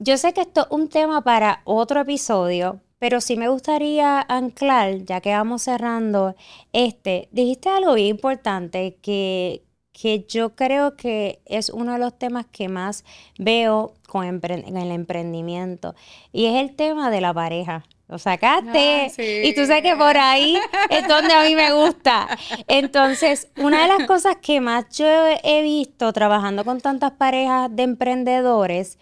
Yo 0.00 0.18
sé 0.18 0.34
que 0.34 0.42
esto 0.42 0.60
es 0.60 0.66
un 0.68 0.90
tema 0.90 1.24
para 1.24 1.62
otro 1.64 2.02
episodio, 2.02 2.78
pero 2.98 3.20
sí 3.20 3.36
me 3.36 3.48
gustaría 3.48 4.20
anclar, 4.28 5.04
ya 5.04 5.20
que 5.20 5.32
vamos 5.32 5.62
cerrando, 5.62 6.34
este, 6.72 7.28
dijiste 7.32 7.68
algo 7.68 7.94
bien 7.94 8.08
importante 8.08 8.96
que, 9.02 9.62
que 9.92 10.24
yo 10.28 10.54
creo 10.54 10.96
que 10.96 11.40
es 11.44 11.70
uno 11.70 11.92
de 11.92 11.98
los 11.98 12.18
temas 12.18 12.46
que 12.46 12.68
más 12.68 13.04
veo 13.38 13.94
con 14.06 14.24
en 14.24 14.76
el 14.76 14.90
emprendimiento 14.92 15.94
y 16.32 16.46
es 16.46 16.56
el 16.56 16.74
tema 16.76 17.10
de 17.10 17.20
la 17.20 17.34
pareja. 17.34 17.84
Lo 18.08 18.18
sacaste 18.18 19.12
ah, 19.18 19.22
y 19.44 19.54
tú 19.54 19.66
sabes 19.66 19.82
que 19.82 19.94
por 19.94 20.16
ahí 20.16 20.56
es 20.88 21.06
donde 21.06 21.34
a 21.34 21.42
mí 21.42 21.54
me 21.54 21.74
gusta. 21.74 22.26
Entonces, 22.66 23.48
una 23.58 23.82
de 23.82 23.88
las 23.88 24.06
cosas 24.06 24.36
que 24.40 24.62
más 24.62 24.86
yo 24.96 25.06
he 25.44 25.62
visto 25.62 26.10
trabajando 26.14 26.64
con 26.64 26.80
tantas 26.80 27.12
parejas 27.12 27.68
de 27.70 27.82
emprendedores 27.82 28.98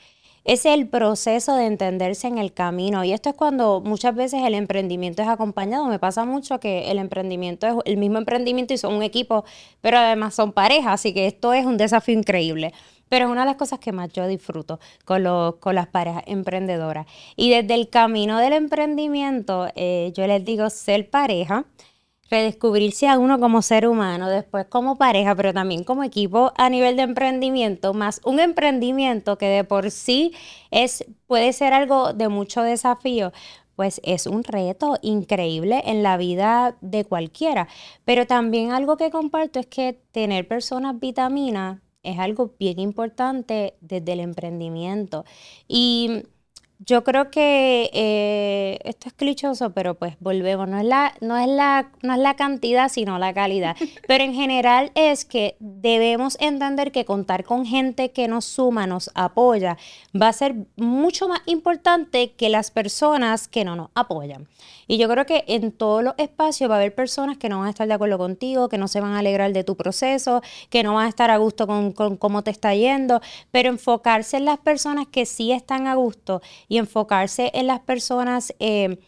es 0.47 0.65
el 0.65 0.89
proceso 0.89 1.57
de 1.57 1.67
entenderse 1.67 2.29
en 2.29 2.39
el 2.39 2.53
camino. 2.53 3.03
Y 3.03 3.13
esto 3.13 3.29
es 3.29 3.35
cuando 3.35 3.81
muchas 3.81 4.15
veces 4.15 4.43
el 4.45 4.55
emprendimiento 4.55 5.21
es 5.21 5.29
acompañado. 5.29 5.87
Me 5.87 5.99
pasa 5.99 6.25
mucho 6.25 6.61
que 6.61 6.91
el 6.91 6.99
emprendimiento 6.99 7.67
es 7.67 7.75
el 7.85 7.97
mismo 7.97 8.19
emprendimiento 8.19 8.73
y 8.73 8.79
son 8.79 8.95
un 8.95 9.03
equipo, 9.03 9.45
pero 9.81 9.99
además 9.99 10.37
son 10.37 10.53
parejas, 10.53 10.95
así 10.95 11.13
que 11.13 11.27
esto 11.27 11.53
es 11.53 11.67
un 11.67 11.77
desafío 11.77 12.17
increíble. 12.17 12.73
Pero 13.09 13.27
es 13.27 13.31
una 13.31 13.41
de 13.41 13.47
las 13.47 13.57
cosas 13.57 13.81
que 13.81 13.91
más 13.91 14.13
yo 14.13 14.27
disfruto 14.29 14.79
con, 15.05 15.25
con 15.59 15.75
las 15.75 15.89
parejas 15.89 16.23
emprendedoras. 16.27 17.07
Y 17.35 17.51
desde 17.51 17.75
el 17.75 17.89
camino 17.89 18.39
del 18.39 18.53
emprendimiento, 18.53 19.69
eh, 19.75 20.13
yo 20.15 20.27
les 20.29 20.45
digo 20.45 20.71
ser 20.71 21.11
pareja 21.11 21.67
redescubrirse 22.31 23.09
a 23.09 23.19
uno 23.19 23.39
como 23.39 23.63
ser 23.63 23.87
humano, 23.87 24.29
después 24.29 24.67
como 24.67 24.97
pareja, 24.97 25.35
pero 25.35 25.53
también 25.53 25.85
como 25.85 26.03
equipo 26.03 26.53
a 26.57 26.69
nivel 26.71 26.97
de 26.97 27.03
emprendimiento, 27.03 27.95
más 27.95 28.21
un 28.25 28.41
emprendimiento 28.41 29.39
que 29.39 29.47
de 29.47 29.65
por 29.65 29.91
sí 29.91 30.33
es, 30.71 31.05
puede 31.27 31.53
ser 31.53 31.73
algo 31.73 32.13
de 32.13 32.29
mucho 32.29 32.63
desafío, 32.63 33.33
pues 33.77 34.01
es 34.05 34.27
un 34.27 34.43
reto 34.43 34.99
increíble 35.03 35.83
en 35.85 36.03
la 36.03 36.17
vida 36.17 36.77
de 36.81 37.05
cualquiera. 37.05 37.69
Pero 38.05 38.27
también 38.27 38.73
algo 38.73 38.97
que 38.97 39.11
comparto 39.11 39.61
es 39.61 39.67
que 39.67 40.01
tener 40.13 40.49
personas 40.49 40.99
vitaminas 40.99 41.81
es 42.03 42.19
algo 42.19 42.55
bien 42.59 42.79
importante 42.79 43.75
desde 43.81 44.13
el 44.13 44.21
emprendimiento. 44.21 45.25
Y 45.69 46.23
yo 46.79 47.05
creo 47.05 47.31
que 47.31 47.91
eh, 47.95 48.79
esto 48.85 49.09
es 49.09 49.15
clichoso, 49.15 49.71
pero 49.71 49.95
pues 49.95 50.15
volvemos, 50.21 50.69
no 50.69 50.79
es, 50.79 50.85
la, 50.85 51.15
no, 51.21 51.39
es 51.39 51.49
la, 51.49 51.91
no 52.03 52.13
es 52.13 52.19
la 52.19 52.35
cantidad, 52.35 52.89
sino 52.91 53.19
la 53.19 53.33
calidad. 53.33 53.77
Pero 54.07 54.25
en 54.25 54.35
general 54.35 54.93
es 54.95 55.25
que 55.25 55.57
debemos 55.59 56.37
entender 56.41 56.93
que 56.93 57.05
contar 57.05 57.45
con 57.45 57.65
gente 57.65 58.11
que 58.11 58.29
nos 58.29 58.45
suma, 58.45 58.87
nos 58.87 59.11
apoya, 59.15 59.79
va 60.21 60.29
a 60.29 60.33
ser 60.33 60.55
mucho 60.77 61.29
más 61.29 61.41
importante 61.47 62.33
que 62.33 62.51
las 62.51 62.71
personas 62.71 63.49
que 63.49 63.65
no 63.65 63.75
nos 63.75 63.91
apoyan. 63.95 64.47
Y 64.89 64.99
yo 64.99 65.09
creo 65.09 65.27
que 65.27 65.45
en 65.49 65.73
todos 65.73 66.05
los 66.05 66.15
espacios 66.17 66.71
va 66.71 66.75
a 66.75 66.79
haber 66.79 66.95
personas 66.95 67.39
que 67.39 67.49
no 67.49 67.59
van 67.59 67.67
a 67.67 67.71
estar 67.71 67.89
de 67.89 67.95
acuerdo 67.95 68.19
contigo, 68.19 68.69
que 68.69 68.79
no 68.79 68.87
se 68.87 69.01
van 69.01 69.13
a 69.15 69.19
alegrar 69.19 69.53
de 69.53 69.65
tu 69.65 69.77
proceso, 69.77 70.43
que 70.71 70.83
no 70.83 70.95
van 70.95 71.07
a 71.07 71.09
estar 71.09 71.31
a 71.31 71.39
gusto 71.39 71.67
con, 71.67 71.93
cómo 71.93 72.43
te 72.43 72.51
está 72.51 72.75
yendo, 72.75 73.21
pero 73.51 73.69
enfocarse 73.69 74.37
en 74.37 74.45
las 74.45 74.59
personas 74.59 75.07
que 75.09 75.27
sí 75.27 75.51
están 75.53 75.87
a 75.89 75.95
gusto 75.95 76.41
y 76.69 76.79
enfocarse 76.79 77.51
en 77.55 77.67
las 77.67 77.81
personas... 77.81 78.55
Eh, 78.59 78.99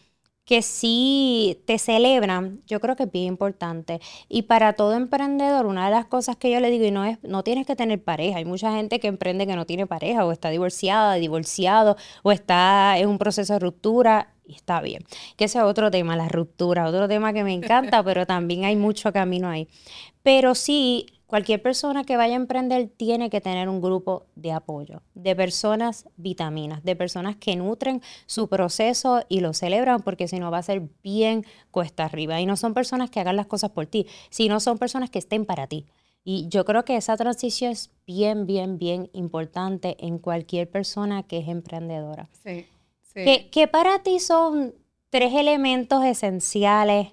que 0.49 0.63
sí 0.63 1.61
te 1.67 1.77
celebran, 1.77 2.63
yo 2.65 2.79
creo 2.79 2.95
que 2.95 3.03
es 3.03 3.11
bien 3.11 3.25
importante. 3.25 4.01
Y 4.27 4.41
para 4.41 4.73
todo 4.73 4.95
emprendedor, 4.95 5.67
una 5.67 5.85
de 5.85 5.91
las 5.91 6.05
cosas 6.05 6.37
que 6.37 6.49
yo 6.49 6.59
le 6.59 6.71
digo, 6.71 6.85
y 6.85 6.89
no 6.89 7.05
es, 7.05 7.19
no 7.21 7.43
tienes 7.43 7.67
que 7.67 7.75
tener 7.75 8.03
pareja. 8.03 8.39
Hay 8.39 8.45
mucha 8.45 8.71
gente 8.73 8.99
que 8.99 9.05
emprende 9.05 9.45
que 9.45 9.55
no 9.55 9.67
tiene 9.67 9.85
pareja, 9.85 10.25
o 10.25 10.31
está 10.31 10.49
divorciada, 10.49 11.13
divorciado, 11.13 11.97
o 12.23 12.31
está 12.31 12.97
en 12.97 13.09
un 13.09 13.19
proceso 13.19 13.53
de 13.53 13.59
ruptura 13.59 14.33
y 14.43 14.55
está 14.55 14.81
bien. 14.81 15.05
Que 15.37 15.45
ese 15.45 15.59
es 15.59 15.63
otro 15.63 15.91
tema, 15.91 16.15
la 16.15 16.29
ruptura, 16.29 16.87
otro 16.87 17.07
tema 17.07 17.31
que 17.31 17.43
me 17.43 17.53
encanta, 17.53 18.01
pero 18.03 18.25
también 18.25 18.65
hay 18.65 18.75
mucho 18.75 19.13
camino 19.13 19.49
ahí. 19.49 19.67
Pero 20.23 20.55
sí, 20.55 21.05
cualquier 21.29 21.61
persona 21.61 22.03
que 22.03 22.17
vaya 22.17 22.33
a 22.33 22.37
emprender 22.37 22.89
tiene 22.97 23.29
que 23.29 23.39
tener 23.39 23.69
un 23.69 23.81
grupo 23.81 24.25
de 24.35 24.51
apoyo, 24.51 25.03
de 25.13 25.35
personas 25.35 26.09
vitaminas, 26.17 26.83
de 26.83 26.95
personas 26.95 27.35
que 27.35 27.55
nutren 27.55 28.01
su 28.25 28.49
proceso 28.49 29.23
y 29.29 29.41
lo 29.41 29.53
celebran, 29.53 30.01
porque 30.01 30.27
si 30.27 30.39
no 30.39 30.49
va 30.49 30.57
a 30.57 30.63
ser 30.63 30.89
bien 31.03 31.45
cuesta 31.69 32.05
arriba. 32.05 32.41
Y 32.41 32.47
no 32.47 32.57
son 32.57 32.73
personas 32.73 33.11
que 33.11 33.19
hagan 33.19 33.35
las 33.35 33.45
cosas 33.45 33.69
por 33.69 33.85
ti, 33.85 34.07
sino 34.31 34.59
son 34.59 34.79
personas 34.79 35.11
que 35.11 35.19
estén 35.19 35.45
para 35.45 35.67
ti. 35.67 35.85
Y 36.23 36.47
yo 36.49 36.65
creo 36.65 36.83
que 36.83 36.97
esa 36.97 37.15
transición 37.15 37.73
es 37.73 37.91
bien, 38.07 38.47
bien, 38.47 38.79
bien 38.79 39.11
importante 39.13 39.97
en 39.99 40.17
cualquier 40.17 40.67
persona 40.67 41.21
que 41.21 41.37
es 41.37 41.47
emprendedora. 41.47 42.27
Sí. 42.43 42.65
¿Qué, 43.13 43.67
para 43.71 44.01
ti 44.01 44.19
son 44.19 44.73
tres 45.11 45.33
elementos 45.35 46.03
esenciales 46.03 47.09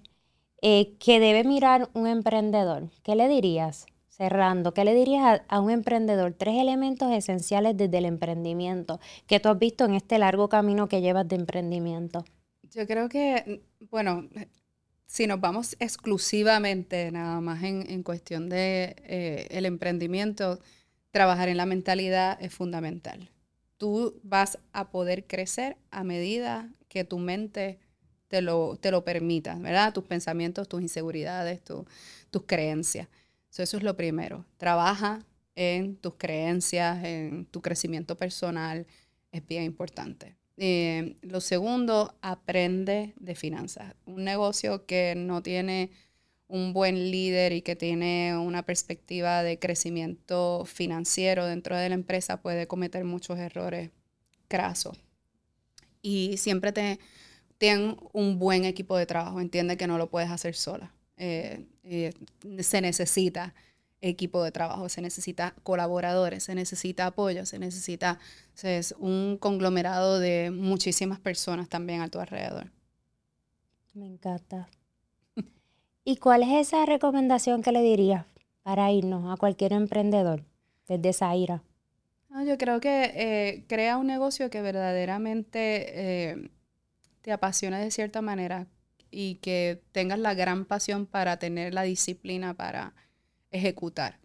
eh, 0.62 0.96
que 0.98 1.20
debe 1.20 1.44
mirar 1.44 1.90
un 1.92 2.06
emprendedor? 2.06 2.88
¿Qué 3.02 3.14
le 3.14 3.28
dirías? 3.28 3.86
Cerrando, 4.16 4.72
¿qué 4.72 4.84
le 4.84 4.94
dirías 4.94 5.42
a, 5.48 5.60
un 5.60 5.70
emprendedor? 5.70 6.32
Tres 6.32 6.54
elementos 6.58 7.12
esenciales 7.12 7.76
desde 7.76 7.98
el 7.98 8.06
emprendimiento 8.06 8.98
que 9.26 9.40
tú 9.40 9.48
has 9.48 9.58
visto 9.58 9.84
en 9.84 9.94
este 9.94 10.18
largo 10.18 10.48
camino 10.48 10.88
que 10.88 11.02
llevas 11.02 11.28
de 11.28 11.36
emprendimiento. 11.36 12.24
Yo 12.72 12.86
creo 12.86 13.08
que, 13.08 13.62
bueno, 13.90 14.28
si 15.06 15.26
nos 15.26 15.40
vamos 15.40 15.76
exclusivamente 15.80 17.10
nada 17.10 17.40
más 17.40 17.62
en, 17.62 18.02
cuestión 18.02 18.48
de 18.48 18.96
eh, 19.04 19.48
el 19.50 19.66
emprendimiento, 19.66 20.60
trabajar 21.10 21.48
en 21.48 21.58
la 21.58 21.66
mentalidad 21.66 22.38
es 22.40 22.54
fundamental 22.54 23.30
tú 23.76 24.18
vas 24.22 24.58
a 24.72 24.90
poder 24.90 25.26
crecer 25.26 25.76
a 25.90 26.04
medida 26.04 26.70
que 26.88 27.04
tu 27.04 27.18
mente 27.18 27.78
te 28.28 28.42
lo, 28.42 28.76
te 28.76 28.90
lo 28.90 29.04
permita, 29.04 29.54
¿verdad? 29.58 29.92
Tus 29.92 30.04
pensamientos, 30.04 30.68
tus 30.68 30.82
inseguridades, 30.82 31.62
tus 31.62 32.42
creencias. 32.46 33.08
Eso 33.50 33.76
es 33.76 33.82
lo 33.82 33.96
primero. 33.96 34.44
Trabaja 34.56 35.24
en 35.54 35.96
tus 35.96 36.14
creencias, 36.16 37.02
en 37.04 37.46
tu 37.46 37.62
crecimiento 37.62 38.16
personal, 38.16 38.86
es 39.32 39.46
bien 39.46 39.64
importante. 39.64 40.36
Eh, 40.58 41.16
lo 41.22 41.40
segundo, 41.40 42.16
aprende 42.22 43.14
de 43.16 43.34
finanzas. 43.34 43.94
Un 44.04 44.24
negocio 44.24 44.86
que 44.86 45.14
no 45.16 45.42
tiene 45.42 45.90
un 46.48 46.72
buen 46.72 47.10
líder 47.10 47.52
y 47.52 47.62
que 47.62 47.76
tiene 47.76 48.36
una 48.36 48.64
perspectiva 48.64 49.42
de 49.42 49.58
crecimiento 49.58 50.64
financiero 50.64 51.46
dentro 51.46 51.76
de 51.76 51.88
la 51.88 51.94
empresa 51.96 52.40
puede 52.40 52.66
cometer 52.66 53.04
muchos 53.04 53.38
errores 53.38 53.90
crasos. 54.48 54.98
Y 56.02 56.36
siempre 56.36 56.72
te, 56.72 57.00
ten 57.58 57.96
un 58.12 58.38
buen 58.38 58.64
equipo 58.64 58.96
de 58.96 59.06
trabajo, 59.06 59.40
entiende 59.40 59.76
que 59.76 59.88
no 59.88 59.98
lo 59.98 60.08
puedes 60.08 60.30
hacer 60.30 60.54
sola. 60.54 60.94
Eh, 61.16 61.66
eh, 61.84 62.12
se 62.60 62.80
necesita 62.80 63.54
equipo 64.00 64.42
de 64.42 64.52
trabajo, 64.52 64.88
se 64.88 65.00
necesita 65.00 65.54
colaboradores, 65.62 66.44
se 66.44 66.54
necesita 66.54 67.06
apoyo, 67.06 67.46
se 67.46 67.58
necesita 67.58 68.18
es 68.62 68.94
un 68.98 69.36
conglomerado 69.38 70.18
de 70.18 70.50
muchísimas 70.50 71.18
personas 71.18 71.68
también 71.68 72.00
a 72.00 72.08
tu 72.08 72.18
alrededor. 72.18 72.70
Me 73.94 74.06
encanta. 74.06 74.68
¿Y 76.04 76.16
cuál 76.16 76.42
es 76.42 76.68
esa 76.68 76.84
recomendación 76.86 77.62
que 77.62 77.72
le 77.72 77.82
dirías 77.82 78.26
para 78.62 78.90
irnos 78.90 79.32
a 79.32 79.36
cualquier 79.36 79.72
emprendedor 79.72 80.44
desde 80.86 81.12
Zaira? 81.12 81.62
No, 82.28 82.44
yo 82.44 82.58
creo 82.58 82.80
que 82.80 83.12
eh, 83.14 83.64
crea 83.68 83.96
un 83.96 84.06
negocio 84.06 84.50
que 84.50 84.60
verdaderamente 84.60 86.30
eh, 86.30 86.50
te 87.22 87.32
apasione 87.32 87.78
de 87.80 87.90
cierta 87.90 88.20
manera 88.20 88.66
y 89.10 89.36
que 89.36 89.82
tengas 89.92 90.18
la 90.18 90.34
gran 90.34 90.64
pasión 90.64 91.06
para 91.06 91.38
tener 91.38 91.74
la 91.74 91.82
disciplina 91.82 92.54
para 92.54 92.94
ejecutar. 93.50 94.18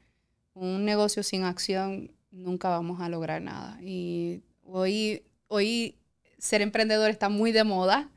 Un 0.53 0.85
negocio 0.85 1.23
sin 1.23 1.43
acción 1.43 2.11
nunca 2.31 2.69
vamos 2.69 3.01
a 3.01 3.09
lograr 3.09 3.41
nada. 3.41 3.79
Y 3.81 4.41
hoy, 4.63 5.23
hoy 5.47 5.95
ser 6.37 6.61
emprendedor 6.61 7.09
está 7.09 7.29
muy 7.29 7.51
de 7.51 7.63
moda, 7.63 8.09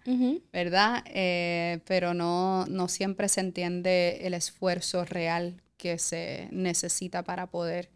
¿verdad? 0.53 1.05
Eh, 1.07 1.81
pero 1.87 2.15
no, 2.15 2.65
no 2.67 2.89
siempre 2.89 3.29
se 3.29 3.41
entiende 3.41 4.27
el 4.27 4.35
esfuerzo 4.35 5.05
real 5.05 5.61
que 5.77 5.99
se 5.99 6.49
necesita 6.51 7.23
para 7.23 7.49
poder 7.49 7.91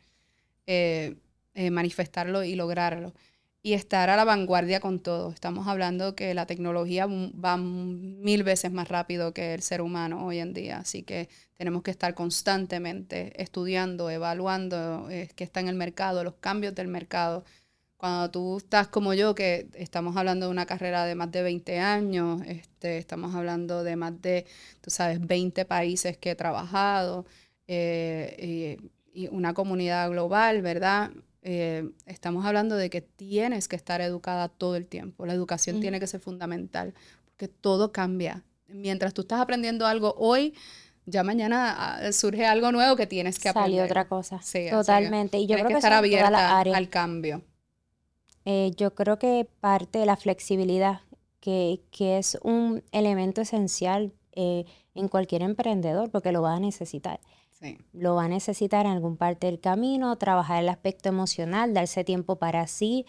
eh, 0.67 1.17
eh, 1.55 1.71
manifestarlo 1.71 2.45
y 2.45 2.55
lograrlo. 2.55 3.15
Y 3.61 3.73
estar 3.73 4.09
a 4.09 4.17
la 4.17 4.25
vanguardia 4.25 4.81
con 4.81 5.01
todo. 5.01 5.31
Estamos 5.31 5.67
hablando 5.67 6.15
que 6.15 6.33
la 6.33 6.47
tecnología 6.47 7.07
va 7.07 7.57
mil 7.57 8.45
veces 8.45 8.73
más 8.73 8.89
rápido 8.89 9.35
que 9.35 9.55
el 9.55 9.63
ser 9.63 9.83
humano 9.83 10.25
hoy 10.27 10.39
en 10.39 10.55
día, 10.55 10.79
así 10.79 11.03
que 11.03 11.29
tenemos 11.57 11.83
que 11.83 11.91
estar 11.91 12.15
constantemente 12.15 13.41
estudiando, 13.43 14.11
evaluando 14.11 15.09
qué 15.09 15.45
está 15.45 15.61
en 15.61 15.69
el 15.69 15.75
mercado, 15.75 16.23
los 16.25 16.35
cambios 16.37 16.75
del 16.75 16.89
mercado, 16.89 17.45
cuando 17.99 18.31
tú 18.31 18.59
estás 18.59 18.89
como 18.89 19.13
yo, 19.13 19.35
que 19.35 19.69
estamos 19.75 20.17
hablando 20.17 20.47
de 20.47 20.53
una 20.53 20.67
carrera 20.67 21.05
de 21.05 21.17
más 21.17 21.33
de 21.33 21.43
20 21.43 21.81
años, 21.81 22.41
este, 22.47 22.97
estamos 22.99 23.35
hablando 23.35 23.83
de 23.83 23.97
más 23.97 24.23
de, 24.23 24.47
tú 24.81 24.91
sabes, 24.91 25.21
20 25.27 25.65
países 25.65 26.17
que 26.17 26.31
he 26.31 26.35
trabajado 26.37 27.27
eh, 27.67 28.79
y, 29.13 29.29
una 29.31 29.53
comunidad 29.53 30.11
global, 30.11 30.63
¿verdad? 30.63 31.11
Eh, 31.51 31.89
estamos 32.05 32.45
hablando 32.45 32.77
de 32.77 32.91
que 32.91 33.01
tienes 33.01 33.69
que 33.69 33.77
estar 33.77 34.03
educada 34.03 34.51
todo 34.51 34.77
el 34.77 34.87
tiempo. 34.87 35.25
La 35.25 35.33
educación 35.33 35.81
tiene 35.81 35.99
que 35.99 36.07
ser 36.07 36.21
fundamental 36.21 36.93
porque 37.25 37.49
todo 37.49 37.91
cambia. 37.91 38.45
Mientras 38.67 39.15
tú 39.15 39.23
estás 39.23 39.41
aprendiendo 39.41 39.87
algo 39.87 40.15
hoy, 40.19 40.53
ya 41.07 41.23
mañana 41.23 41.75
ah, 41.79 42.13
surge 42.13 42.45
algo 42.45 42.71
nuevo 42.71 42.97
que 42.97 43.07
tienes 43.07 43.39
que 43.39 43.49
aprender. 43.49 43.79
Sale 43.79 43.83
otra 43.83 44.09
cosa. 44.09 44.43
Sí, 44.43 44.67
Totalmente. 44.69 45.39
Y 45.39 45.47
yo 45.47 45.57
creo 45.57 45.69
que, 45.69 45.75
estar 45.77 45.95
abierta 45.95 46.61
al 46.61 46.91
cambio. 46.91 47.41
Eh, 48.45 48.73
yo 48.77 48.95
creo 48.95 49.19
que 49.19 49.49
parte 49.61 50.01
de 50.01 50.05
la 50.05 50.19
flexibilidad, 50.19 51.01
que, 51.41 51.81
es 51.99 52.39
un 52.43 52.85
elemento 52.93 53.41
esencial 53.41 54.13
eh, 54.33 54.67
en 54.95 55.09
cualquier 55.09 55.41
emprendedor, 55.41 56.11
porque 56.11 56.31
lo 56.31 56.43
va 56.43 56.57
a 56.57 56.61
necesitar. 56.61 57.21
Lo 57.93 58.15
va 58.15 58.25
a 58.25 58.29
necesitar 58.29 58.87
en 58.87 58.93
algún 58.93 59.17
parte 59.17 59.47
del 59.47 59.61
camino, 59.61 60.17
trabajar 60.17 60.63
el 60.63 60.69
aspecto 60.69 61.09
emocional, 61.09 61.75
darse 61.75 62.05
tiempo 62.05 62.37
para 62.37 62.67
sí, 62.67 63.07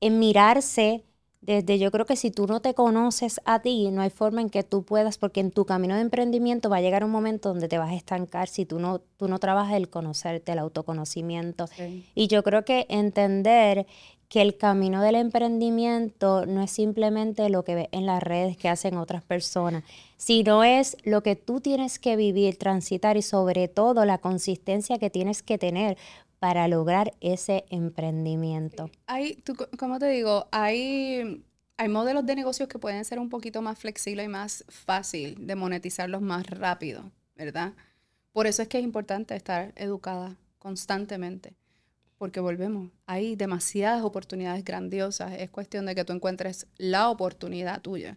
en 0.00 0.18
mirarse 0.18 1.04
desde 1.44 1.78
yo 1.78 1.90
creo 1.90 2.06
que 2.06 2.16
si 2.16 2.30
tú 2.30 2.46
no 2.46 2.60
te 2.60 2.72
conoces 2.72 3.38
a 3.44 3.60
ti, 3.60 3.90
no 3.90 4.00
hay 4.00 4.08
forma 4.08 4.40
en 4.40 4.48
que 4.48 4.62
tú 4.62 4.82
puedas, 4.82 5.18
porque 5.18 5.40
en 5.40 5.50
tu 5.50 5.66
camino 5.66 5.94
de 5.94 6.00
emprendimiento 6.00 6.70
va 6.70 6.78
a 6.78 6.80
llegar 6.80 7.04
un 7.04 7.10
momento 7.10 7.50
donde 7.50 7.68
te 7.68 7.76
vas 7.76 7.90
a 7.90 7.94
estancar 7.94 8.48
si 8.48 8.64
tú 8.64 8.78
no, 8.78 9.00
tú 9.18 9.28
no 9.28 9.38
trabajas 9.38 9.74
el 9.74 9.90
conocerte, 9.90 10.52
el 10.52 10.58
autoconocimiento. 10.58 11.66
Y 12.14 12.28
yo 12.28 12.42
creo 12.42 12.64
que 12.64 12.86
entender 12.88 13.86
que 14.34 14.42
el 14.42 14.56
camino 14.56 15.00
del 15.00 15.14
emprendimiento 15.14 16.44
no 16.44 16.60
es 16.60 16.72
simplemente 16.72 17.48
lo 17.50 17.62
que 17.62 17.76
ves 17.76 17.88
en 17.92 18.04
las 18.04 18.20
redes 18.20 18.56
que 18.56 18.68
hacen 18.68 18.96
otras 18.96 19.22
personas, 19.22 19.84
sino 20.16 20.64
es 20.64 20.96
lo 21.04 21.22
que 21.22 21.36
tú 21.36 21.60
tienes 21.60 22.00
que 22.00 22.16
vivir, 22.16 22.56
transitar 22.58 23.16
y 23.16 23.22
sobre 23.22 23.68
todo 23.68 24.04
la 24.04 24.18
consistencia 24.18 24.98
que 24.98 25.08
tienes 25.08 25.44
que 25.44 25.56
tener 25.56 25.96
para 26.40 26.66
lograr 26.66 27.14
ese 27.20 27.64
emprendimiento. 27.70 28.90
Hay, 29.06 29.36
tú, 29.36 29.54
como 29.78 30.00
te 30.00 30.08
digo, 30.08 30.48
hay, 30.50 31.44
hay 31.76 31.88
modelos 31.88 32.26
de 32.26 32.34
negocios 32.34 32.68
que 32.68 32.80
pueden 32.80 33.04
ser 33.04 33.20
un 33.20 33.28
poquito 33.28 33.62
más 33.62 33.78
flexibles 33.78 34.26
y 34.26 34.28
más 34.28 34.64
fácil 34.66 35.46
de 35.46 35.54
monetizarlos 35.54 36.22
más 36.22 36.44
rápido, 36.48 37.08
¿verdad? 37.36 37.72
Por 38.32 38.48
eso 38.48 38.62
es 38.62 38.68
que 38.68 38.78
es 38.78 38.84
importante 38.84 39.36
estar 39.36 39.72
educada 39.76 40.34
constantemente 40.58 41.54
porque 42.24 42.40
volvemos, 42.40 42.88
hay 43.04 43.36
demasiadas 43.36 44.02
oportunidades 44.02 44.64
grandiosas, 44.64 45.34
es 45.38 45.50
cuestión 45.50 45.84
de 45.84 45.94
que 45.94 46.06
tú 46.06 46.14
encuentres 46.14 46.66
la 46.78 47.10
oportunidad 47.10 47.82
tuya. 47.82 48.16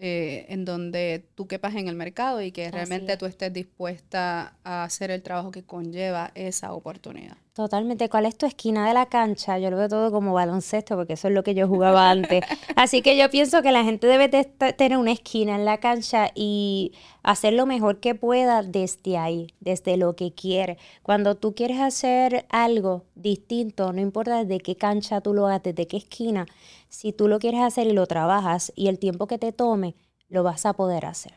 Eh, 0.00 0.46
en 0.48 0.64
donde 0.64 1.28
tú 1.36 1.46
quepas 1.46 1.76
en 1.76 1.86
el 1.86 1.94
mercado 1.94 2.42
y 2.42 2.50
que 2.50 2.72
realmente 2.72 3.16
tú 3.16 3.26
estés 3.26 3.52
dispuesta 3.52 4.56
a 4.64 4.82
hacer 4.82 5.12
el 5.12 5.22
trabajo 5.22 5.52
que 5.52 5.62
conlleva 5.62 6.32
esa 6.34 6.72
oportunidad. 6.72 7.36
Totalmente. 7.56 8.10
¿Cuál 8.10 8.26
es 8.26 8.36
tu 8.36 8.44
esquina 8.44 8.86
de 8.86 8.92
la 8.92 9.06
cancha? 9.06 9.58
Yo 9.58 9.70
lo 9.70 9.78
veo 9.78 9.88
todo 9.88 10.12
como 10.12 10.34
baloncesto 10.34 10.94
porque 10.94 11.14
eso 11.14 11.28
es 11.28 11.32
lo 11.32 11.42
que 11.42 11.54
yo 11.54 11.66
jugaba 11.66 12.10
antes. 12.10 12.44
Así 12.76 13.00
que 13.00 13.16
yo 13.16 13.30
pienso 13.30 13.62
que 13.62 13.72
la 13.72 13.82
gente 13.82 14.06
debe 14.06 14.28
tener 14.28 14.98
una 14.98 15.12
esquina 15.12 15.54
en 15.54 15.64
la 15.64 15.78
cancha 15.78 16.30
y 16.34 16.92
hacer 17.22 17.54
lo 17.54 17.64
mejor 17.64 17.98
que 17.98 18.14
pueda 18.14 18.62
desde 18.62 19.16
ahí, 19.16 19.54
desde 19.60 19.96
lo 19.96 20.14
que 20.16 20.34
quiere. 20.34 20.76
Cuando 21.02 21.34
tú 21.34 21.54
quieres 21.54 21.80
hacer 21.80 22.44
algo 22.50 23.04
distinto, 23.14 23.90
no 23.94 24.02
importa 24.02 24.44
desde 24.44 24.60
qué 24.60 24.76
cancha 24.76 25.22
tú 25.22 25.32
lo 25.32 25.46
hagas, 25.46 25.62
desde 25.62 25.86
qué 25.86 25.96
esquina, 25.96 26.44
si 26.90 27.14
tú 27.14 27.26
lo 27.26 27.38
quieres 27.38 27.62
hacer 27.62 27.86
y 27.86 27.94
lo 27.94 28.06
trabajas 28.06 28.70
y 28.76 28.88
el 28.88 28.98
tiempo 28.98 29.26
que 29.26 29.38
te 29.38 29.52
tome, 29.52 29.94
lo 30.28 30.42
vas 30.42 30.66
a 30.66 30.74
poder 30.74 31.06
hacer. 31.06 31.32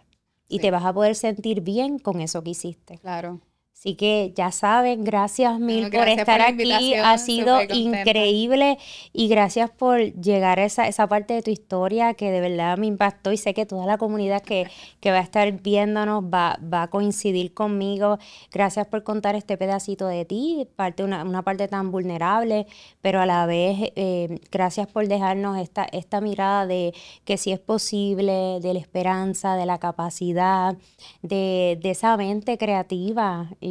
Y 0.50 0.60
te 0.60 0.70
vas 0.70 0.84
a 0.84 0.92
poder 0.92 1.16
sentir 1.16 1.62
bien 1.62 1.98
con 1.98 2.20
eso 2.20 2.44
que 2.44 2.50
hiciste. 2.50 2.98
Claro. 2.98 3.40
Así 3.80 3.96
que 3.96 4.34
ya 4.36 4.52
saben, 4.52 5.06
gracias 5.06 5.58
mil 5.58 5.90
por 5.90 6.10
estar 6.10 6.42
aquí. 6.42 6.96
Ha 6.96 7.18
sido 7.18 7.62
increíble 7.62 8.78
y 9.14 9.30
gracias 9.30 9.70
por 9.70 10.02
llegar 10.02 10.60
a 10.60 10.66
esa, 10.66 10.90
esa 10.90 11.08
parte 11.08 11.36
de 11.36 11.42
tu 11.42 11.50
historia 11.50 12.14
que 12.14 12.30
de 12.30 12.42
verdad 12.42 12.78
me 12.78 12.88
impactó 12.88 13.32
y 13.32 13.38
sé 13.38 13.54
que 13.54 13.66
toda 13.66 13.86
la 13.86 13.98
comunidad 13.98 14.42
que, 14.44 14.68
va 15.06 15.20
a 15.20 15.22
estar 15.22 15.50
viéndonos 15.62 16.26
va, 16.26 16.60
va 16.62 16.84
a 16.84 16.88
coincidir 16.90 17.54
conmigo. 17.54 18.18
Gracias 18.52 18.86
por 18.86 19.04
contar 19.04 19.38
este 19.38 19.56
pedacito 19.56 20.08
de 20.08 20.26
ti, 20.26 20.68
parte 20.76 21.06
una, 21.06 21.24
una 21.24 21.44
parte 21.44 21.70
tan 21.70 21.90
vulnerable, 21.90 22.68
pero 23.00 23.22
a 23.22 23.26
la 23.26 23.46
vez 23.46 23.94
eh, 23.96 24.42
gracias 24.52 24.88
por 24.88 25.08
dejarnos 25.08 25.58
esta, 25.58 25.86
esta 25.86 26.20
mirada 26.20 26.68
de 26.68 26.94
que 27.24 27.38
si 27.38 27.54
es 27.54 27.62
posible, 27.62 28.60
de 28.60 28.74
la 28.74 28.80
esperanza, 28.80 29.56
de 29.56 29.66
la 29.66 29.78
capacidad, 29.78 30.76
de, 31.22 31.80
de 31.82 31.92
esa 31.92 32.18
mente 32.18 32.58
creativa 32.58 33.48
y, 33.62 33.69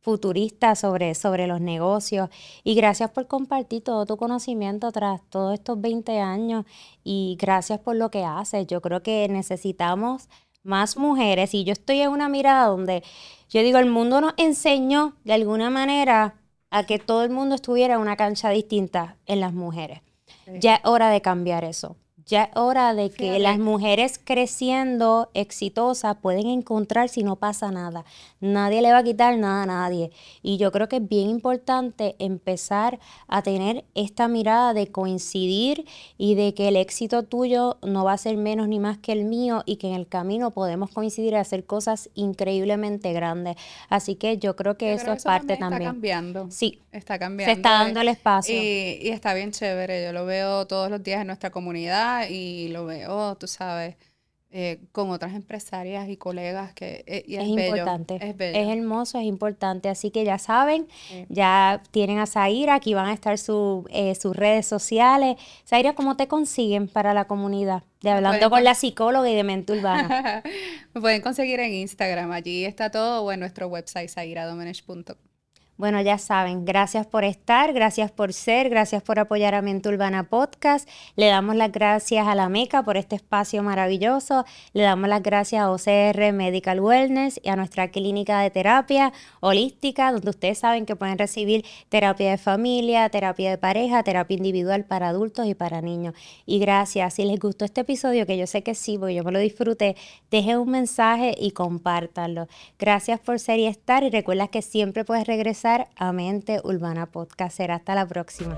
futurista 0.00 0.76
sobre, 0.76 1.16
sobre 1.16 1.48
los 1.48 1.60
negocios. 1.60 2.28
Y 2.62 2.76
gracias 2.76 3.10
por 3.10 3.26
compartir 3.26 3.82
todo 3.82 4.06
tu 4.06 4.16
conocimiento 4.16 4.92
tras 4.92 5.20
todos 5.30 5.54
estos 5.54 5.80
20 5.80 6.20
años 6.20 6.64
y 7.02 7.36
gracias 7.40 7.80
por 7.80 7.96
lo 7.96 8.08
que 8.10 8.24
haces. 8.24 8.68
Yo 8.68 8.80
creo 8.80 9.02
que 9.02 9.26
necesitamos 9.28 10.28
más 10.62 10.96
mujeres 10.96 11.54
y 11.54 11.64
yo 11.64 11.72
estoy 11.72 12.00
en 12.00 12.10
una 12.10 12.28
mirada 12.28 12.66
donde 12.66 13.02
yo 13.48 13.62
digo, 13.62 13.78
el 13.78 13.90
mundo 13.90 14.20
nos 14.20 14.34
enseñó 14.36 15.14
de 15.24 15.32
alguna 15.32 15.70
manera 15.70 16.34
a 16.70 16.84
que 16.84 16.98
todo 16.98 17.22
el 17.24 17.30
mundo 17.30 17.54
estuviera 17.54 17.94
en 17.94 18.00
una 18.00 18.16
cancha 18.16 18.50
distinta 18.50 19.16
en 19.26 19.40
las 19.40 19.52
mujeres. 19.52 20.02
Ya 20.60 20.76
es 20.76 20.80
hora 20.84 21.10
de 21.10 21.20
cambiar 21.20 21.64
eso. 21.64 21.96
Ya 22.28 22.42
es 22.44 22.50
hora 22.56 22.92
de 22.92 23.10
que 23.10 23.38
las 23.38 23.56
mujeres 23.56 24.18
creciendo 24.22 25.30
exitosas 25.32 26.16
pueden 26.16 26.48
encontrar 26.48 27.08
si 27.08 27.22
no 27.22 27.36
pasa 27.36 27.70
nada. 27.70 28.04
Nadie 28.40 28.82
le 28.82 28.90
va 28.90 28.98
a 28.98 29.04
quitar 29.04 29.38
nada 29.38 29.62
a 29.62 29.66
nadie. 29.66 30.10
Y 30.42 30.56
yo 30.56 30.72
creo 30.72 30.88
que 30.88 30.96
es 30.96 31.08
bien 31.08 31.30
importante 31.30 32.16
empezar 32.18 32.98
a 33.28 33.42
tener 33.42 33.84
esta 33.94 34.26
mirada 34.26 34.74
de 34.74 34.88
coincidir 34.88 35.86
y 36.18 36.34
de 36.34 36.52
que 36.52 36.66
el 36.66 36.74
éxito 36.74 37.22
tuyo 37.22 37.78
no 37.82 38.04
va 38.04 38.14
a 38.14 38.18
ser 38.18 38.36
menos 38.36 38.66
ni 38.66 38.80
más 38.80 38.98
que 38.98 39.12
el 39.12 39.24
mío 39.24 39.62
y 39.64 39.76
que 39.76 39.86
en 39.86 39.94
el 39.94 40.08
camino 40.08 40.50
podemos 40.50 40.90
coincidir 40.90 41.34
y 41.34 41.36
hacer 41.36 41.64
cosas 41.64 42.10
increíblemente 42.16 43.12
grandes. 43.12 43.54
Así 43.88 44.16
que 44.16 44.38
yo 44.38 44.56
creo 44.56 44.76
que 44.76 44.94
eso 44.94 45.12
es 45.12 45.22
parte 45.22 45.56
también. 45.56 45.82
Está 45.82 45.92
cambiando. 45.92 46.48
Sí. 46.50 46.82
Está 46.90 47.20
cambiando. 47.20 47.54
Se 47.54 47.56
está 47.56 47.70
dando 47.70 48.00
el 48.00 48.08
espacio. 48.08 48.52
Y, 48.52 48.98
y 49.00 49.10
está 49.10 49.32
bien 49.32 49.52
chévere. 49.52 50.04
Yo 50.04 50.12
lo 50.12 50.26
veo 50.26 50.66
todos 50.66 50.90
los 50.90 51.00
días 51.04 51.20
en 51.20 51.28
nuestra 51.28 51.50
comunidad 51.50 52.15
y 52.28 52.68
lo 52.68 52.86
veo, 52.86 53.36
tú 53.36 53.46
sabes, 53.46 53.96
eh, 54.58 54.80
con 54.92 55.10
otras 55.10 55.34
empresarias 55.34 56.08
y 56.08 56.16
colegas 56.16 56.72
que 56.72 57.04
eh, 57.06 57.24
es, 57.28 57.46
importante. 57.46 58.16
Es, 58.16 58.68
hermoso, 58.68 59.18
es 59.18 59.24
importante. 59.24 59.90
Así 59.90 60.10
que 60.10 60.24
ya 60.24 60.38
saben, 60.38 60.86
ya 61.28 61.82
tienen 61.90 62.20
a 62.20 62.26
Zaira, 62.26 62.76
aquí 62.76 62.94
van 62.94 63.06
a 63.06 63.12
estar 63.12 63.36
su, 63.36 63.86
eh, 63.90 64.14
sus 64.14 64.34
redes 64.34 64.64
sociales. 64.64 65.36
Zaira, 65.66 65.94
¿cómo 65.94 66.16
te 66.16 66.26
consiguen 66.26 66.88
para 66.88 67.12
la 67.12 67.26
comunidad? 67.26 67.82
De 68.00 68.10
hablando 68.10 68.48
con 68.48 68.64
la 68.64 68.74
psicóloga 68.74 69.28
y 69.28 69.34
de 69.34 69.44
mente 69.44 69.72
urbana. 69.72 70.42
Me 70.94 71.00
pueden 71.02 71.20
conseguir 71.20 71.60
en 71.60 71.74
Instagram, 71.74 72.30
allí 72.30 72.64
está 72.64 72.90
todo 72.90 73.24
o 73.24 73.32
en 73.32 73.40
nuestro 73.40 73.66
website 73.66 74.08
zairadomenech.com. 74.08 75.25
Bueno, 75.78 76.00
ya 76.00 76.16
saben, 76.16 76.64
gracias 76.64 77.06
por 77.06 77.22
estar, 77.22 77.74
gracias 77.74 78.10
por 78.10 78.32
ser, 78.32 78.70
gracias 78.70 79.02
por 79.02 79.18
apoyar 79.18 79.54
a 79.54 79.60
Mente 79.60 79.90
Urbana 79.90 80.22
Podcast. 80.22 80.88
Le 81.16 81.26
damos 81.26 81.54
las 81.54 81.70
gracias 81.70 82.26
a 82.26 82.34
la 82.34 82.48
MECA 82.48 82.82
por 82.82 82.96
este 82.96 83.16
espacio 83.16 83.62
maravilloso. 83.62 84.46
Le 84.72 84.84
damos 84.84 85.10
las 85.10 85.22
gracias 85.22 85.60
a 85.60 85.70
OCR 85.70 86.32
Medical 86.32 86.80
Wellness 86.80 87.38
y 87.42 87.50
a 87.50 87.56
nuestra 87.56 87.88
clínica 87.88 88.40
de 88.40 88.48
terapia 88.48 89.12
holística, 89.40 90.12
donde 90.12 90.30
ustedes 90.30 90.56
saben 90.60 90.86
que 90.86 90.96
pueden 90.96 91.18
recibir 91.18 91.66
terapia 91.90 92.30
de 92.30 92.38
familia, 92.38 93.10
terapia 93.10 93.50
de 93.50 93.58
pareja, 93.58 94.02
terapia 94.02 94.34
individual 94.34 94.86
para 94.86 95.08
adultos 95.08 95.46
y 95.46 95.54
para 95.54 95.82
niños. 95.82 96.14
Y 96.46 96.58
gracias, 96.58 97.12
si 97.12 97.26
les 97.26 97.38
gustó 97.38 97.66
este 97.66 97.82
episodio, 97.82 98.24
que 98.24 98.38
yo 98.38 98.46
sé 98.46 98.62
que 98.62 98.74
sí, 98.74 98.96
porque 98.96 99.14
yo 99.14 99.24
me 99.24 99.32
lo 99.32 99.40
disfruté, 99.40 99.94
dejen 100.30 100.56
un 100.56 100.70
mensaje 100.70 101.34
y 101.38 101.50
compártanlo. 101.50 102.48
Gracias 102.78 103.20
por 103.20 103.38
ser 103.40 103.58
y 103.58 103.66
estar 103.66 104.04
y 104.04 104.08
recuerda 104.08 104.48
que 104.48 104.62
siempre 104.62 105.04
puedes 105.04 105.26
regresar 105.66 105.88
a 105.96 106.12
Mente 106.12 106.60
Urbana 106.62 107.06
Podcast. 107.06 107.56
Será 107.56 107.76
hasta 107.76 107.94
la 107.94 108.06
próxima. 108.06 108.56